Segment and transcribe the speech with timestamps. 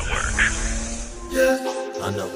[0.00, 0.32] Network.
[1.30, 2.30] Yeah, I know.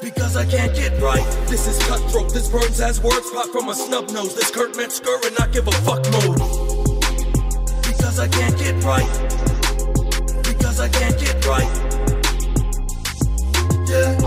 [0.00, 1.24] Because I can't get right.
[1.48, 2.32] This is cutthroat.
[2.32, 4.34] This burns as words pop from a snub nose.
[4.34, 6.38] This Kurt Metzger and not give a fuck mode.
[7.82, 9.06] Because I can't get right.
[10.42, 11.70] Because I can't get right.
[13.88, 14.18] Yeah.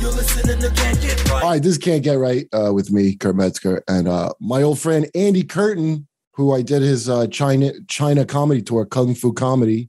[0.00, 1.42] You're listening to Can't Get Right.
[1.42, 4.78] All right, this can't get right uh, with me, Kurt Metzger, and uh, my old
[4.78, 9.88] friend Andy Curtin, who I did his uh, China China comedy tour, Kung Fu Comedy,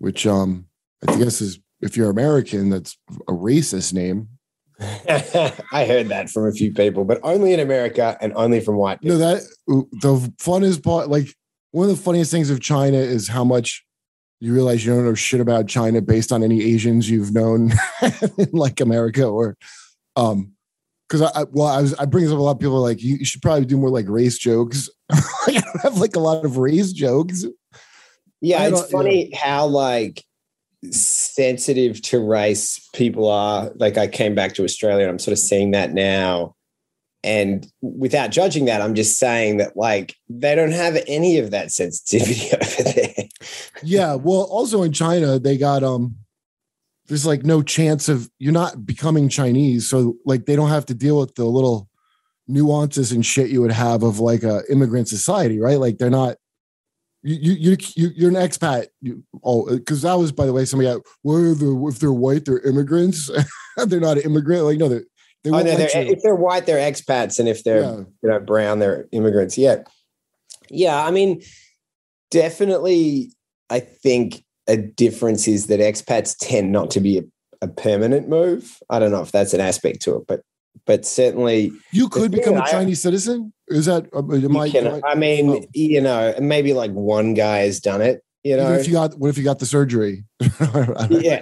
[0.00, 0.66] which um
[1.06, 2.98] I guess is if you're American, that's
[3.28, 4.28] a racist name.
[4.80, 8.98] I heard that from a few people, but only in America and only from white
[9.02, 9.18] You people.
[9.18, 9.42] know that
[10.00, 11.28] the funnest part, like
[11.70, 13.84] one of the funniest things of China is how much
[14.40, 17.72] you realize you don't know shit about China based on any Asians you've known
[18.38, 19.56] in like America or
[20.16, 20.52] um
[21.08, 23.02] because I, I well I was I bring this up a lot of people like
[23.02, 24.88] you, you should probably do more like race jokes.
[25.10, 27.44] I don't have like a lot of race jokes.
[28.40, 30.24] Yeah, it's funny how like
[30.90, 33.70] sensitive to race people are.
[33.76, 36.54] Like I came back to Australia and I'm sort of seeing that now.
[37.22, 41.70] And without judging that, I'm just saying that like they don't have any of that
[41.70, 43.28] sensitivity over there.
[43.82, 46.16] Yeah, well also in China they got um
[47.08, 50.94] there's like no chance of you're not becoming Chinese, so like they don't have to
[50.94, 51.90] deal with the little
[52.48, 55.78] nuances and shit you would have of like a immigrant society, right?
[55.78, 56.36] Like they're not
[57.22, 58.86] you you you you're an expat.
[59.00, 62.44] You, oh, because that was by the way somebody got well the if they're white
[62.44, 63.30] they're immigrants.
[63.76, 64.64] they're not an immigrant.
[64.64, 65.00] Like no, they
[65.44, 67.96] they Oh, no, they're, if they're white, they're expats, and if they're Yeah.
[68.22, 69.56] you know brown, they're immigrants.
[69.56, 69.82] Yeah,
[70.70, 71.04] yeah.
[71.04, 71.42] I mean,
[72.30, 73.32] definitely.
[73.68, 77.22] I think a difference is that expats tend not to be a,
[77.62, 78.78] a permanent move.
[78.90, 80.40] I don't know if that's an aspect to it, but
[80.86, 83.52] but certainly You could become a I- Chinese citizen.
[83.68, 84.06] Is that?
[84.12, 85.64] uh, Am I, can- am I- I mean, oh.
[85.72, 88.22] you know, maybe like one guy has done it.
[88.42, 90.24] You even know, if you got what if you got the surgery?
[91.10, 91.40] Yeah,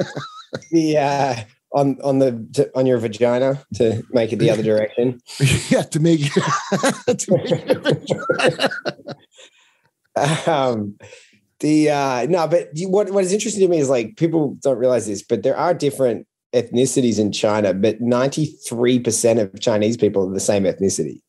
[0.73, 1.35] the uh,
[1.73, 5.21] on on the to, on your vagina to make it the other direction.
[5.71, 8.71] yeah, to make, to make
[10.49, 10.97] um
[11.61, 15.07] the uh no but what what is interesting to me is like people don't realize
[15.07, 20.41] this but there are different ethnicities in china but 93% of chinese people are the
[20.41, 21.21] same ethnicity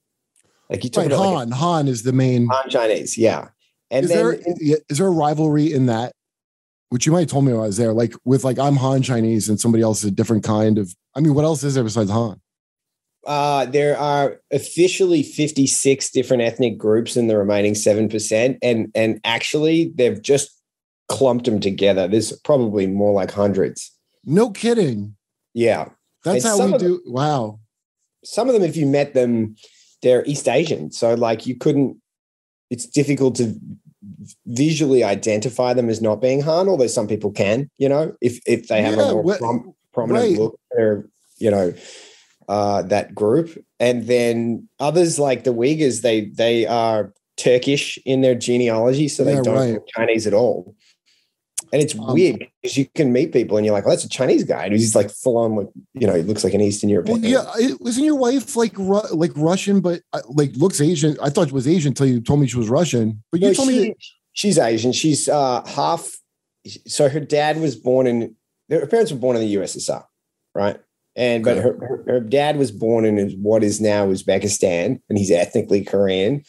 [0.70, 1.52] like you talk right, about like Han.
[1.52, 2.48] Han is the main.
[2.48, 3.50] Han chinese yeah
[3.92, 4.40] and is then there
[4.90, 6.14] is there a rivalry in that?
[6.90, 9.02] Which you might have told me when I was there, like with like I'm Han
[9.02, 10.94] Chinese and somebody else is a different kind of.
[11.16, 12.40] I mean, what else is there besides Han?
[13.28, 19.92] uh there are officially 56 different ethnic groups in the remaining 7% and and actually
[19.94, 20.58] they've just
[21.10, 23.92] clumped them together there's probably more like hundreds
[24.30, 25.16] No kidding.
[25.54, 25.90] yeah
[26.24, 27.02] That's And how we of them- do.
[27.08, 27.60] Wow.
[28.24, 29.56] some of them, if you met them,
[30.02, 30.92] they're East Asian.
[30.92, 31.98] So like you couldn't,
[32.70, 33.46] it's difficult to
[34.46, 38.68] visually identify them as not being Han, although some people can, you know, if if
[38.68, 40.38] they have Yeah, a more wh- prom- prominent right.
[40.38, 41.06] look, they're,
[41.38, 41.74] you know,
[42.48, 43.48] uh, that group.
[43.80, 49.36] And then others like the Uyghurs, they they are Turkish in their genealogy, so they
[49.36, 49.80] Yeah, don't right.
[49.96, 50.76] Chinese at all.
[51.72, 54.10] And it's Um, weird because you can meet people and you're like, well, that's a
[54.10, 54.66] Chinese guy.
[54.66, 57.22] And he's like full on, like, you know, he looks like an Eastern European.
[57.22, 61.18] Well, yeah, it, wasn't your wife like Ru- like Russian, but uh, like looks Asian?
[61.22, 63.24] I thought she was Asian until you told me she was Russian.
[63.32, 63.96] But you No, told me that
[64.34, 64.92] she's Asian.
[64.92, 66.10] She's uh, half.
[66.88, 68.36] So her dad was born in.
[68.70, 70.04] Her parents were born in the USSR,
[70.56, 70.80] right?
[71.16, 75.32] And but her, her, her dad was born in what is now Uzbekistan, and he's
[75.32, 76.44] ethnically Korean.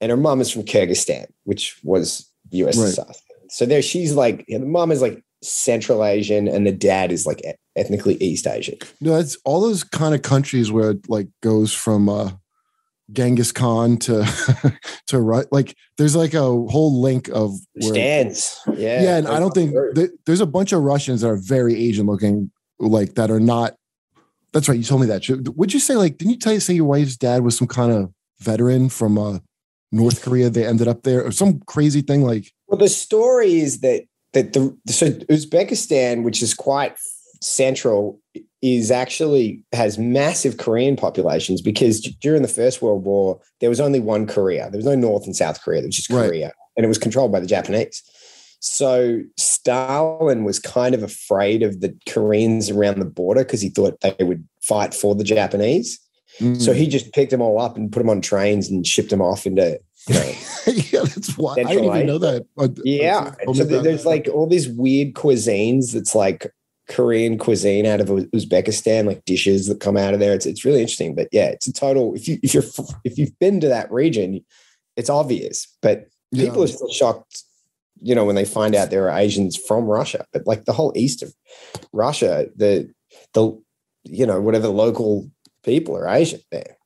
[0.00, 3.14] And her mom is from Kyrgyzstan, which was USSR.
[3.50, 7.42] So there, she's like the mom is like Central Asian, and the dad is like
[7.76, 8.78] ethnically East Asian.
[9.00, 12.30] no, it's all those kind of countries where it like goes from uh
[13.12, 14.24] Genghis Khan to
[15.08, 19.40] to Ru- like there's like a whole link of where, Stands, yeah, yeah, and I
[19.40, 23.30] don't think th- there's a bunch of Russians that are very Asian looking, like that
[23.30, 23.74] are not.
[24.52, 24.78] That's right.
[24.78, 25.28] You told me that.
[25.56, 26.18] Would you say like?
[26.18, 29.38] Didn't you tell you say your wife's dad was some kind of veteran from uh,
[29.92, 30.50] North Korea?
[30.50, 32.52] They ended up there, or some crazy thing like.
[32.70, 36.96] Well, the story is that that the so Uzbekistan, which is quite
[37.42, 38.20] central,
[38.62, 43.98] is actually has massive Korean populations because during the First World War there was only
[43.98, 44.70] one Korea.
[44.70, 45.80] There was no North and South Korea.
[45.80, 46.28] There was just Right.
[46.28, 48.02] Korea, and it was controlled by the Japanese.
[48.60, 54.00] So Stalin was kind of afraid of the Koreans around the border because he thought
[54.00, 55.98] they would fight for the Japanese.
[56.38, 56.60] Mm.
[56.60, 59.22] So he just picked them all up and put them on trains and shipped them
[59.22, 59.80] off into,
[60.14, 60.32] know,
[60.66, 62.46] yeah, that's why I didn't even know that.
[62.84, 63.34] Yeah.
[63.54, 66.52] So there- there's like all these weird cuisines that's like
[66.88, 70.34] Korean cuisine out of Uzbekistan, like dishes that come out of there.
[70.34, 71.14] It's it's really interesting.
[71.14, 72.14] But yeah, it's a total.
[72.14, 72.64] If you if you're
[73.04, 74.44] if you've been to that region,
[74.96, 75.66] it's obvious.
[75.82, 76.46] But Yeah.
[76.46, 77.44] people are still shocked,
[78.02, 80.26] you know, when they find out there are Asians from Russia.
[80.32, 81.32] But like the whole east of
[81.92, 82.90] Russia, the
[83.34, 83.56] the
[84.04, 85.30] you know whatever local
[85.62, 86.76] people are Asian there.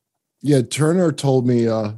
[0.41, 1.93] Yeah, Turner told me uh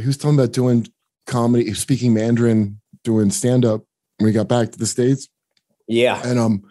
[0.00, 0.86] he was talking about doing
[1.26, 3.82] comedy, speaking Mandarin, doing stand up
[4.18, 5.28] when he got back to the States.
[5.88, 6.62] Yeah, And um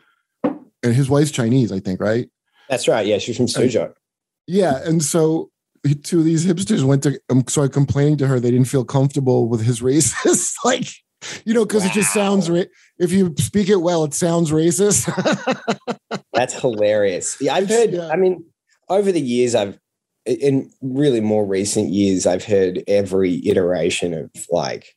[0.44, 2.28] and his wife's Chinese, I think, right?
[2.70, 3.06] that's right.
[3.06, 3.94] Yeah, she's from Suzhou.
[4.48, 4.80] Yeah.
[4.84, 5.52] And so
[6.04, 9.50] two of these hipsters went to um, started complaining to her they didn't feel comfortable
[9.50, 10.56] with his racist.
[10.64, 10.88] like,
[11.46, 12.64] you know, because it just sounds ra-
[12.98, 15.06] if you speak it well, it sounds racist.
[16.34, 17.38] That's hilarious.
[17.42, 17.92] Yeah, I've heard.
[17.92, 18.08] Yeah.
[18.08, 18.46] I mean,
[18.90, 19.78] over the years, I've
[20.26, 24.96] in really more recent years, I've heard every iteration of like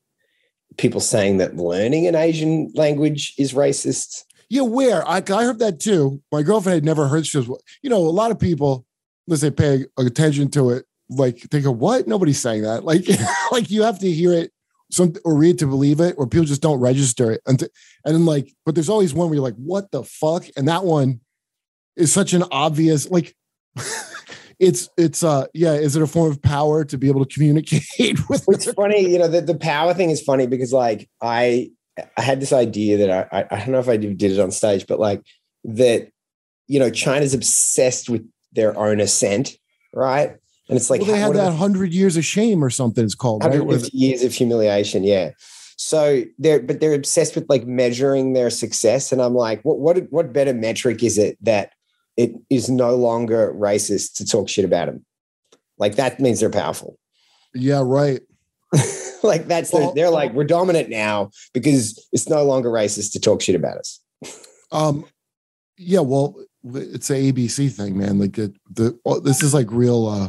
[0.76, 4.24] people saying that learning an Asian language is racist.
[4.48, 6.22] Yeah, where I, I heard that too.
[6.30, 7.26] My girlfriend had never heard.
[7.26, 7.48] She was,
[7.82, 8.84] you know, a lot of people,
[9.26, 12.06] unless they pay attention to it, like they go, "What?
[12.06, 13.06] Nobody's saying that." Like,
[13.50, 14.52] like you have to hear it,
[14.90, 17.40] some or read to believe it, or people just don't register it.
[17.46, 17.60] And,
[18.04, 20.84] and then like, but there's always one where you're like, "What the fuck?" And that
[20.84, 21.20] one
[21.96, 23.34] is such an obvious, like,
[24.58, 25.72] it's it's uh yeah.
[25.72, 27.84] Is it a form of power to be able to communicate
[28.28, 28.44] with?
[28.48, 31.70] It's funny, you know, the, the power thing is funny because like I
[32.16, 34.86] I had this idea that I I don't know if I did it on stage,
[34.86, 35.22] but like
[35.64, 36.08] that,
[36.66, 39.56] you know, China's obsessed with their own ascent,
[39.92, 40.36] right?
[40.68, 43.04] And it's like well, they had that hundred years of shame or something.
[43.04, 43.92] It's called right.
[43.92, 45.30] Years of humiliation yeah
[45.76, 49.98] so they're but they're obsessed with like measuring their success and i'm like what what
[50.10, 51.72] what better metric is it that
[52.16, 55.04] it is no longer racist to talk shit about them
[55.78, 56.98] like that means they're powerful
[57.54, 58.20] Yeah, right.
[59.22, 63.40] like that's the, they're like we're dominant now because it's no longer racist to talk
[63.40, 64.00] shit about us
[64.74, 65.04] Um,
[65.78, 66.34] yeah, well,
[66.64, 68.18] it's a ABC thing, man.
[68.18, 70.06] Like it, the this is like real.
[70.06, 70.28] uh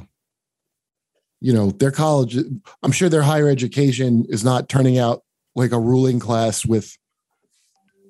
[1.41, 2.37] You know, their college.
[2.83, 5.23] I'm sure their higher education is not turning out
[5.55, 6.95] like a ruling class with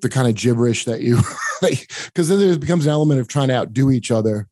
[0.02, 1.20] the kind of gibberish that you,
[1.60, 4.48] because then there becomes an element of trying to outdo each other.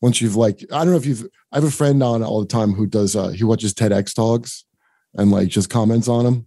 [0.00, 1.28] Once you've like, I don't know if you've.
[1.52, 3.14] I have a friend on all the time who does.
[3.14, 4.64] uh He watches TEDx talks
[5.14, 6.46] and like just comments on them,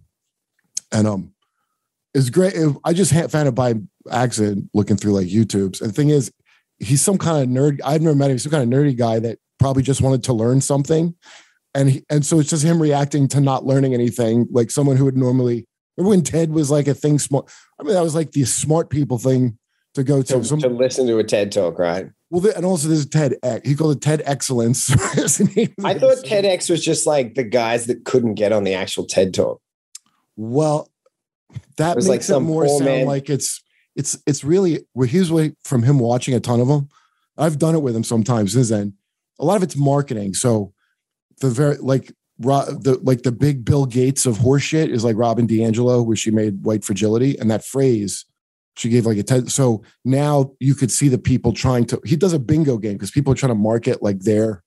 [0.92, 1.34] and um,
[2.12, 2.54] it's great.
[2.84, 3.74] I just found it by
[4.10, 5.80] accident looking through like YouTube's.
[5.80, 6.32] And the thing is,
[6.78, 7.80] he's some kind of nerd.
[7.84, 8.34] I've never met him.
[8.34, 11.14] He's some kind of nerdy guy that probably just wanted to learn something.
[11.74, 15.04] And he, and so it's just him reacting to not learning anything, like someone who
[15.04, 15.66] would normally.
[15.96, 17.50] Remember when TED was like a thing smart?
[17.80, 19.58] I mean, that was like the smart people thing
[19.94, 20.42] to go to.
[20.42, 23.34] to, to listen to a ted talk right well, there- and also there's TED.
[23.64, 24.90] He called it TED Excellence.
[25.16, 28.52] Is the name of i thought tedx was just like the guys that couldn't get
[28.52, 29.60] on the actual ted talk
[30.36, 30.90] Well,
[31.76, 33.62] that makes like it more sound man- like it's
[33.94, 36.88] it's it's really well, here's what from him watching a ton of them.
[37.38, 38.94] I've done it with him sometimes since then.
[39.38, 40.34] A lot of it's marketing.
[40.34, 40.72] So
[41.40, 46.04] the very like the like the big Bill Gates of horseshit is like Robin DiAngelo,
[46.04, 48.24] where she made white fragility, and that phrase
[48.76, 49.48] she gave like a ten.
[49.48, 52.00] So now you could see the people trying to.
[52.04, 54.62] He does a bingo game because people are trying to market like their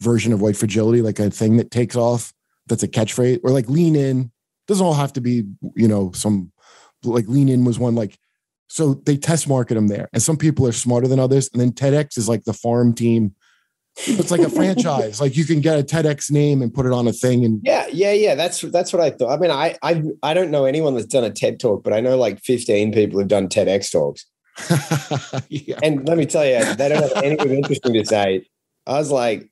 [0.00, 2.32] version of white fragility, like a thing that takes off.
[2.66, 4.32] That's a catchphrase, or like lean in.
[4.66, 5.44] Doesn't all have to be,
[5.76, 6.50] you know, some
[7.04, 8.18] like lean in was one like.
[8.68, 11.48] So they test market them there, and some people are smarter than others.
[11.52, 13.36] And then TEDx is like the farm team.
[13.98, 15.20] It's like a franchise.
[15.20, 17.86] Like you can get a TEDx name and put it on a thing, and Yeah,
[17.90, 18.34] yeah, yeah.
[18.34, 19.30] That's that's what I thought.
[19.32, 22.00] I mean, I I I don't know anyone that's done a TED talk, but I
[22.00, 24.26] know like 15 people who've done TEDx talks.
[25.48, 25.78] yeah.
[25.82, 28.46] And let me tell you, they don't have anything interesting to say.
[28.86, 29.50] I was like,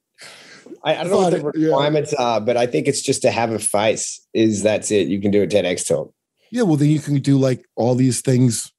[0.85, 1.67] I, I don't know what the it- yeah.
[1.69, 4.27] requirements are, but I think it's just to have a face.
[4.35, 5.09] Is that's it?
[5.09, 6.13] You can do a TEDx talk.
[6.51, 8.71] Yeah, well, then you can do like all these things,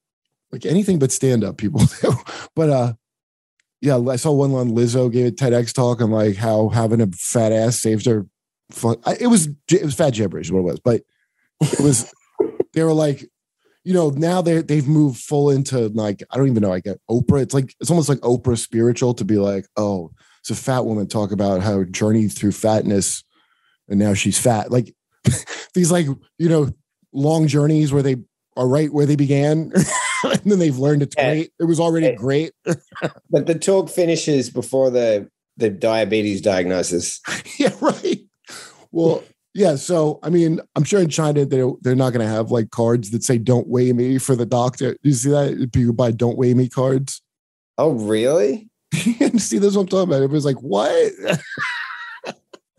[0.51, 2.13] like anything but stand up people do.
[2.55, 2.93] But uh,
[3.85, 7.07] yeah, I saw one on Lizzo gave a TEDx talk on like how having a
[7.07, 8.25] fat ass saved her.
[8.71, 8.97] Fun.
[9.05, 11.01] I, it was it was fat gibberish, is what it was, but
[11.61, 12.11] it was.
[12.73, 13.23] they were like,
[13.83, 16.85] you know, now they they've moved full into like I don't even know, I like
[17.09, 17.43] Oprah.
[17.43, 20.11] It's like it's almost like Oprah spiritual to be like, oh,
[20.41, 23.23] it's a fat woman talk about how journeyed through fatness,
[23.87, 24.71] and now she's fat.
[24.71, 24.95] Like
[25.75, 26.07] these like
[26.39, 26.71] you know
[27.13, 28.15] long journeys where they
[28.57, 29.71] are right where they began
[30.45, 31.31] and then they've learned it's Yeah.
[31.33, 32.15] great it was already Yeah.
[32.15, 32.51] great
[33.29, 37.19] But the talk finishes before the the diabetes diagnosis.
[37.57, 38.21] yeah right
[38.91, 39.23] well
[39.53, 42.71] Yeah, so I mean, I'm sure in China they they're not going to have like
[42.71, 44.97] cards that say "Don't weigh me" for the doctor.
[45.01, 47.21] You see that people buy "Don't weigh me" cards.
[47.77, 48.69] Oh, really?
[48.93, 50.15] see, that's what I'm talking about.
[50.23, 51.13] Everybody's like, "What?"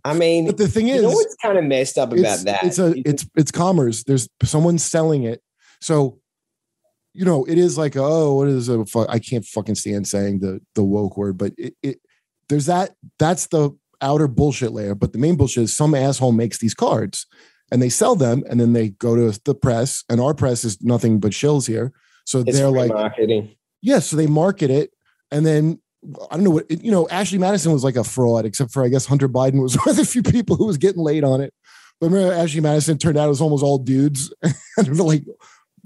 [0.04, 2.44] I mean, but the thing is, you know what's kind of messed up about it's,
[2.44, 2.62] that?
[2.64, 4.04] it's a it's it's commerce.
[4.04, 5.40] There's someone selling it,
[5.80, 6.20] so
[7.16, 10.40] you know it is like oh, what is a fu- I can't fucking stand saying
[10.40, 11.98] the the woke word, but it, it
[12.48, 13.70] there's that that's the
[14.00, 14.94] outer bullshit layer.
[14.94, 17.26] But the main bullshit is some asshole makes these cards
[17.70, 20.82] and they sell them, and then they go to the press, and our press is
[20.82, 21.92] nothing but shills here.
[22.24, 23.54] So it's they're like, marketing.
[23.82, 24.90] yeah, so they market it,
[25.30, 25.80] and then
[26.30, 27.08] I don't know what you know.
[27.08, 29.96] Ashley Madison was like a fraud, except for I guess Hunter Biden was one of
[29.96, 31.52] the few people who was getting laid on it.
[32.00, 34.32] But remember, Ashley Madison turned out it was almost all dudes,
[34.76, 35.24] and like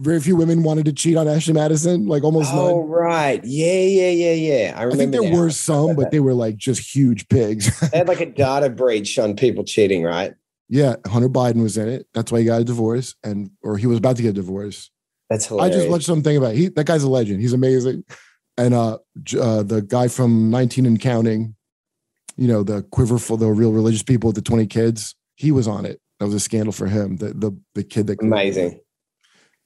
[0.01, 2.89] very few women wanted to cheat on Ashley Madison, like almost Oh, none.
[2.89, 3.41] right.
[3.45, 4.75] Yeah, yeah, yeah, yeah.
[4.77, 5.39] I I think there now.
[5.39, 7.71] were some, but they were like just huge pigs.
[7.91, 10.35] They had like a data breach on people cheating, right?
[10.69, 12.07] yeah, Hunter Biden was in it.
[12.15, 14.91] That's why he got a divorce, and or he was about to get a divorce.
[15.29, 15.75] That's hilarious.
[15.75, 16.69] I just watched something about he.
[16.69, 17.41] That guy's a legend.
[17.41, 18.05] He's amazing.
[18.57, 18.99] And uh,
[19.39, 21.55] uh the guy from 19 and Counting,
[22.37, 25.15] you know, the quiver for the real religious people with the 20 kids.
[25.37, 26.01] He was on it.
[26.19, 27.17] That was a scandal for him.
[27.17, 28.81] The the the kid that Amazing.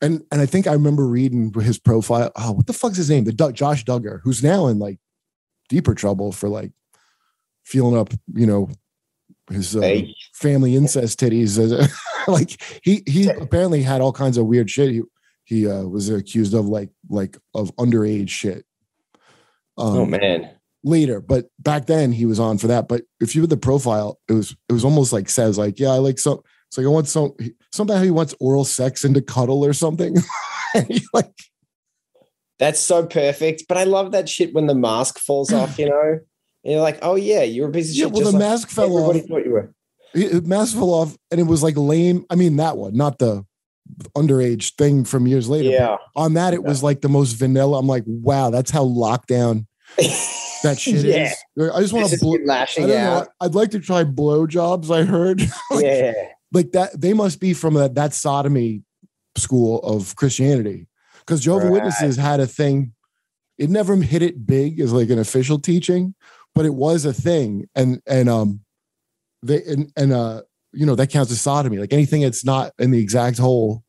[0.05, 2.31] And and I think I remember reading his profile.
[2.37, 3.25] Oh, what the fuck's his name?
[3.25, 4.99] The Doug, Josh Duggar, who's now in like
[5.69, 6.73] deeper trouble for like
[7.65, 8.69] feeling up, you know,
[9.51, 10.15] his uh, Hey.
[10.35, 11.59] family incest titties.
[12.29, 14.91] like he he apparently had all kinds of weird shit.
[14.91, 15.03] He
[15.45, 18.65] he uh, was accused of like like of underage shit.
[19.77, 20.51] Um, oh man.
[20.83, 22.89] later, but back then he was on for that.
[22.89, 25.91] But if you read the profile, it was it was almost like says like, yeah,
[25.91, 26.41] I like some.
[26.75, 27.37] It's like I want some
[27.71, 30.16] somehow he wants oral sex and to cuddle or something.
[31.14, 31.31] like
[32.59, 33.66] That's so perfect.
[33.69, 36.19] But I love that shit when the mask falls off, you know?
[36.64, 38.12] And you're like, oh yeah, you're a piece of yeah, shit.
[38.12, 39.14] well the like mask fell off.
[39.28, 39.73] thought you were.
[40.14, 42.25] It, mask fell off, and it was like lame.
[42.28, 43.45] I mean that one, not the
[44.16, 45.69] underage thing from years later.
[45.69, 45.97] Yeah.
[46.16, 47.78] On that, it was like the most vanilla.
[47.78, 49.66] I'm like, wow, that's how lockdown
[50.64, 51.31] that shit Yeah.
[51.57, 51.71] is.
[51.73, 52.19] I just want to.
[52.19, 53.11] Blo- keep I lashing don't know.
[53.19, 53.28] out.
[53.40, 54.93] I'd like to try blowjobs.
[54.93, 55.40] I heard.
[55.71, 56.12] Like, yeah.
[56.55, 58.83] Like that they must be from that that sodomy
[59.37, 60.87] school of christianity.
[61.19, 61.73] Because jehovah Right.
[61.73, 62.93] witnesses had a thing.
[63.59, 66.15] It never hit it big as like an official teaching
[66.55, 67.69] but it was a thing.
[67.75, 68.61] And and um
[69.43, 70.43] they and, and uh
[70.73, 71.79] you know that counts as sodomy.
[71.79, 73.83] Like anything that's not in the exact hole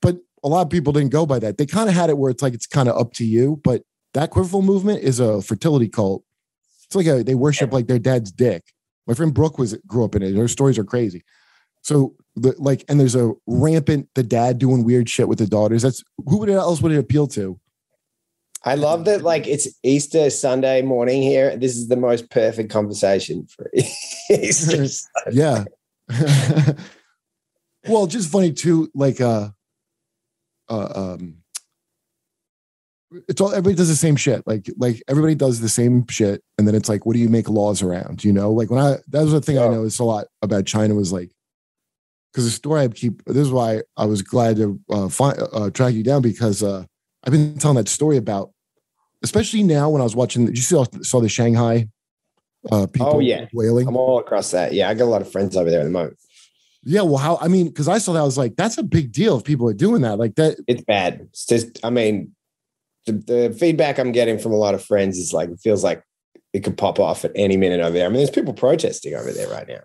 [0.00, 1.58] but a lot of people didn't go by that.
[1.58, 3.82] They kind of had it where it's like it's kind of up to you but
[4.14, 6.22] that quiverful movement is a fertility cult.
[6.86, 8.62] It's like a they worship like their dad's dick.
[9.06, 10.34] My friend brooke was grew up in it.
[10.36, 11.22] Her stories are crazy
[11.88, 15.80] so the like, and there's a rampant the dad doing weird shit with the daughters.
[15.80, 17.58] That's who would else would it appeal to?
[18.62, 19.22] I love that.
[19.22, 21.56] Like it's Easter Sunday morning here.
[21.56, 23.70] This is the most perfect conversation for
[24.30, 24.84] Easter.
[25.32, 25.64] Yeah.
[27.88, 28.90] well, just funny too.
[28.94, 29.48] Like, uh,
[30.68, 31.38] uh, um,
[33.28, 34.46] it's all everybody does the same shit.
[34.46, 37.48] Like, like everybody does the same shit, and then it's like, what do you make
[37.48, 38.24] laws around?
[38.24, 39.70] You know, like when I that was the thing I Yeah.
[39.76, 41.30] noticed a lot about China was like,
[42.32, 43.24] because the story I keep.
[43.24, 46.84] This is why I was glad to uh, find uh, track you down because uh,
[47.24, 48.50] I've been telling that story about,
[49.22, 50.46] especially now when I was watching.
[50.46, 51.88] Did you saw saw the Shanghai
[52.70, 53.46] uh, people Oh, yeah.
[53.52, 53.88] wailing?
[53.88, 54.72] I'm all across that.
[54.72, 56.16] Yeah, I got a lot of friends over there at the moment.
[56.84, 57.38] Yeah, well, how?
[57.40, 59.68] I mean, because I saw that, I was like, that's a big deal if people
[59.68, 60.18] are doing that.
[60.18, 60.58] Like that.
[60.68, 61.20] It's bad.
[61.30, 62.34] It's just, I mean,
[63.04, 66.02] the, the feedback I'm getting from a lot of friends is like, it feels like
[66.52, 68.06] it could pop off at any minute over there.
[68.06, 69.80] I mean, there's people protesting over there right now,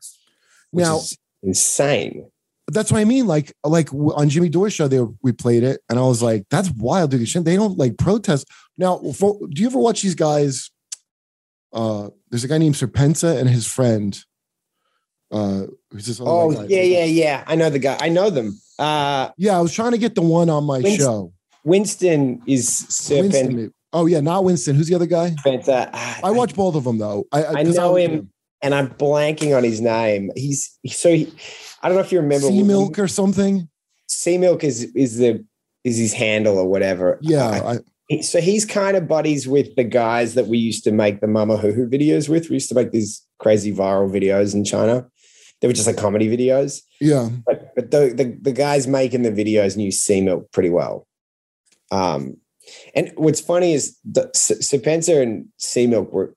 [0.71, 2.29] which Now- is insane.
[2.71, 3.27] That's what I mean.
[3.27, 6.69] Like, like on Jimmy Dore's show, they we played it, and I was like, that's
[6.71, 7.27] wild, dude.
[7.27, 8.47] They don't like protest.
[8.77, 10.71] Now, for, do you ever watch these guys?
[11.73, 14.17] Uh, there's a guy named Serpentza and his friend.
[15.31, 16.21] Uh, who's this?
[16.23, 17.43] Oh, yeah, yeah, yeah.
[17.47, 17.97] I know the guy.
[17.99, 18.59] I know them.
[18.79, 19.57] Uh, yeah.
[19.57, 21.33] I was trying to get the one on my Winston- show.
[21.65, 23.33] Winston is Serpent.
[23.33, 23.73] Winston.
[23.93, 24.75] Oh yeah, not Winston.
[24.75, 25.31] Who's the other guy?
[25.35, 25.89] Spencer.
[25.93, 27.25] I watch both of them though.
[27.31, 30.29] I, I 'cause know was- him, and I'm blanking on his name.
[30.35, 31.31] He's so he,
[31.83, 32.47] I don't know if you remember.
[32.47, 33.67] Sea Milk or something.
[34.07, 35.45] Sea Milk is is the
[35.83, 37.19] is his handle or whatever.
[37.21, 40.91] Yeah, I- I, so he's kind of buddies with the guys that we used to
[40.91, 42.49] make the Mama Hoo Hoo videos with.
[42.49, 45.07] We used to make these crazy viral videos in China.
[45.61, 46.81] They were just like comedy videos.
[46.99, 47.29] yeah.
[47.45, 51.07] But but the the, the guys making the videos knew Sea Milk pretty well.
[51.91, 52.37] Um,
[52.95, 56.33] and what's funny is the S- Spencer and Sea Milk were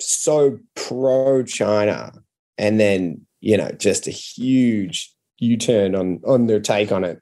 [0.00, 2.12] so pro China,
[2.58, 7.20] and then you know just a huge U turn on on their take on it.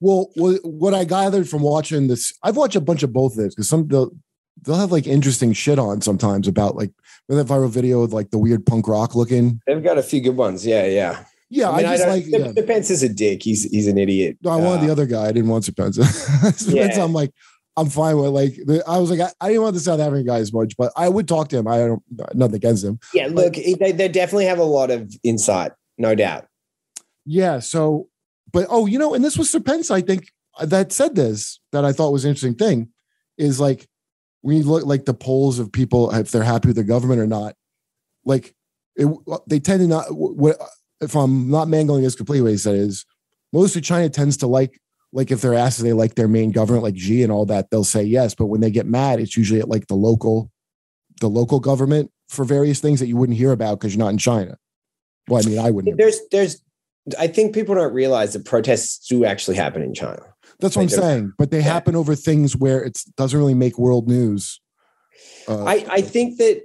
[0.00, 3.54] Well, what I gathered from watching this, I've watched a bunch of both of this
[3.56, 4.12] because some they'll,
[4.62, 6.92] they'll have like interesting shit on sometimes about like
[7.28, 9.60] that viral video of like the weird punk rock looking.
[9.66, 10.64] They've got a few good ones.
[10.64, 11.24] Yeah, yeah.
[11.50, 12.12] Yeah, I, I mean, I, just don't.
[12.12, 12.24] like.
[12.26, 12.52] the, Yeah.
[12.52, 13.42] the Pence is a dick.
[13.42, 14.36] He's he's an idiot.
[14.42, 15.24] No, I wanted Uh, the other guy.
[15.26, 16.04] I didn't want Spencer.
[16.52, 17.02] Spencer, Yeah.
[17.04, 17.32] I'm like,
[17.78, 18.54] I'm fine with like.
[18.66, 20.92] The, I was like, I, I didn't want the South African guy as much, but
[20.96, 21.68] I would talk to him.
[21.68, 22.02] I don't
[22.34, 22.98] nothing against him.
[23.14, 26.46] Yeah, look, they, they definitely have a lot of insight, no doubt.
[27.24, 27.60] Yeah.
[27.60, 28.08] So,
[28.52, 30.28] but oh, you know, and this was Sir Pence, I think,
[30.60, 32.88] that said this that I thought was an interesting thing
[33.36, 33.86] is like
[34.40, 37.26] when you look like the polls of people if they're happy with the government or
[37.26, 37.54] not,
[38.24, 38.54] like
[38.96, 39.08] it,
[39.46, 40.06] they tend to not.
[40.10, 40.60] What
[41.00, 42.42] if I'm not mangling this completely?
[42.42, 43.06] What he said is
[43.52, 44.80] mostly China tends to like
[45.12, 47.70] like if they're asked if they like their main government like Xi and all that,
[47.70, 48.34] they'll say yes.
[48.34, 50.50] But when they get mad, it's usually at like the local,
[51.20, 54.18] the local government for various things that you wouldn't hear about because you're not in
[54.18, 54.58] China.
[55.28, 55.96] Well, I mean, I wouldn't.
[55.96, 56.62] There's there's
[57.18, 60.22] I think people don't realize that protests do actually happen in China.
[60.60, 61.32] That's what I'm saying.
[61.38, 61.64] But they Yeah.
[61.64, 64.60] happen over things where it doesn't really make world news.
[65.46, 66.62] Uh, I, I think that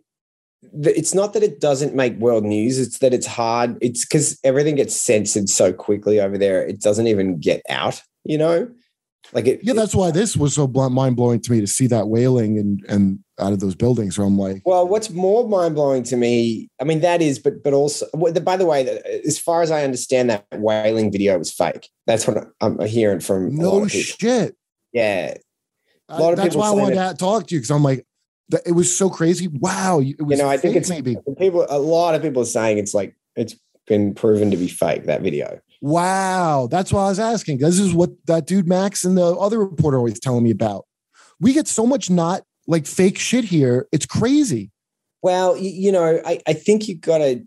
[0.84, 3.78] it's not that it doesn't make world news, it's that it's hard.
[3.82, 8.38] It's because everything gets censored so quickly over there, it doesn't even get out, you
[8.38, 8.70] know?
[9.32, 12.10] Like it, yeah, that's why this was so mind blowing to me to see that
[12.10, 14.16] wailing and and out of those buildings.
[14.16, 17.64] So I'm like, Well, what's more mind blowing to me, I mean, that is, but
[17.64, 18.88] but also, by the way,
[19.26, 21.90] as far as I understand, that wailing video was fake.
[22.06, 24.56] That's what I'm hearing from a no shit.
[24.92, 25.36] Yeah,
[26.10, 27.84] I- lot of that's people why I wanted it- to talk to you because I'm
[27.84, 28.06] like,
[28.50, 29.48] that, it was so crazy.
[29.48, 31.16] Wow, it was you know, I think it's maybe.
[31.40, 31.66] people.
[31.70, 33.56] A lot of people are saying it's like it's
[33.88, 35.06] been proven to be fake.
[35.06, 35.60] That video.
[35.84, 37.58] Wow, that's why I was asking.
[37.58, 40.86] This is what that dude Max and the other reporter always telling me about.
[41.42, 43.90] We get so much not like fake shit here.
[43.92, 44.72] It's crazy.
[45.24, 47.44] Well, you, you know, I, I think you got to,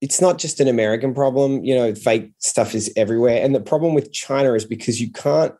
[0.00, 1.64] it's not just an American problem.
[1.64, 3.44] You know, fake stuff is everywhere.
[3.44, 5.52] And the problem with China is because you can't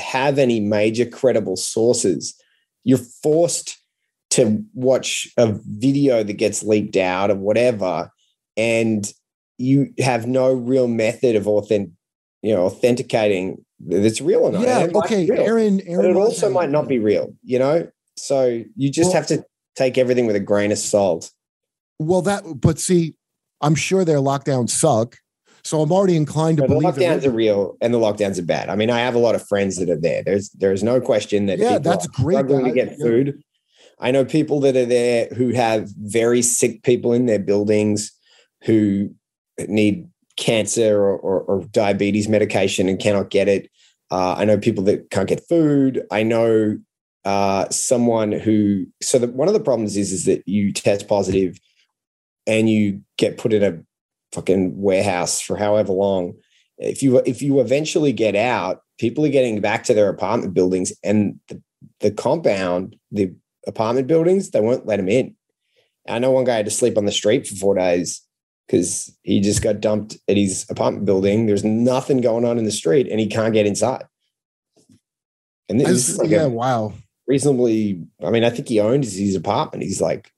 [0.00, 2.34] have any major credible sources.
[2.82, 3.76] You're forced
[4.30, 8.10] to watch a video that gets leaked out or whatever.
[8.56, 9.12] And
[9.62, 11.92] you have no real method of authentic,
[12.42, 14.62] you know, authenticating that it's real or not.
[14.62, 14.80] yeah.
[14.80, 15.26] And it might Okay.
[15.26, 15.76] real, Aaron.
[15.78, 17.86] but Aaron it also might not be real, you know?
[18.16, 19.44] So you just Well- have to
[19.76, 21.30] take everything with a grain of salt.
[21.98, 22.42] Well, that.
[22.60, 23.14] But see,
[23.60, 25.16] I'm sure their lockdowns suck.
[25.64, 27.00] So I'm already inclined to But believe it.
[27.00, 28.68] lockdowns are real and the lockdowns are bad.
[28.68, 30.22] I mean, I have a lot of friends that are there.
[30.24, 32.88] There's there's no question that Yeah, people that's are great, struggling to guys.
[32.90, 33.38] get food.
[34.00, 38.10] I know people that are there who have very sick people in their buildings
[38.64, 39.10] who
[39.68, 43.70] need cancer or, or, or diabetes medication and cannot get it.
[44.10, 46.02] Uh, I know people that can't get food.
[46.10, 46.78] I know
[47.24, 48.86] uh, someone who.
[49.00, 51.58] So the, one of the problems is is that you test positive
[52.46, 53.80] and you get put in a
[54.32, 56.34] fucking warehouse for however long.
[56.78, 60.92] If you if you eventually get out, people are getting back to their apartment buildings,
[61.04, 61.62] and the,
[62.00, 63.32] the compound, the
[63.66, 65.36] apartment buildings, they won't let them in.
[66.08, 68.22] I know one guy had to sleep on the street for four days
[68.66, 71.46] because he just got dumped at his apartment building.
[71.46, 74.04] There's nothing going on in the street, and he can't get inside.
[75.68, 76.46] And this is like yeah.
[76.46, 76.92] Wow.
[77.26, 78.02] reasonably.
[78.24, 79.84] I mean, I think he owned his, apartment.
[79.84, 80.30] He's like,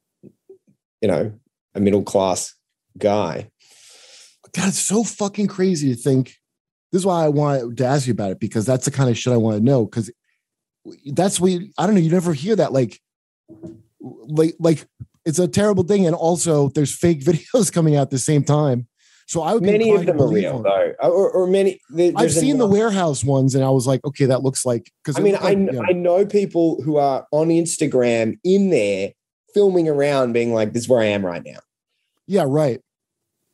[1.01, 1.33] you know,
[1.75, 2.55] a middle class
[2.99, 3.51] guy.
[4.53, 6.37] God, it's so fucking crazy to think.
[6.93, 9.19] This is why I wanted to ask you about it because that's the kind of
[9.19, 9.85] shit I want to know.
[9.85, 10.13] Because
[11.07, 12.01] that's what I don't know.
[12.01, 13.01] You never hear that like,
[14.01, 14.87] like, like
[15.25, 16.07] it's a terrible thing.
[16.07, 18.87] And also, there's fake videos coming out at the same time.
[19.27, 21.81] So I would many of them are real though, or, or many.
[21.89, 24.93] There, I've seen the warehouse ones, and I was like, okay, that looks like.
[25.03, 25.53] Because I mean, I,
[25.89, 29.13] I know people who are on Instagram in there
[29.55, 31.61] filming around, being like, "This is where I am right now."
[32.27, 32.81] yeah, right.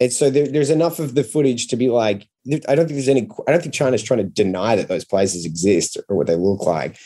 [0.01, 2.27] And so there, there's enough of the footage to be like,
[2.69, 3.29] I don't think there's any.
[3.47, 6.63] I don't think China's trying to deny that those places exist or what they look
[6.63, 6.97] like.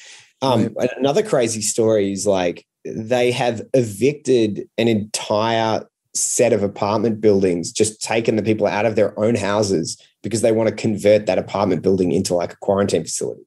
[0.42, 7.73] Um, Another crazy story is like they have evicted an entire set of apartment buildings,
[7.73, 11.38] just taken the people out of their own houses because they want to convert that
[11.38, 13.42] apartment building into like a quarantine facility.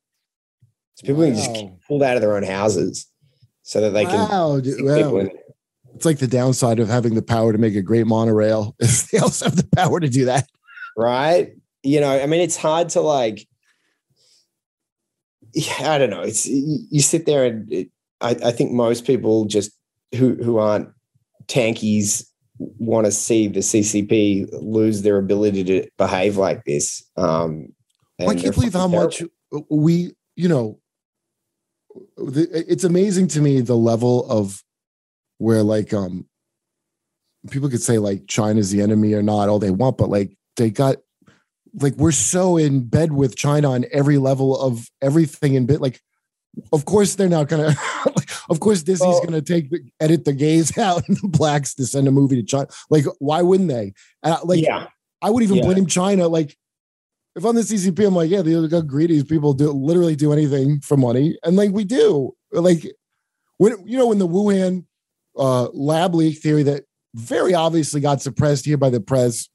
[0.95, 3.07] So people can just get pulled out of their own houses
[3.61, 4.29] so that they can.
[4.29, 5.29] wow, people wow.
[5.95, 8.75] It's like the downside of having the power to make a great monorail.
[8.79, 10.47] is they also have the power to do that.
[10.95, 11.53] right?
[11.83, 13.47] You know, I mean, it's hard to like.
[15.79, 16.21] I don't know.
[16.21, 17.89] It's you, you sit there and it,
[18.21, 19.71] I, I think most people just
[20.15, 20.89] who who aren't
[21.47, 22.25] tankies
[22.57, 27.03] want to see the CCP lose their ability to behave like this.
[27.15, 27.73] Um,
[28.19, 29.21] I can't believe how much
[29.69, 30.79] we, you know,
[32.17, 34.63] the, it's amazing to me the level of
[35.37, 36.25] where like um
[37.51, 40.69] people could say like China's the enemy or not all they want, but like they
[40.69, 40.97] got
[41.79, 46.01] like we're so in bed with China on every level of everything in bit like
[46.73, 47.75] of course they're not gonna
[48.49, 51.85] of course Disney's Well- gonna take the edit the gays out and the blacks to
[51.85, 52.67] send a movie to China.
[52.89, 53.93] Like, why wouldn't they?
[54.23, 54.87] Uh, like yeah,
[55.21, 55.63] I would even Yeah.
[55.63, 56.27] blame China.
[56.27, 56.57] Like,
[57.35, 59.23] if I'm the CCP, I'm like, yeah, they got greedy.
[59.23, 62.33] People do literally do anything for money, and like we do.
[62.51, 62.83] Like,
[63.57, 64.85] when you know when the Wuhan
[65.37, 69.49] uh, lab leak theory that very obviously got suppressed here by the press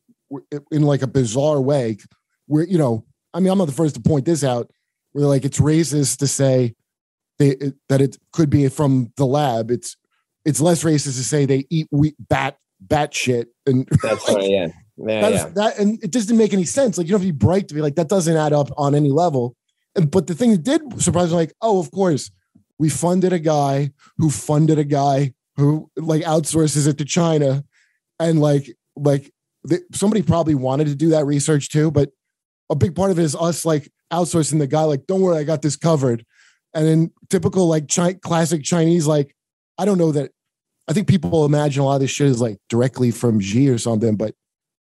[0.71, 1.99] in like a bizarre way,
[2.47, 4.71] where you know, I mean, I'm not the first to point this out.
[5.13, 6.75] Where like it's racist to say
[7.43, 9.71] they that it could be from the lab.
[9.71, 9.97] It's
[10.45, 14.51] it's less racist to say they eat wheat, bat bat shit and That's like, right.
[14.51, 14.69] Yeah.
[14.97, 15.21] Yeah.
[15.23, 15.49] that's yeah.
[15.55, 16.99] that and it just didn't make any sense.
[16.99, 18.95] Like you don't have to be bright to be like that doesn't add up on
[18.95, 19.57] any level.
[19.95, 22.31] And but the thing that did surprise me, like, oh, of course,
[22.79, 27.65] we funded a guy who funded a guy who like outsources it to China,
[28.19, 29.33] and like like
[29.65, 32.11] the, somebody probably wanted to do that research too, but
[32.71, 34.83] a big part of it is us like outsourcing the guy.
[34.83, 36.25] Like, don't worry, I got this covered.
[36.75, 39.35] And then typical like chi- classic Chinese, like
[39.79, 40.31] I don't know that.
[40.89, 43.79] I think people imagine a lot of this shit is like directly from Xi or
[43.79, 44.35] something, but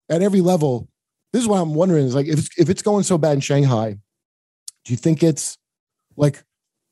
[0.10, 0.88] at every level,
[1.34, 3.40] this is what I'm wondering is like if it's, if it's going so bad in
[3.40, 3.98] Shanghai,
[4.86, 5.58] do you think it's
[6.16, 6.44] like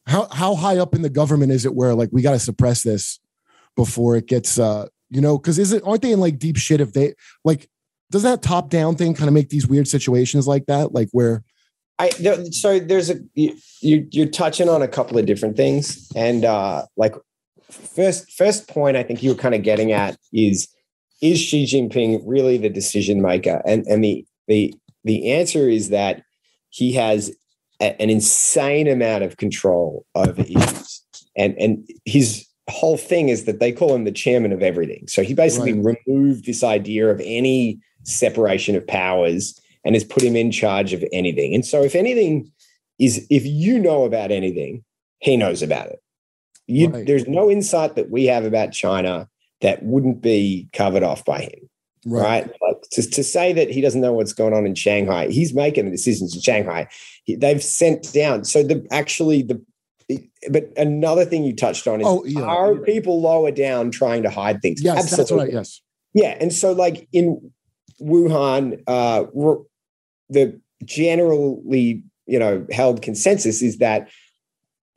[0.06, 2.84] how how high up in the government is it where like we got to suppress
[2.84, 3.20] this
[3.76, 6.82] before it gets uh you know because is it aren't they in like deep shit
[6.82, 7.70] if they like
[8.12, 11.44] does that top down thing kind of make these weird situations like that like where
[11.98, 16.12] I there, so there's a you, you you're touching on a couple of different things,
[16.16, 17.16] and uh, like
[17.70, 20.68] first first point I think you were kind of getting at is
[21.22, 23.62] is Xi Jinping really the decision maker?
[23.66, 26.24] And and the the the answer is that
[26.70, 27.32] he has
[27.80, 31.02] a- an insane amount of control over issues,
[31.38, 35.08] and and his whole thing is that they call him the chairman of everything.
[35.08, 35.74] So he basically
[36.08, 41.04] removed this idea of any separation of powers and has put him in charge of
[41.14, 41.54] anything.
[41.54, 42.52] And so, if anything
[43.00, 44.84] is, if you know about anything,
[45.20, 46.00] he knows about it.
[46.68, 47.06] You, Right.
[47.06, 49.30] There's no insight that we have about China
[49.62, 51.70] that wouldn't be covered off by him,
[52.06, 52.48] right?
[52.62, 55.86] Like to, to say that he doesn't know what's going on in Shanghai, he's making
[55.86, 56.88] the decisions in Shanghai.
[57.24, 58.44] He- They've sent down.
[58.44, 59.62] So the actually the.
[60.52, 62.42] But another thing you touched on is Oh, yeah.
[62.44, 64.84] are people lower down trying to hide things?
[64.84, 65.82] yes that's right yes
[66.14, 67.52] Yeah, and so like in
[68.00, 69.24] Wuhan, uh,
[70.30, 74.10] the generally you know held consensus is that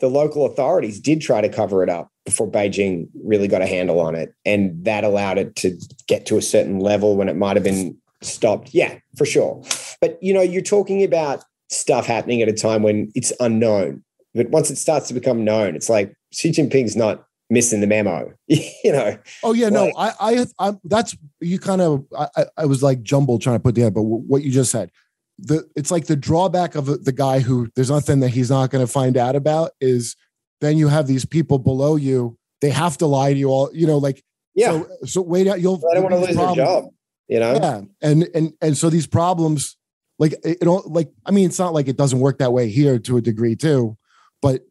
[0.00, 4.00] the local authorities did try to cover it up before Beijing really got a handle
[4.00, 7.56] on it, and that allowed it to get to a certain level when it might
[7.56, 8.70] have been stopped.
[8.72, 9.62] Yeah, for sure.
[10.00, 14.02] But you know, you're talking about stuff happening at a time when it's unknown.
[14.34, 18.32] But once it starts to become known, it's like Xi Jinping's not missing the memo.
[18.46, 22.66] you know, Oh yeah, no, Like- I, I, I, that's you kind of, I, I-
[22.66, 24.90] was like jumbled trying to put the together, but what you just said,
[25.38, 28.84] the, it's like the drawback of the guy who there's nothing that he's not going
[28.84, 30.16] to find out about is
[30.60, 33.86] then you have these people below you, they have to lie to you all, you
[33.86, 34.22] know, like,
[34.54, 34.70] yeah.
[34.70, 36.84] so, so wait out, you'll, I don't want to lose problems- job.
[37.28, 37.80] You know, Yeah.
[38.00, 39.76] And, and, and so these problems,
[40.18, 42.70] like, it, it don't like, I mean, it's not like it doesn't work that way
[42.70, 43.98] here to a degree too,
[44.40, 44.62] but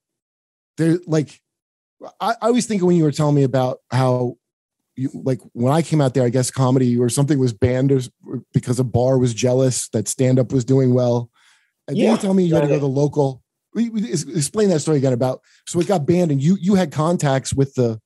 [0.77, 1.39] they're like,
[2.19, 4.37] I, I was thinking when you were telling me about how
[4.97, 8.09] you like when I came out there, I guess comedy or something was banned
[8.53, 11.29] because a bar was jealous that stand up was doing well.
[11.87, 12.11] And then Yeah.
[12.13, 13.43] you tell me you had to go to the local.
[13.75, 17.75] Explain that story again about so it got banned and you you had contacts with
[17.75, 17.99] the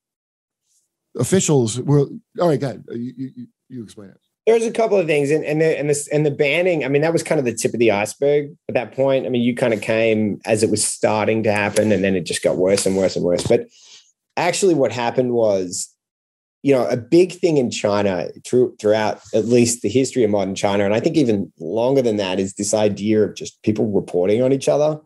[1.17, 1.79] officials.
[1.81, 2.07] Were
[2.39, 2.59] all right.
[2.59, 2.83] Go ahead.
[2.91, 4.17] You, you, you- explain it.
[4.45, 6.83] there's a couple of things, and and the and this and the banning.
[6.83, 9.25] I mean, that was kind of the tip of the iceberg at that point.
[9.25, 12.25] I mean, you kind of came as it was starting to happen, and then it
[12.25, 13.47] just got worse and worse and worse.
[13.47, 13.67] But
[14.35, 15.90] actually, what happened was,
[16.63, 20.55] you know, a big thing in China through, throughout at least the history of modern
[20.55, 24.43] China, and I think even longer than that, is this idea of just people reporting
[24.43, 24.99] on each other.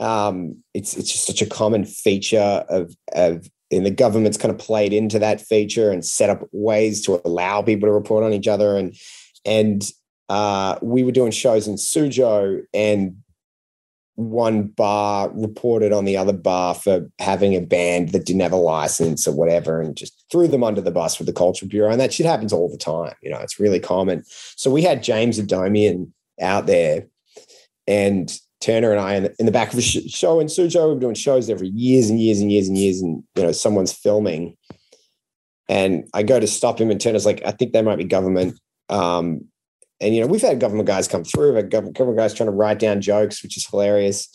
[0.00, 4.58] Um, it's it's just such a common feature of of and the government's kind of
[4.58, 8.48] played into that feature and set up ways to allow people to report on each
[8.48, 8.94] other and
[9.44, 9.90] and
[10.28, 13.16] uh, we were doing shows in Suzhou and
[14.16, 18.56] one bar reported on the other bar for having a band that didn't have a
[18.56, 22.00] license or whatever and just threw them under the bus with the culture bureau and
[22.00, 25.40] that shit happens all the time you know it's really common so we had james
[25.40, 26.08] adomian
[26.40, 27.06] out there
[27.88, 30.88] and Turner and I in the, in the back of a sh- show in Suzhou.
[30.88, 33.52] We've been doing shows for years and years and years and years, and you know
[33.52, 34.56] someone's filming,
[35.68, 38.58] and I go to stop him, and Turner's like, "I think they might be government."
[38.88, 39.48] Um,
[40.00, 42.48] and you know we've had government guys come through, we've had government, government guys trying
[42.48, 44.28] to write down jokes, which is hilarious.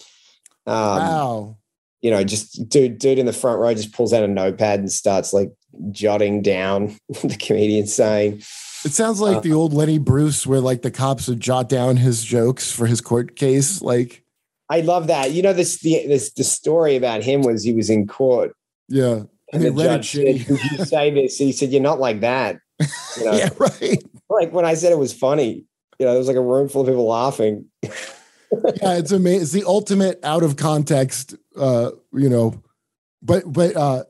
[0.66, 1.58] Um, wow.
[2.02, 4.92] You know, just dude, dude in the front row just pulls out a notepad and
[4.92, 5.52] starts like
[5.92, 8.42] jotting down the comedian's saying.
[8.86, 11.98] It sounds like Uh, the old Lenny Bruce, where like the cops would jot down
[11.98, 13.82] his jokes for his court case.
[13.82, 14.24] Like,
[14.70, 15.32] I love that.
[15.32, 18.56] You know, this the this the story about him was he was in court
[18.90, 19.22] yeah,
[19.54, 22.60] And they the judge said, "Did you say this?" He said, "You're not like that."
[23.18, 24.04] You know, yeah, right.
[24.30, 25.66] Like when I said it was funny,
[25.98, 27.66] you know, there was like a room full of people laughing.
[27.84, 29.42] yeah, it's amazing.
[29.42, 32.62] It's the ultimate out of context, uh, you know.
[33.22, 34.04] But but uh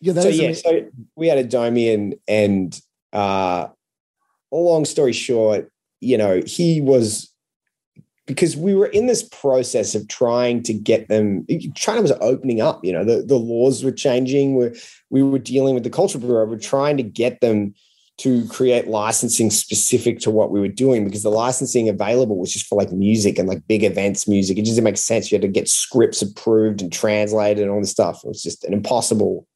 [0.00, 2.80] yeah, that so is yeah, so we had Adomian and
[3.12, 3.68] uh
[4.50, 5.70] long story short,
[6.00, 7.32] you know, he was
[8.26, 12.84] because we were in this process of trying to get them China was opening up,
[12.84, 14.56] you know, the, the laws were changing.
[14.56, 14.70] We
[15.10, 17.74] we were dealing with the culture bureau, we're trying to get them
[18.18, 22.66] to create licensing specific to what we were doing because the licensing available was just
[22.66, 24.58] for like music and like big events music.
[24.58, 25.30] It just didn't make sense.
[25.30, 28.24] You had to get scripts approved and translated and all this stuff.
[28.24, 29.46] It was just an impossible.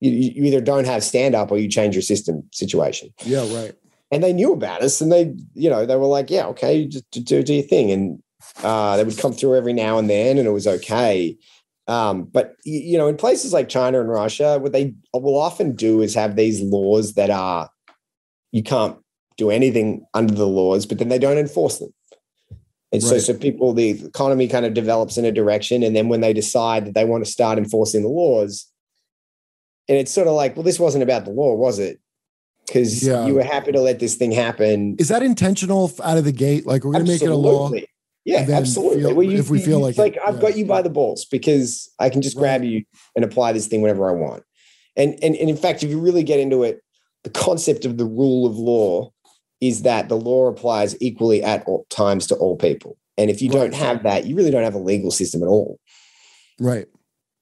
[0.00, 3.10] You, you either don't have stand up or you change your system situation.
[3.24, 3.74] yeah, right.
[4.12, 7.08] And they knew about us and they, you know, they were like, yeah, okay, just
[7.12, 7.92] do, do your thing.
[7.92, 8.22] And
[8.64, 11.38] uh, they would come through every now and then and it was okay.
[11.86, 16.02] Um, but you know, in places like China and Russia, what they will often do
[16.02, 17.69] is have these laws that are
[18.52, 18.96] you can't
[19.36, 21.92] do anything under the laws, but then they don't enforce them.
[22.92, 23.20] And so, Right.
[23.22, 26.86] so people, the economy kind of develops in a direction, and then when they decide
[26.86, 28.66] that they want to start enforcing the laws,
[29.88, 32.00] and it's sort of like, well, this wasn't about the law, was it?
[32.66, 33.26] Because Yeah.
[33.26, 34.96] you were happy to let this thing happen.
[34.98, 36.66] Is that intentional out of the gate?
[36.66, 37.70] Like we're gonna make it a law.
[38.24, 39.02] Yeah, absolutely.
[39.02, 40.40] feel- Well, you- if we feel like like it, I've yeah.
[40.42, 42.84] got you by the balls because I can just grab you
[43.16, 44.42] and apply this thing whenever I want.
[44.96, 46.80] And, and and in fact, if you really get into it,
[47.24, 49.12] the concept of the rule of law
[49.60, 52.96] is that the law applies equally at all times to all people.
[53.18, 55.78] And if you don't have that, you really don't have a legal system at all.
[56.58, 56.86] Right.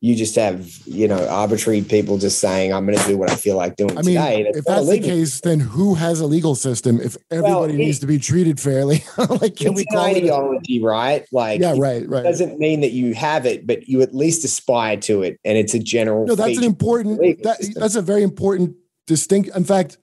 [0.00, 3.34] You just have, you know, arbitrary people just saying, "I'm going to do what I
[3.34, 6.54] feel like doing I mean, today." if that's the case, then who has a legal
[6.54, 7.00] system?
[7.00, 10.16] If everybody it- needs to be treated fairly, like can we call an it?
[10.18, 11.26] ideology, right?
[11.32, 12.22] Like, yeah, right, right.
[12.22, 15.74] doesn't mean that you have it, but you at least aspire to it, and it's
[15.74, 16.26] a general.
[16.26, 17.18] No, that's an important.
[17.42, 18.76] That, that's a very important
[19.08, 19.50] distinct.
[19.56, 19.98] In fact,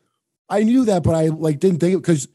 [0.50, 2.28] I knew that, but I like didn't think because,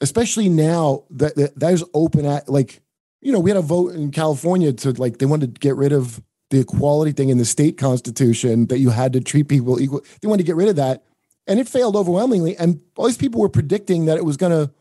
[0.00, 2.80] especially now that, that open at like,
[3.20, 5.92] you know, we had a vote in California to like they wanted to get rid
[5.92, 10.04] of the equality thing in the state constitution that you had to treat people equal.
[10.20, 11.04] They wanted to get rid of that,
[11.46, 12.56] and it failed overwhelmingly.
[12.56, 14.72] And all these people were predicting that it was going to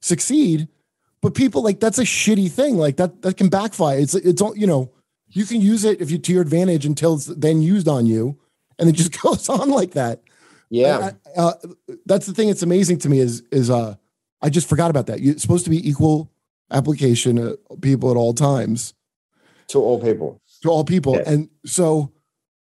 [0.00, 0.68] succeed,
[1.20, 2.76] but people like that's a shitty thing.
[2.76, 3.98] Like that that can backfire.
[3.98, 4.90] It's it's all you know.
[5.32, 8.38] You can use it if you to your advantage until it's then used on you,
[8.78, 10.22] and it just goes on like that.
[10.70, 11.52] Yeah, I- I- uh,
[12.06, 12.48] that's the thing.
[12.48, 13.96] that's amazing to me is is uh,
[14.40, 15.20] I just forgot about that.
[15.20, 16.30] It's supposed to be equal
[16.70, 18.94] application of people at all times
[19.68, 20.40] to all people.
[20.62, 21.22] to all people, Yeah.
[21.26, 22.12] and so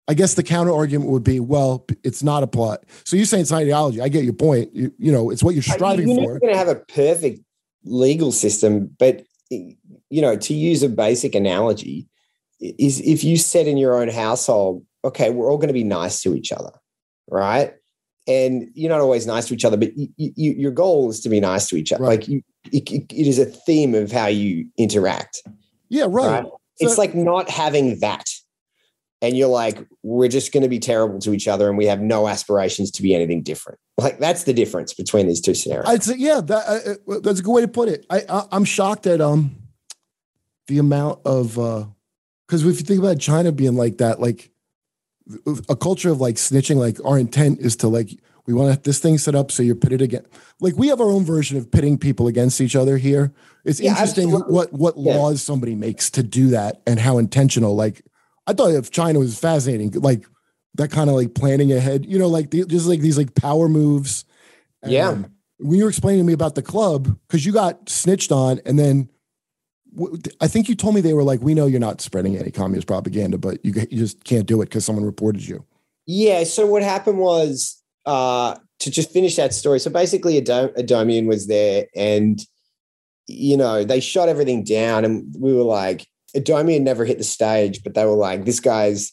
[0.09, 2.85] I guess the counter argument would be, well, it's not a plot.
[3.05, 4.01] So you're saying it's an ideology.
[4.01, 4.75] I get your point.
[4.75, 6.15] You, you know, it's what you're striving for.
[6.15, 6.21] You're for.
[6.29, 7.41] never going to have a perfect
[7.85, 12.09] legal system, but you know, to use a basic analogy,
[12.61, 16.23] is if you said in your own household, okay, we're all going to be nice
[16.23, 16.73] to each other,
[17.31, 17.75] right?
[18.29, 21.31] And you're not always nice to each other, but you, you, your goal is to
[21.31, 22.05] be nice to each other.
[22.05, 22.21] Right.
[22.21, 25.43] Like you, it, it is a theme of how you interact.
[25.89, 26.45] Yeah, right.
[26.45, 26.53] right?
[26.79, 28.29] It's like not having that.
[29.23, 32.01] And you're like, we're just going to be terrible to each other and we have
[32.01, 33.81] no aspirations to be anything different.
[33.97, 35.89] Like that's the difference between these two scenarios.
[35.89, 38.07] I'd say, yeah, that, uh, uh, that's a good way to put it.
[38.11, 39.57] I, I I'm shocked at um
[40.69, 41.87] the amount of uh
[42.47, 44.53] because if you think about China being like that, like
[45.69, 48.11] a culture of like snitching, like our intent is to like
[48.47, 50.25] we want this thing set up so you're pitted again.
[50.61, 53.33] Like we have our own version of pitting people against each other here.
[53.65, 54.55] It's Yeah, interesting absolutely.
[54.55, 55.17] what what Yeah.
[55.17, 57.77] laws somebody makes to do that and how intentional.
[57.77, 58.03] Like
[58.47, 60.25] I thought if China was fascinating, like
[60.77, 63.69] that kind of like planning ahead, you know, like the, just like these like power
[63.69, 64.25] moves.
[64.87, 65.25] Yeah.
[65.59, 68.79] When you were explaining to me about the club, because you got snitched on, and
[68.79, 69.11] then
[70.41, 72.87] I think you told me they were like, "We know you're not spreading any communist
[72.87, 75.65] propaganda, but you you just can't do it because someone reported you."
[76.07, 76.45] Yeah.
[76.45, 79.81] So what happened was uh, to just finish that story.
[79.81, 82.41] So basically, a, dom- Adomian was there, and
[83.27, 87.83] you know they shot everything down, and we were like, Adomian never hit the stage,
[87.83, 89.13] but they were like, this guy's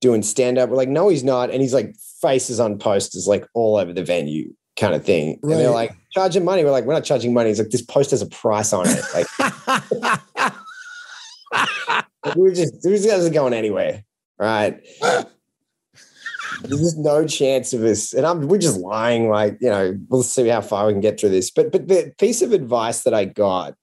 [0.00, 0.68] doing stand up.
[0.68, 4.04] We're like, no, he's not, and he's like faces on posters like all over the
[4.04, 5.38] venue, kind of thing.
[5.42, 6.64] And they're like charging money.
[6.64, 7.50] We're like, we're not charging money.
[7.50, 9.02] It's like, this post has a price on it.
[9.14, 9.26] Like
[12.36, 14.04] we were just these guys are going anywhere,
[14.38, 14.80] right?
[16.62, 19.28] There's just no chance of us, and I'm we're just lying.
[19.28, 21.50] Like you know, we'll see how far we can get through this.
[21.50, 23.74] But but the piece of advice that I got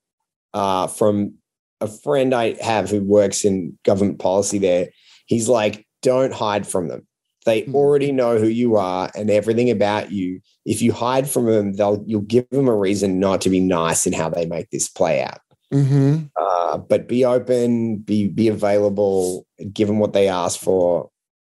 [0.53, 1.35] uh, from
[1.79, 4.89] a friend I have who works in government policy there,
[5.25, 7.07] he's like, don't hide from them.
[7.45, 7.75] They Hmm.
[7.75, 10.41] already know who you are and everything about you.
[10.65, 14.05] If you hide from them, they'll you'll give them a reason not to be nice
[14.05, 15.39] in how they make this play out
[15.71, 21.09] hmm uh, but be open, be be available, give them what they ask for.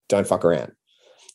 [0.09, 0.73] Don't fuck around.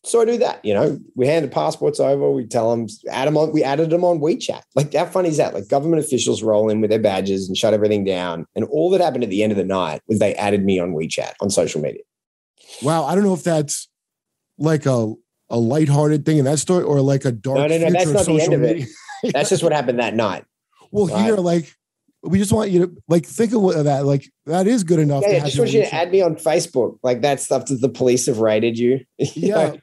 [0.05, 0.63] So I do that.
[0.65, 2.29] You know, we hand the passports over.
[2.31, 3.53] We tell them, add them on.
[3.53, 4.61] We added them on WeChat.
[4.75, 5.53] Like how funny is that?
[5.53, 8.45] Like government officials roll in with their badges and shut everything down.
[8.55, 10.93] And all that happened at the end of the night was they added me on
[10.93, 12.01] WeChat on social media.
[12.81, 13.87] Wow, I don't know if that's
[14.57, 15.13] like a
[15.49, 17.57] a lighthearted thing in that story or like a dark.
[17.57, 18.77] No, no, no, future that's not the end of it.
[18.77, 18.87] media.
[19.33, 20.43] That's just what happened that night.
[20.91, 21.23] Well, Right.
[21.23, 21.73] here, like,
[22.23, 24.05] we just want you to like think of what- that.
[24.05, 25.21] Like, that is good enough.
[25.23, 26.97] Yeah, to I have just want you to add me on Facebook.
[27.03, 28.99] Like that stuff that the police have raided you.
[29.17, 29.77] Yeah, know?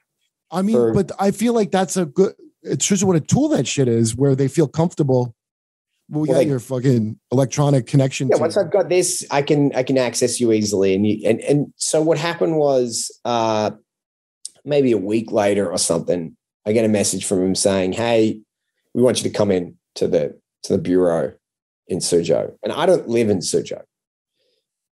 [0.50, 2.34] I mean, for- but I feel like that's a good.
[2.62, 5.34] It's just what a tool that shit is, where they feel comfortable.
[6.10, 8.28] Well, we Well, got your fucking electronic connection.
[8.28, 8.60] Yeah, once it.
[8.60, 10.94] I've got this, I can I can access you easily.
[10.94, 13.70] And you and and so what happened was uh
[14.64, 18.40] maybe a week later or something, I get a message from him saying, Hey,
[18.94, 21.34] we want you to come in to the to the bureau
[21.88, 22.52] in Suzhou.
[22.62, 23.82] And I don't live in Suzhou.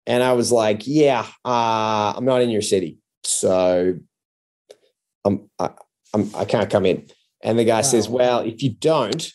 [0.07, 2.99] And I was like, Yeah, uh, I'm not in your city.
[3.25, 3.99] So
[5.25, 5.71] I'm I,
[6.15, 7.07] I'm I can't come in.
[7.43, 9.31] And the guy says, Well, if you don't,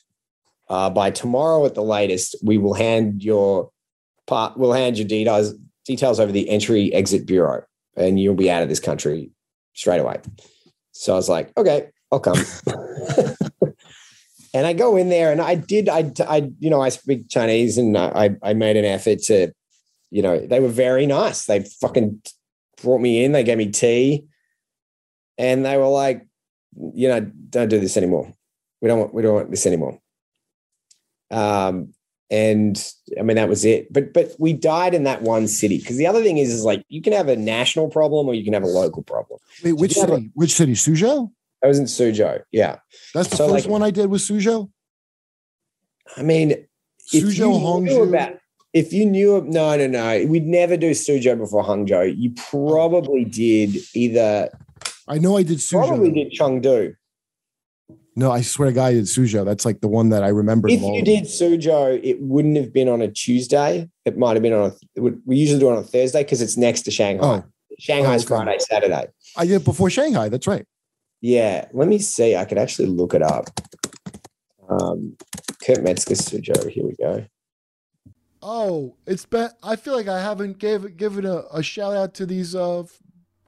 [0.70, 3.70] uh, by tomorrow at the latest, we will hand your
[4.28, 4.58] part.
[4.58, 5.54] We'll hand your details
[5.86, 7.64] details over the entry exit bureau,
[7.96, 9.33] and you'll be out of this country
[9.74, 10.20] straight away.
[10.92, 12.38] So I was like, okay, I'll come.
[14.54, 15.90] and I go in there, and I did.
[15.90, 19.52] I, I, you know, I speak Chinese, and I, I made an effort to,
[20.12, 21.46] you know, they were very nice.
[21.46, 22.22] They fucking
[22.82, 23.32] brought me in.
[23.32, 24.26] They gave me tea,
[25.38, 26.28] and they were like,
[26.94, 28.32] you know, don't do this anymore.
[28.82, 29.14] We don't want.
[29.14, 30.00] We don't want this anymore.
[31.32, 31.94] Um,
[32.34, 33.94] and I mean that was it.
[33.94, 36.84] But but we died in that one city because the other thing is is like
[36.90, 39.40] you can have a national problem or you can have a local problem.
[39.64, 40.32] Wait, which but- city?
[40.34, 40.74] Which city?
[40.74, 41.32] Suzhou.
[41.64, 42.42] I was in Suzhou.
[42.52, 42.78] Yeah,
[43.14, 44.70] That's the So, first like- one I did with Suzhou.
[46.18, 46.52] I mean,
[47.14, 48.10] if Suzhou, you knew Hangzhou.
[48.10, 48.34] about,
[48.74, 52.18] if you knew, no, no, no, we'd never do Suzhou before Hangzhou.
[52.18, 52.42] You oh.
[52.50, 54.50] probably did either,
[55.08, 55.88] I know I did Suzhou.
[55.88, 56.96] probably did Chengdu.
[58.16, 59.44] No, I swear to God, I did Suzhou.
[59.44, 60.68] That's like the one that I remember.
[60.70, 63.90] If of you did Suzhou, it wouldn't have been on a Tuesday.
[64.06, 64.74] It might have been on a.
[64.96, 67.44] it would- We usually do it on a Thursday because it's next to Shanghai.
[67.44, 67.44] Oh.
[67.80, 68.44] Shanghai's Oh, okay.
[68.46, 69.08] Friday, Saturday.
[69.36, 70.30] I did it before Shanghai.
[70.30, 70.66] That's right.
[71.22, 72.36] Yeah, let me see.
[72.36, 73.46] I could actually look it up.
[74.70, 75.18] Um,
[75.66, 76.70] Kurt Metzger Suzhou.
[76.70, 77.26] Here we go.
[78.42, 79.50] Oh, it's been.
[79.64, 82.84] I feel like I haven't gave given a, a shout out to these uh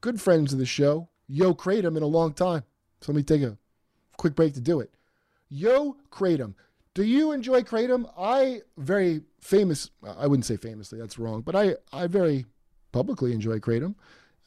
[0.01, 2.63] good friends of the show, Yo Kratom, in a long time.
[3.01, 3.58] So let me take a
[4.17, 4.93] quick break to do it.
[5.49, 6.54] Yo Kratom,
[6.93, 8.10] do you enjoy Kratom?
[8.17, 9.89] I very famous.
[10.04, 10.99] I wouldn't say famously.
[10.99, 11.41] That's wrong.
[11.41, 12.45] But I I very
[12.91, 13.95] publicly enjoy Kratom,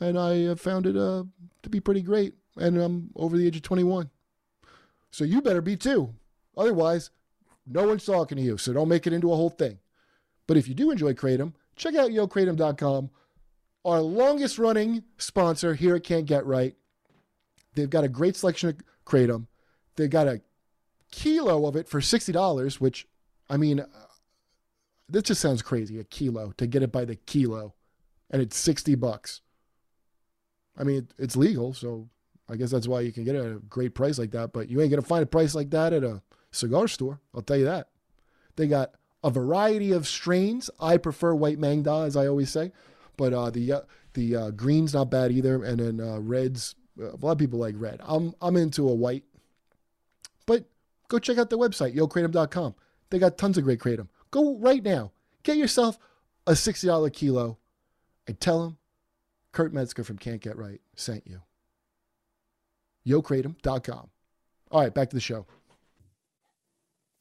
[0.01, 1.25] and I uh, found it uh
[1.63, 2.35] to be pretty great.
[2.57, 4.11] And I'm over the age of 21,
[5.13, 6.15] so you better be too.
[6.57, 7.11] Otherwise,
[7.65, 8.59] no one's talking to you.
[8.59, 9.79] So don't make it into a whole thing.
[10.49, 13.11] But if you do enjoy Kratom, check out yokratom.com,
[13.85, 16.75] our longest running sponsor here at Can't Get Right.
[17.75, 19.47] They've got a great selection of Kratom.
[19.99, 20.41] They've got a
[21.11, 23.07] kilo of it for $60, which,
[23.51, 23.87] I mean, uh,
[25.09, 27.75] this just sounds crazy, a kilo, to get it by the kilo.
[28.31, 29.41] And it's 60 bucks.
[30.77, 32.09] I mean, it- it's legal, so
[32.49, 34.53] I guess that's why you can get it at a great price like that.
[34.53, 37.21] But you ain't going to find a price like that at a cigar store.
[37.35, 37.89] I'll tell you that.
[38.55, 40.71] They got a variety of strains.
[40.79, 42.71] I prefer white Maeng Da, as I always say,
[43.17, 43.81] but uh, the uh,
[44.15, 46.75] the uh, green's not bad either, and then uh, reds.
[47.01, 48.01] Uh, a lot of people like red.
[48.05, 49.25] I'm I'm into a white,
[51.09, 52.75] go check out their website yokratom.com.
[53.11, 54.09] They got tons of great kratom.
[54.31, 55.99] Go right now, get yourself
[56.47, 57.59] a sixty dollar kilo,
[58.27, 58.79] and tell them
[59.53, 61.41] Kurt Metzger from Can't Get Right sent you.
[63.07, 64.11] Yokratom.com.
[64.71, 65.47] All right, back to the show.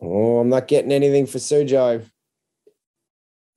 [0.02, 2.06] Oh, I'm not getting anything for Suzhou.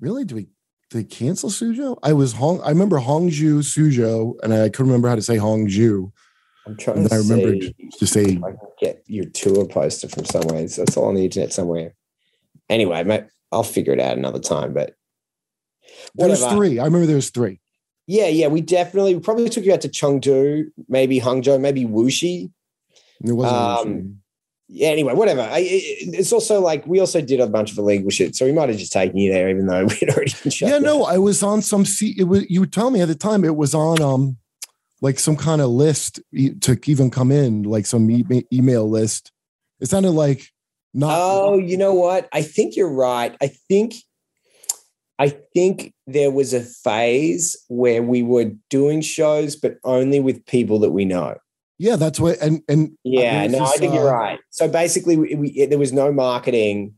[0.01, 0.25] Really?
[0.25, 0.49] Do we
[0.91, 1.99] did they cancel Sujo?
[2.03, 2.61] I was Hong.
[2.63, 6.11] I remember Hongju Sujo, and I couldn't remember how to say Hongju.
[6.71, 10.67] I'm trying to I remembered see to say I get your tour poster from somewhere.
[10.69, 11.95] So it's all on the internet somewhere.
[12.69, 14.73] Anyway, mate, I'll figure it out another time.
[14.73, 14.95] But
[16.15, 16.79] there's three.
[16.79, 17.61] I remember there's three.
[18.07, 22.51] Yeah, yeah, we definitely we probably took you out to Chengdu, maybe Hangzhou, maybe Wuxi.
[23.21, 23.57] There wasn't.
[23.57, 24.21] Um,
[24.69, 25.43] Yeah, anyway, whatever.
[25.43, 28.53] I, it, it's also like we also did a bunch of illegal shit, so we
[28.53, 31.63] might have just taken you there, even though we'd already yeah, no, I was on
[31.63, 31.85] some.
[31.85, 34.37] C- it was you would tell me at the time it was on um
[35.01, 36.21] like some kind of list
[36.61, 39.33] to even come in, like some e- email list.
[39.81, 40.51] It sounded like
[40.93, 41.13] not.
[41.15, 42.29] Oh, you know what?
[42.33, 43.37] I think you're right.
[43.41, 43.95] I think
[45.21, 50.79] I think there was a phase where we were doing shows, but only with people
[50.79, 51.37] that we know.
[51.79, 52.39] yeah, that's what.
[52.41, 54.39] And and Yeah, there's no, I think uh, you're right.
[54.49, 56.95] So basically, we, we, there was no marketing.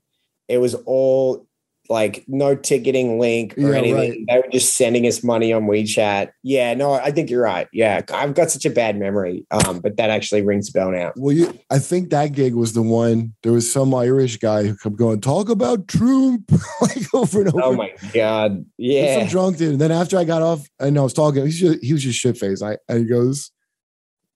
[0.47, 1.49] It was all
[1.93, 3.95] like no ticketing link or Yeah, anything.
[3.97, 4.19] right.
[4.29, 6.31] They were just sending us money on WeChat.
[6.43, 7.69] Yeah, no, I think you're right.
[7.73, 11.13] Yeah, I've got such a bad memory, um, but that actually rings a bell now.
[11.17, 13.35] Well, you, I think that gig was the one.
[13.43, 17.63] There was some Irish guy who kept going, talk about Trump, like over and over.
[17.63, 19.73] Oh my god, Yeah, Some drunk dude.
[19.73, 22.19] And then after I got off, and I was talking, he's just, he was just
[22.19, 22.63] shit faced.
[22.63, 23.51] I and he goes,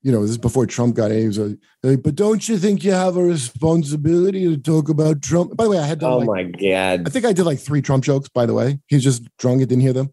[0.07, 1.18] you know, this is before Trump got in.
[1.18, 1.38] He was
[1.82, 5.57] like, but don't you think you have a responsibility to talk about Trump?
[5.57, 7.09] By the way, I had done Oh like, my god.
[7.09, 8.28] I think I did like three Trump jokes.
[8.28, 10.12] By the way, he's just drunk and didn't hear them,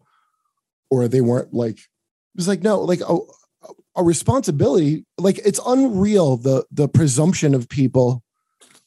[0.90, 1.78] or they weren't like.
[1.78, 3.18] It was like no, like a,
[3.94, 5.06] a responsibility.
[5.16, 8.24] Like it's unreal the the presumption of people.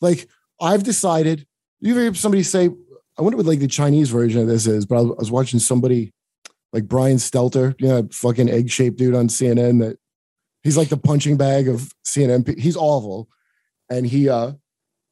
[0.01, 0.27] Like
[0.59, 1.47] I've decided.
[1.79, 2.69] You hear somebody say?
[3.17, 6.11] I wonder what like the Chinese version of this is, but I was, watching somebody
[6.73, 9.79] like Brian Stelter, you know, that fucking egg shaped dude on CNN.
[9.79, 9.97] That
[10.67, 12.59] he's like the punching bag of CNN.
[12.59, 13.29] He's awful,
[13.89, 14.51] and he uh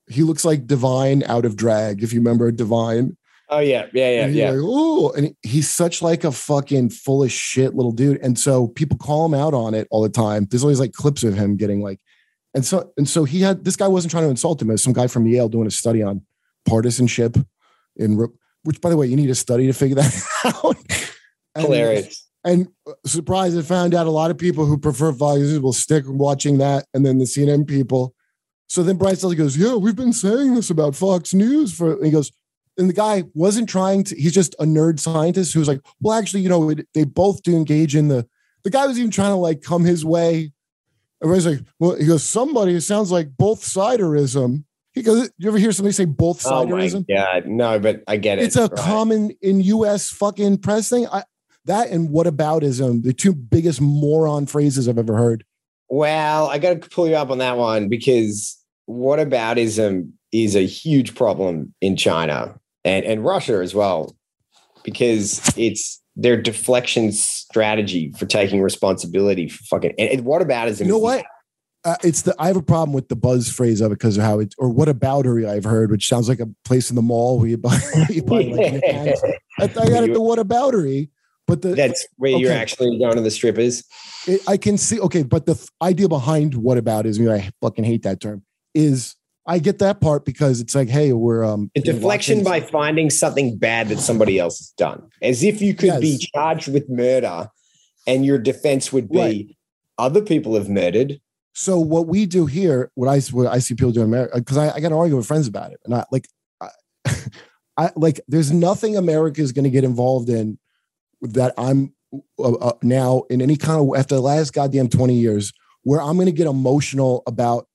[0.08, 2.04] he looks like Divine out of drag.
[2.04, 3.16] If you remember Divine,
[3.48, 4.50] Oh yeah, yeah, yeah, yeah.
[4.50, 8.18] like, oh, and he's such like a fucking full of shit little dude.
[8.22, 10.46] And so people call him out on it all the time.
[10.50, 12.00] There's always like clips of him getting like,
[12.54, 14.72] and so and so he had this guy wasn't trying to insult him.
[14.72, 16.26] As some guy from Yale doing a study on
[16.66, 17.38] partisanship,
[17.96, 18.18] in
[18.64, 20.76] which by the way you need a study to figure that out.
[21.56, 22.25] And- Hilarious.
[22.46, 25.74] And uh, surprise, I found out a lot of people who prefer Fox News will
[25.74, 28.14] stick watching that, and then the CNN people.
[28.68, 32.06] So then Brian Stelter goes, "Yeah, we've been saying this about Fox News for." And
[32.06, 32.32] he goes,
[32.78, 34.16] and the guy wasn't trying to.
[34.16, 37.56] He's just a nerd scientist who's like, "Well, actually, you know, it, they both do
[37.56, 38.28] engage in the."
[38.64, 40.52] The guy was even trying to like come his way.
[41.24, 45.58] Everybody's like, "Well," he goes, "Somebody it sounds like both siderism." He goes, "You ever
[45.58, 47.46] hear somebody say both Oh my siderism?" god.
[47.48, 48.46] No, but I get it.
[48.46, 48.76] it's a right.
[48.76, 50.10] common in U.S.
[50.10, 51.08] fucking press thing.
[51.08, 51.24] I,
[51.66, 55.44] that and what whataboutism, the two biggest moron phrases I've ever heard.
[55.90, 60.66] Well, I got to pull you up on that one because what whataboutism is a
[60.66, 64.16] huge problem in China and, and Russia as well,
[64.84, 69.94] because it's their deflection strategy for taking responsibility for fucking.
[69.98, 70.82] And, and whataboutism.
[70.82, 71.26] You know what?
[71.84, 74.24] Uh, it's the I have a problem with the buzz phrase of it because of
[74.24, 77.38] how it or what aboutery I've heard, which sounds like a place in the mall
[77.38, 78.84] where you buy, you buy like.
[79.60, 81.10] I, I got it the what aboutery,
[81.48, 83.84] but the That's where you're actually going to the strippers.
[84.28, 87.84] it, I can see okay, but the f- idea behind what about is I fucking
[87.84, 88.44] hate that term
[88.74, 89.16] is
[89.48, 93.58] I get that part because it's like hey we're um A deflection by finding something
[93.58, 97.50] bad that somebody else has done, as if you could be charged with murder,
[98.08, 99.48] and your defense would be Right.
[99.98, 101.20] other people have murdered.
[101.54, 104.58] So what we do here, what I what I see people do in America, because
[104.58, 106.28] I, I got to argue with friends about it, and I like,
[106.60, 106.70] I,
[107.78, 110.58] I like, there's nothing America is going to get involved in
[111.34, 111.94] that I'm
[112.40, 115.54] uh, uh, now in any kind of after the last goddamn twenty years
[115.84, 117.68] where I'm going to get emotional about,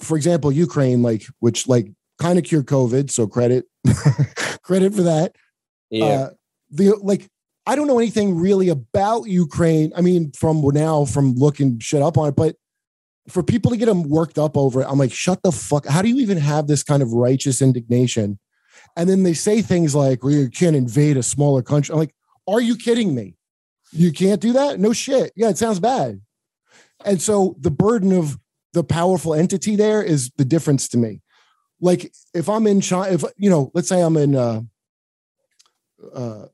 [0.00, 1.86] for example, Ukraine, like which like
[2.20, 3.64] kind of cured COVID, so credit
[4.62, 5.36] credit for that.
[5.90, 6.04] Yeah.
[6.04, 6.30] Uh,
[6.70, 7.28] the like
[7.66, 9.92] I don't know anything really about Ukraine.
[9.96, 12.56] I mean, from now from looking shit up on it, but
[13.28, 15.86] for people to get them worked up over it, I'm like, shut the fuck.
[15.86, 18.38] How do you even have this kind of righteous indignation?
[18.96, 21.92] And then they say things like, well, you can't invade a smaller country.
[21.92, 22.14] I'm like,
[22.48, 23.36] are you kidding me?
[23.92, 24.80] You can't do that?
[24.80, 25.32] No shit.
[25.36, 26.20] Yeah, it sounds bad.
[27.04, 28.38] And so the burden of
[28.72, 31.22] the powerful entity there is the difference to me.
[31.80, 34.62] Like if I'm in China, if you know, let's say I'm in uh
[36.14, 36.46] uh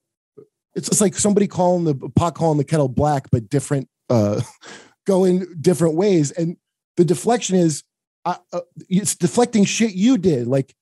[0.74, 4.40] it's just like somebody calling the pot calling the kettle black, but different uh
[5.06, 6.30] going different ways.
[6.30, 6.56] And
[6.96, 7.84] the deflection is
[8.24, 10.46] uh, uh, it's deflecting shit you did.
[10.46, 10.74] Like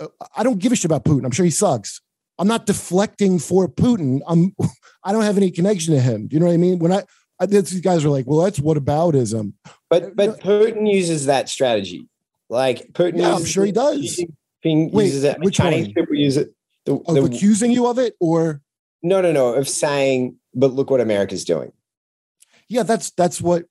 [0.00, 1.24] uh, I don't give a shit about Putin.
[1.24, 2.00] I'm sure he sucks.
[2.38, 4.20] I'm not deflecting for Putin.
[4.26, 4.54] I'm
[5.04, 6.26] I don't have any connection to him.
[6.28, 6.78] Do you know what I mean?
[6.78, 7.02] When I,
[7.40, 9.54] I these guys are like, well, that's what aboutism.
[9.90, 12.08] But but Putin uses that strategy.
[12.50, 14.20] Like Putin, Yeah, I'm sure he does.
[14.64, 15.38] Jinping Wait, uses it.
[15.40, 15.94] which Chinese one?
[15.94, 16.54] people use it.
[16.86, 18.60] The, Of the- accusing you of it, or
[19.02, 19.54] no, no, no.
[19.54, 21.72] Of saying, but look what America's doing.
[22.68, 23.64] yeah, that's that's what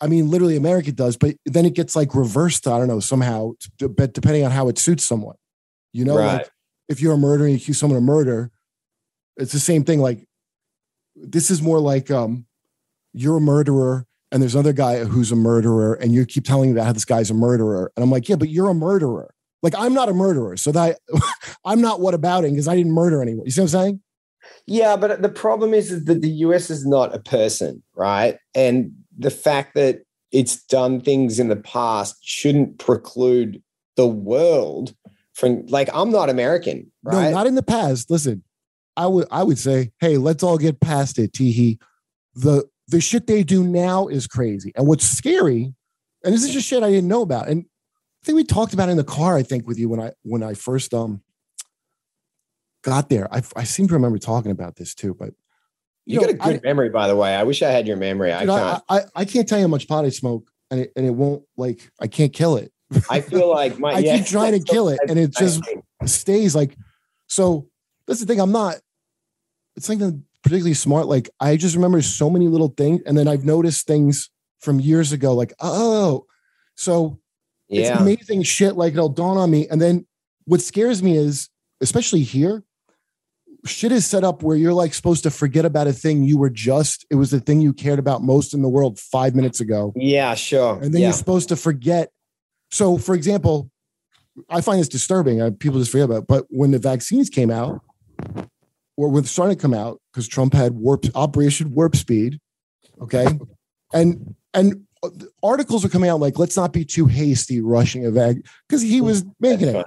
[0.00, 0.30] I mean.
[0.30, 2.66] Literally, America does, but then it gets like reversed.
[2.66, 5.36] I don't know somehow, but depending on how it suits someone,
[5.92, 6.38] you know, Right.
[6.38, 6.50] like
[6.88, 8.50] if you're a murderer and you accuse someone of murder,
[9.36, 10.00] it's the same thing.
[10.00, 10.26] Like
[11.14, 12.46] this is more like um,
[13.12, 16.74] you're a murderer and there's another guy who's a murderer, and you keep telling me
[16.74, 19.32] that this guy's a murderer, and I'm like, yeah, but you're a murderer.
[19.62, 20.98] Like I'm not a murderer, so that
[21.64, 23.44] I'm not what about abouting because I didn't murder anyone.
[23.46, 24.00] You see what I'm saying?
[24.66, 28.38] Yeah, but the problem is, is that the US is not a person, right?
[28.54, 33.62] And the fact that it's done things in the past shouldn't preclude
[33.96, 34.94] the world
[35.38, 37.30] from like I'm not American, right?
[37.30, 38.10] No, not in the past.
[38.10, 38.42] Listen,
[38.96, 41.78] I would I would say, hey, let's all get past it, Teehee.
[42.34, 44.72] The the shit they do now is crazy.
[44.74, 45.72] And what's scary,
[46.24, 47.48] and this is just shit I didn't know about.
[47.48, 50.00] And I think we talked about it in the car, I think, with you when
[50.00, 51.22] I when I first um
[52.82, 53.32] got there.
[53.32, 55.34] I, I seem to remember talking about this too, but
[56.04, 57.36] You, know, got a good memory, by the way.
[57.36, 58.32] I wish I had your memory.
[58.32, 58.82] I dude, I, can't.
[58.88, 61.44] I, I can't tell you how much pot I smoke, and it, and it won't
[61.56, 62.72] like I can't kill it.
[63.10, 64.16] I feel like my I yeah.
[64.16, 65.62] keep trying to kill it, and it just
[66.04, 66.76] stays like.
[67.26, 67.68] So
[68.06, 68.40] that's the thing.
[68.40, 68.76] I'm not.
[69.76, 71.06] It's not even particularly smart.
[71.06, 74.30] Like I just remember so many little things, and then I've noticed things
[74.60, 75.34] from years ago.
[75.34, 76.24] Like oh,
[76.74, 77.18] so
[77.68, 78.00] it's yeah.
[78.00, 78.76] amazing shit.
[78.76, 80.06] Like it'll dawn on me, and then
[80.46, 81.50] what scares me is,
[81.82, 82.64] especially here,
[83.66, 86.50] shit is set up where you're like supposed to forget about a thing you were
[86.50, 87.06] just.
[87.10, 90.34] It was the thing you cared about most in the world five minutes ago Yeah,
[90.34, 90.76] sure.
[90.76, 91.08] and then yeah.
[91.08, 92.10] you're supposed to forget.
[92.70, 93.70] So, for example,
[94.50, 95.40] I find this disturbing.
[95.40, 96.22] Uh, people just forget about.
[96.22, 96.26] It.
[96.28, 97.80] But when the vaccines came out,
[98.96, 102.38] or when starting to come out, because Trump had warp Operation Warp Speed,
[103.00, 103.26] okay,
[103.92, 105.10] and and uh,
[105.42, 108.36] articles are coming out like, let's not be too hasty rushing a vac
[108.68, 109.86] because he was making it.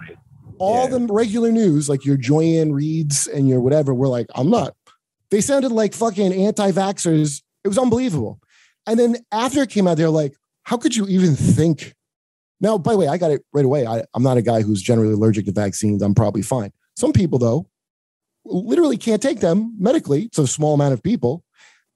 [0.58, 0.98] All Yeah.
[0.98, 4.76] the regular news, like your Joy-Ann Reids and your whatever, were like, I'm not.
[5.32, 7.42] They sounded like fucking anti-vaxxers.
[7.64, 8.40] It was unbelievable.
[8.86, 11.94] And then after it came out, they're like, how could you even think?
[12.62, 13.86] Now, by the way, I got it right away.
[13.86, 16.02] I, I'm not a guy who's generally allergic to vaccines.
[16.02, 16.72] I'm probably fine.
[16.96, 17.68] Some people, though,
[18.46, 20.24] literally can't take them medically.
[20.24, 21.44] It's a small amount of people.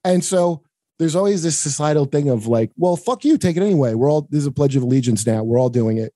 [0.04, 0.62] And so
[0.98, 3.94] there's always this societal thing of like, well, fuck you, take it anyway.
[3.94, 5.42] We're all, there's a pledge of allegiance now.
[5.44, 6.12] We're all doing it.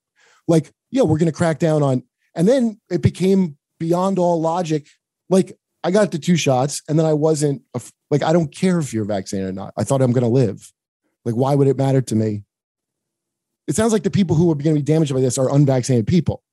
[0.47, 2.03] Like, yeah, we're going to crack down on,
[2.35, 4.87] and then it became beyond all logic.
[5.29, 7.61] Like, I got the two shots and then I wasn't,
[8.09, 9.73] like, I don't care if you're vaccinated or not.
[9.77, 10.71] I thought I'm going to live.
[11.25, 12.43] Like, why would it matter to me?
[13.67, 16.07] It sounds like the people who are going to be damaged by this are unvaccinated
[16.07, 16.43] people.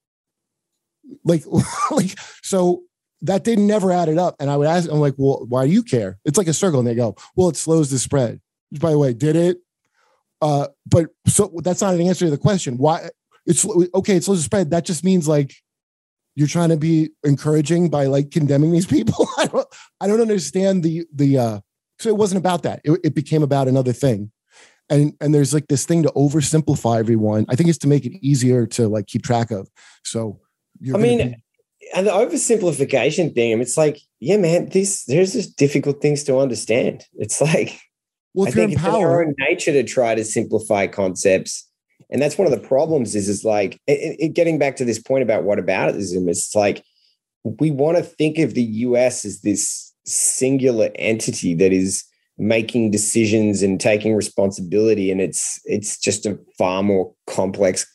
[1.25, 1.45] Like,
[1.91, 2.83] like, so
[3.23, 4.37] that didn't never added up.
[4.39, 6.19] And I would ask, I'm like, well, why do you care?
[6.25, 6.79] It's like a circle.
[6.79, 8.41] And they go, well, it slows the spread.
[8.71, 9.59] Which, by the way, did it?
[10.41, 12.77] Uh, but so that's not an answer to the question.
[12.79, 13.11] Why
[13.47, 14.71] it's okay, it slows the spread.
[14.71, 15.55] That just means like
[16.37, 19.27] you're trying to be encouraging by like condemning these people.
[19.39, 19.67] I don't
[20.01, 21.61] I don't understand the the uh
[21.99, 22.81] so it wasn't about that.
[22.85, 24.31] It, it became about another thing.
[24.91, 27.45] And and there's like this thing to oversimplify everyone.
[27.49, 29.69] I think it's to make it easier to like keep track of.
[30.05, 30.41] So
[30.81, 31.37] you're I mean, be-
[31.95, 36.25] and the oversimplification thing, I mean, it's like, yeah, man, this there's just difficult things
[36.25, 37.05] to understand.
[37.19, 37.79] It's like
[38.35, 41.65] well, I think it's in our own nature to try to simplify concepts.
[42.11, 44.99] And that's one of the problems is, is like it, it- getting back to this
[45.01, 46.83] point about whataboutism, it's like
[47.45, 52.05] we want to think of the US as this singular entity that is
[52.39, 55.11] making decisions and taking responsibility.
[55.11, 57.87] And it's it's just a far more complex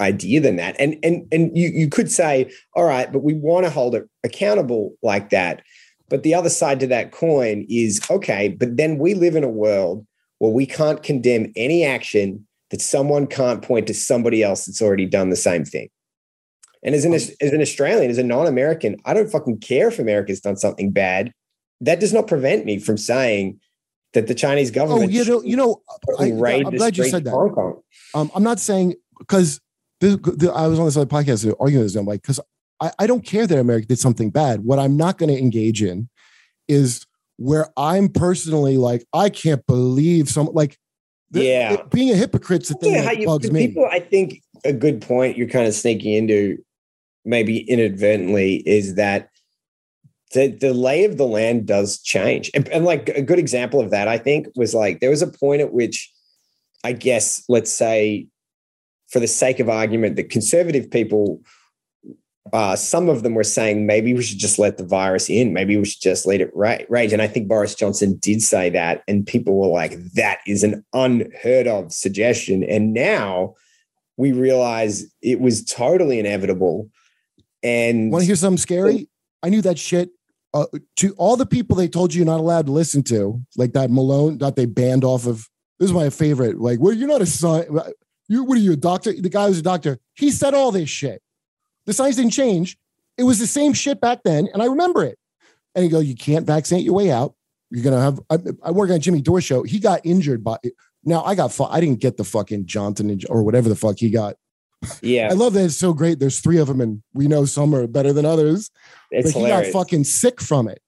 [0.00, 0.76] idea than that.
[0.78, 4.08] And and and you you could say, all right, but we want to hold it
[4.24, 5.62] accountable like that.
[6.08, 9.48] But the other side to that coin is okay, but then we live in a
[9.48, 10.06] world
[10.38, 15.06] where we can't condemn any action that someone can't point to somebody else that's already
[15.06, 15.88] done the same thing.
[16.82, 17.16] And as an oh.
[17.16, 21.32] as an Australian, as a non-American, I don't fucking care if America's done something bad.
[21.80, 23.60] That does not prevent me from saying
[24.12, 25.82] that the Chinese oh, government you know, you know,
[26.18, 27.30] I, I'm glad you said that.
[27.30, 27.80] Hong Kong.
[28.14, 29.60] Um, I'm not saying because
[30.00, 32.40] this, the, I was on this other podcast arguing I'm like because
[32.80, 34.64] I, I don't care that America did something bad.
[34.64, 36.08] What I'm not going to engage in
[36.68, 37.06] is
[37.36, 40.78] where I'm personally like I can't believe some like
[41.30, 41.72] the- Yeah.
[41.74, 43.68] it- being a hypocrite's the thing Yeah, that you, bugs me.
[43.68, 46.58] people, I think a good point you're kind of sneaking into,
[47.24, 49.29] maybe inadvertently, is that
[50.32, 52.50] the, the lay of the land does change.
[52.54, 55.26] And, and like a good example of that, I think, was like there was a
[55.26, 56.12] point at which,
[56.84, 58.28] I guess, let's say,
[59.08, 61.42] for the sake of argument, that conservative people,
[62.52, 65.76] uh, some of them were saying maybe we should just let the virus in, maybe
[65.76, 67.12] we should just let it ra- rage.
[67.12, 70.84] And I think Boris Johnson did say that, and people were like, that is an
[70.92, 72.62] unheard of suggestion.
[72.62, 73.54] And now
[74.16, 76.88] we realize it was totally inevitable.
[77.64, 79.08] And Want to hear something scary?
[79.42, 80.10] I knew that shit.
[80.52, 83.72] Uh, to all the people they told you you're not allowed to listen to, like
[83.72, 85.48] that Malone that they banned off of.
[85.78, 86.58] This is my favorite.
[86.58, 87.64] Like, well, you're not a son.
[88.28, 89.12] You what are you a doctor?
[89.12, 89.98] The guy was a doctor.
[90.14, 91.22] He said all this shit.
[91.86, 92.76] The science didn't change.
[93.16, 95.18] It was the same shit back then, and I remember it.
[95.74, 97.34] And he go, you can't vaccinate your way out.
[97.70, 98.20] You're gonna have.
[98.28, 99.62] I, I work on Jimmy Dore show.
[99.62, 100.58] He got injured by.
[101.04, 101.56] Now I got.
[101.70, 104.36] I didn't get the fucking Johnson or whatever the fuck he got.
[105.02, 106.18] Yeah, I love that it's so great.
[106.18, 108.70] There's three of them, and we know some are better than others
[109.10, 109.72] it's but he hilarious.
[109.72, 110.80] got fucking sick from it.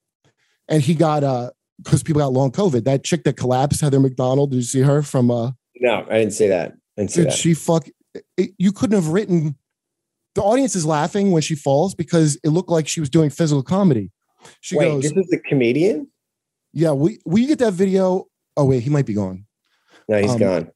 [0.69, 1.51] And he got uh
[1.83, 2.85] because people got long COVID.
[2.85, 6.33] That chick that collapsed, Heather McDonald, did you see her from uh no, I didn't
[6.33, 6.73] see that.
[6.97, 7.33] I didn't see that.
[7.33, 7.87] she fuck
[8.37, 9.57] it, you couldn't have written
[10.35, 13.63] the audience is laughing when she falls because it looked like she was doing physical
[13.63, 14.11] comedy.
[14.61, 16.09] She Wait, goes, this is the comedian?
[16.73, 18.27] Yeah, we will you get that video?
[18.57, 19.47] Oh, wait, he might be gone.
[20.09, 20.72] No, he's Um, gone.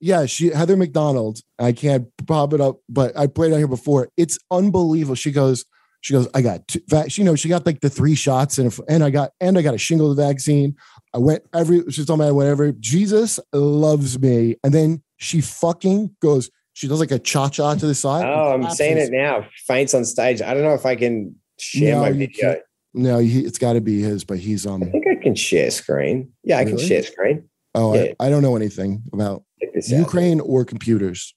[0.00, 1.40] Yeah, she Heather McDonald.
[1.58, 4.08] I can't pop it up, but I played on here before.
[4.16, 5.14] It's unbelievable.
[5.14, 5.64] She goes,
[6.00, 8.74] She goes, I got two, vac- you know, she got like the three shots and
[8.88, 10.74] and I got and I got a shingle vaccine.
[11.12, 12.72] I went every she's talking about whatever.
[12.72, 14.56] Jesus loves me.
[14.64, 18.24] And then she fucking goes, she does like a cha-cha to the side.
[18.24, 19.08] Oh, I'm saying collapses.
[19.10, 19.46] it now.
[19.66, 20.40] Faints on stage.
[20.40, 22.54] I don't know if I can share No, my video.
[22.54, 22.60] can't.
[22.94, 24.82] No, he, it's got to be his, but he's um.
[24.82, 26.32] I think I can share screen.
[26.42, 27.48] Yeah, I can share screen.
[27.74, 28.12] Oh, Yeah.
[28.18, 29.98] I, I don't know anything about Check this out.
[29.98, 31.34] Ukraine or computers.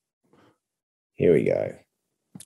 [1.13, 1.75] Here we go.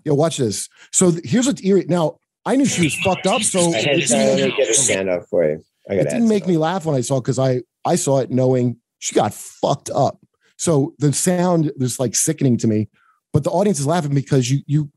[0.03, 0.67] Yeah, watch this.
[0.91, 1.85] So th- here's what's eerie.
[1.87, 4.69] Now I knew she was fucked up, so I it had didn't, let make, get
[4.69, 5.63] a stand up for you.
[5.89, 8.77] I it didn't make me laugh when I saw because I I saw it knowing
[8.99, 10.19] she got fucked up.
[10.57, 12.89] So the sound was like sickening to me,
[13.31, 14.91] but the audience is laughing because you you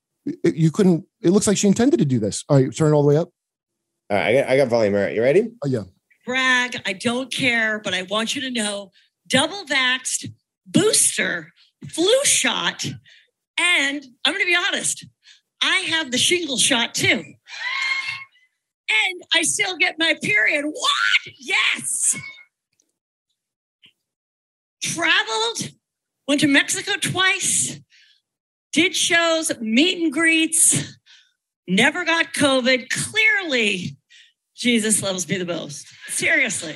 [0.45, 1.05] you couldn't.
[1.23, 2.45] It looks like she intended to do this.
[2.49, 3.31] All right, turn it all the way up.
[4.11, 4.95] All right, I got, I got volume.
[4.95, 5.51] All right, you ready?
[5.65, 5.83] Oh yeah.
[6.27, 6.81] brag.
[6.87, 8.91] I don't care, but I want you to know
[9.29, 10.33] double vaxxed,
[10.71, 11.53] booster,
[11.89, 12.85] flu shot,
[13.59, 15.07] and I'm going to be honest,
[15.63, 17.23] I have the shingle shot too.
[18.91, 20.65] And I still get my period.
[20.65, 21.35] What?
[21.39, 22.17] Yes.
[24.83, 25.73] Traveled,
[26.27, 27.79] went to Mexico twice,
[28.73, 30.97] did shows, meet and greets,
[31.69, 32.89] never got COVID.
[32.89, 33.97] Clearly,
[34.57, 35.87] Jesus loves me the most.
[36.09, 36.75] Seriously.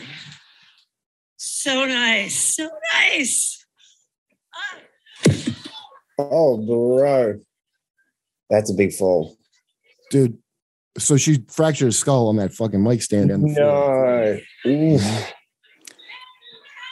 [1.36, 2.54] So nice.
[2.56, 3.53] So nice.
[6.18, 7.38] Oh, bro.
[8.50, 9.36] That's a big fall.
[10.10, 10.38] dude.
[10.96, 13.32] So she fractured her skull on that fucking mic stand.
[13.32, 14.40] on the.
[14.64, 15.10] No.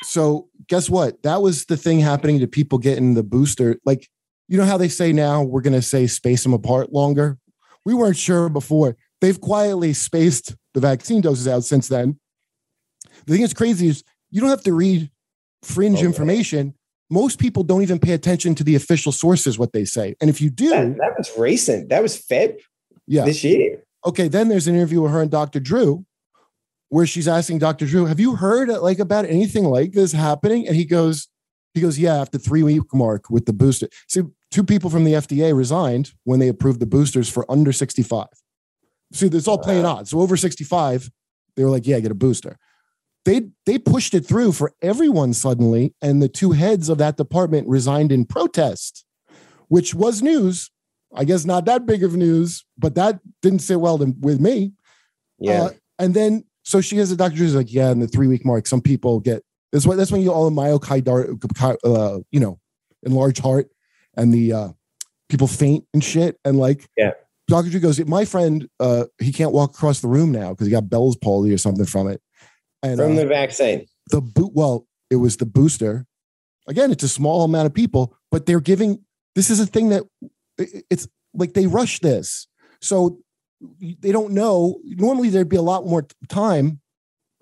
[0.05, 1.23] So guess what?
[1.23, 3.77] That was the thing happening to people getting the booster.
[3.85, 4.09] Like,
[4.49, 7.39] you know how they say now we're gonna say space them apart longer.
[7.85, 8.97] We weren't sure before.
[9.21, 12.19] They've quietly spaced the vaccine doses out since then.
[13.27, 15.11] The thing that's crazy is you don't have to read
[15.63, 16.07] fringe oh, Okay.
[16.07, 16.75] information.
[17.13, 20.15] Most people don't even pay attention to the official sources, what they say.
[20.19, 21.91] And if you do, That, that was recent.
[21.91, 22.59] That was Feb
[23.07, 23.27] yeah.
[23.27, 23.85] this year.
[24.07, 25.61] Okay, then there's an interview with her and Dr.
[25.61, 26.07] Drew
[26.89, 27.85] where she's asking Dr.
[27.85, 31.29] Drew, "Have you heard like about anything like this happening?" And he goes,
[31.75, 35.13] he goes, "Yeah, after 3 week mark with the booster." See, two people from the
[35.13, 38.27] FDA resigned when they approved the boosters for under 65.
[39.13, 40.11] See, it's all playing odds.
[40.11, 41.11] So over 65,
[41.57, 42.57] they were like, "Yeah, get a booster."
[43.25, 47.69] They they pushed it through for everyone suddenly, and the two heads of that department
[47.69, 49.05] resigned in protest,
[49.69, 50.71] which was news.
[51.15, 54.73] I guess not that big of news, but that didn't sit well to- with me.
[55.39, 55.65] Yeah.
[55.65, 58.45] Uh, and then so she has a doctor who's like, yeah, in the three week
[58.45, 62.59] mark, some people get that's what that's when you all the myocarditis, uh, you know,
[63.05, 63.69] enlarged heart,
[64.17, 64.69] and the uh,
[65.29, 66.39] people faint and shit.
[66.45, 67.13] And like, Yeah.
[67.49, 67.71] Dr.
[67.71, 70.89] Drew goes, my friend, uh, he can't walk across the room now because he got
[70.89, 72.23] Bell's palsy or something from it.
[72.83, 73.87] And From uh, the vaccine.
[74.11, 76.07] the boot well it was the booster.
[76.69, 79.05] Again it's a small amount of people but they're giving
[79.35, 80.03] this is a thing that
[80.59, 82.47] it's like they rush this.
[82.81, 83.19] So
[84.01, 84.79] they don't know.
[84.85, 86.81] Normally there'd be a lot more time.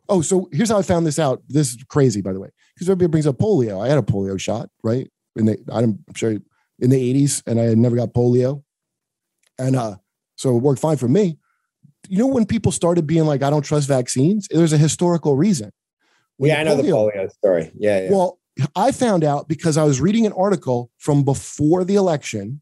[0.09, 1.43] Oh so here's how i found this out.
[1.49, 3.83] This is crazy by the way because everybody brings up polio.
[3.85, 5.11] I had a polio shot right?
[5.37, 6.33] In the i'm sure
[6.81, 8.63] in the 80s and i had never got polio.
[9.59, 9.97] And uh
[10.37, 11.39] so it worked fine for me
[12.09, 15.71] you know when people started being like i don't trust vaccines there's a historical reason
[16.37, 17.71] When Yeah, I know the polio- polio story.
[17.77, 18.11] Yeah, yeah.
[18.11, 18.39] well,
[18.75, 22.61] I found out because I was reading an article from before the election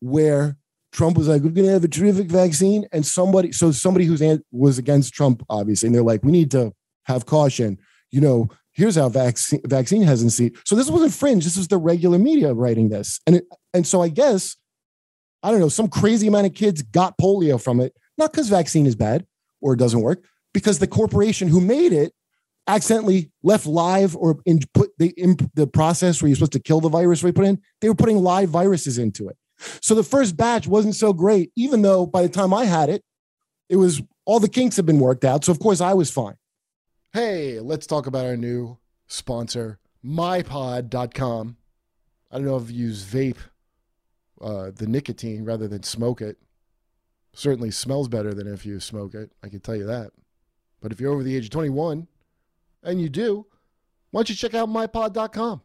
[0.00, 0.56] where
[0.92, 4.22] Trump was like, "We're going to have a terrific vaccine," and somebody, so somebody who's
[4.22, 6.72] an, was against Trump, obviously, and they're like, "We need to
[7.04, 7.78] have caution."
[8.10, 10.52] You know, here's how vaccine vaccine hesitancy.
[10.64, 11.44] So this wasn't fringe.
[11.44, 14.56] This was the regular media writing this, and it, and so I guess
[15.42, 15.68] I don't know.
[15.68, 19.26] Some crazy amount of kids got polio from it, not because vaccine is bad
[19.60, 22.12] or it doesn't work, because the corporation who made it
[22.66, 26.80] accidentally left live or in put the in the process where you're supposed to kill
[26.80, 29.36] the virus we put in, they were putting live viruses into it.
[29.80, 33.02] So the first batch wasn't so great, even though by the time I had it,
[33.68, 35.44] it was all the kinks had been worked out.
[35.44, 36.36] So of course I was fine.
[37.12, 41.56] Hey, let's talk about our new sponsor, mypod.com.
[42.30, 43.38] I don't know if you use vape,
[44.40, 46.36] uh, the nicotine rather than smoke it.
[47.36, 49.30] Certainly smells better than if you smoke it.
[49.44, 50.10] I can tell you that.
[50.80, 52.08] But if you're over the age of 21,
[52.82, 53.44] and you do,
[54.10, 55.60] why don't you check out mypod.com?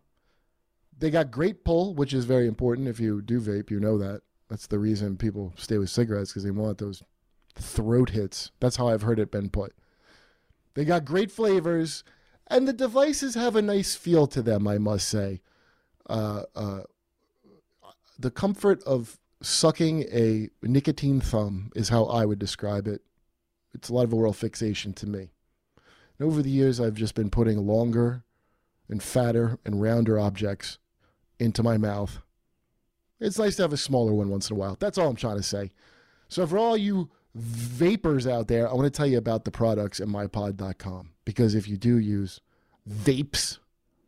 [1.00, 2.90] They got great pull, which is very important.
[2.90, 4.22] If you do vape, you know that.
[4.50, 7.04] That's the reason people stay with cigarettes because they want those
[7.56, 8.52] throat hits.
[8.60, 9.74] That's how I've heard it been put.
[10.74, 12.04] They got great flavors,
[12.48, 15.40] and the devices have a nice feel to them, I must say.
[16.10, 16.82] Uh, uh,
[18.20, 23.02] the comfort of sucking a nicotine thumb is how I would describe it.
[23.74, 25.32] It's a lot of oral fixation to me.
[26.20, 28.24] And over the years, I've just been putting longer
[28.90, 30.78] and fatter and rounder objects
[31.40, 32.20] into my mouth.
[33.20, 34.78] It's nice to have a smaller one once in a while.
[34.80, 35.72] That's all I'm trying to say.
[36.28, 40.00] So for all you vapors out there, I want to tell you about the products
[40.00, 42.42] at mypod.com because if you do use
[42.90, 43.60] vapes,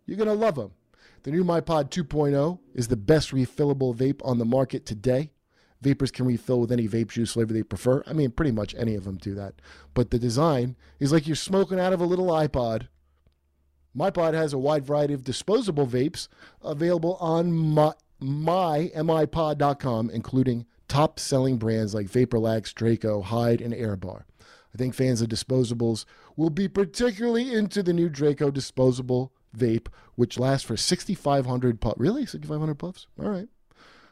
[0.05, 0.71] you're going to love them.
[1.23, 5.31] The new MyPod 2.0 is the best refillable vape on the market today.
[5.81, 8.03] Vapors can refill with any vape juice flavor they prefer.
[8.05, 9.55] I mean, pretty much any of them do that.
[9.93, 12.87] But the design is like you're smoking out of a little iPod.
[13.97, 16.27] MyPod has a wide variety of disposable vapes
[16.61, 24.23] available on my, my including top selling brands like Vaporlax, Draco, Hyde, and Airbar.
[24.73, 26.05] I think fans of disposables
[26.35, 31.99] will be particularly into the new Draco disposable vape, which lasts for 6,500 puffs.
[31.99, 32.25] Really?
[32.25, 33.07] 6,500 puffs?
[33.19, 33.47] All right.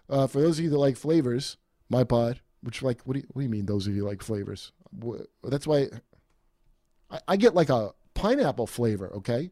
[0.09, 1.57] Uh, for those of you that like flavors,
[1.89, 4.21] my pod, which like, what do you, what do you mean those of you like
[4.21, 4.71] flavors?
[5.43, 5.87] That's why
[7.09, 9.51] I, I get like a pineapple flavor, okay?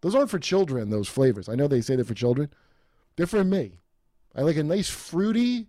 [0.00, 1.48] Those aren't for children, those flavors.
[1.48, 2.50] I know they say they're for children.
[3.16, 3.80] They're for me.
[4.34, 5.68] I like a nice fruity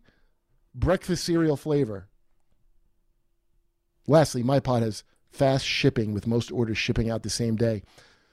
[0.73, 2.07] breakfast cereal flavor.
[4.07, 7.83] Lastly, my pod has fast shipping with most orders shipping out the same day.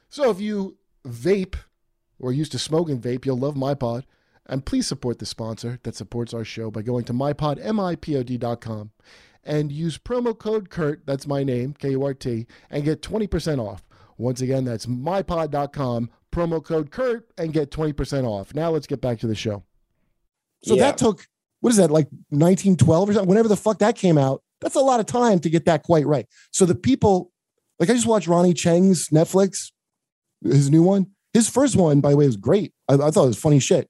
[0.09, 0.77] So if you
[1.07, 1.57] vape
[2.19, 4.07] or used to smoke and vape, you'll love my pod.
[4.47, 8.91] And please support the sponsor that supports our show by going to mypod, M-I-P-O-D.com
[9.45, 13.83] and use promo code Kurt, that's my name, K-U-R-T, and get 20% off.
[14.19, 18.55] Once again, that's mypod.com, promo code Kurt, and get 20% off.
[18.55, 19.65] Now let's get back to the show.
[20.65, 20.83] So Yeah.
[20.83, 21.27] that took,
[21.61, 23.29] what is that, like 1912 or something?
[23.29, 26.07] Whenever the fuck that came out, that's a lot of time to get that quite
[26.07, 26.27] right.
[26.53, 27.33] So the people,
[27.81, 29.73] like I just watched Ronny Chieng's Netflix,
[30.45, 31.07] his new one.
[31.33, 32.73] His first one, by the way, was great.
[32.89, 33.89] I, I thought it was funny shit.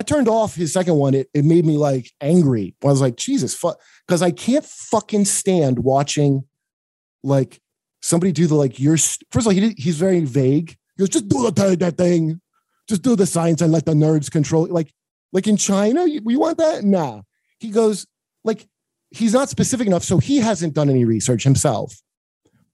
[0.00, 1.14] I turned off his second one.
[1.14, 2.74] It, it made me like angry.
[2.82, 3.78] I was like, Jesus, fuck.
[4.06, 6.44] Because I can't fucking stand watching
[7.22, 7.60] like
[8.02, 10.76] somebody do the like, you're, st- first of all, he did, he's very vague.
[10.96, 12.40] He goes, just do the, th- that thing.
[12.88, 14.66] Just do the science and let the nerds control.
[14.66, 14.92] Like,
[15.32, 16.84] like in China, you, you want that?
[16.84, 17.22] Nah.
[17.58, 18.06] He goes,
[18.44, 18.66] like,
[19.10, 20.04] he's not specific enough.
[20.04, 22.00] So he hasn't done any research himself.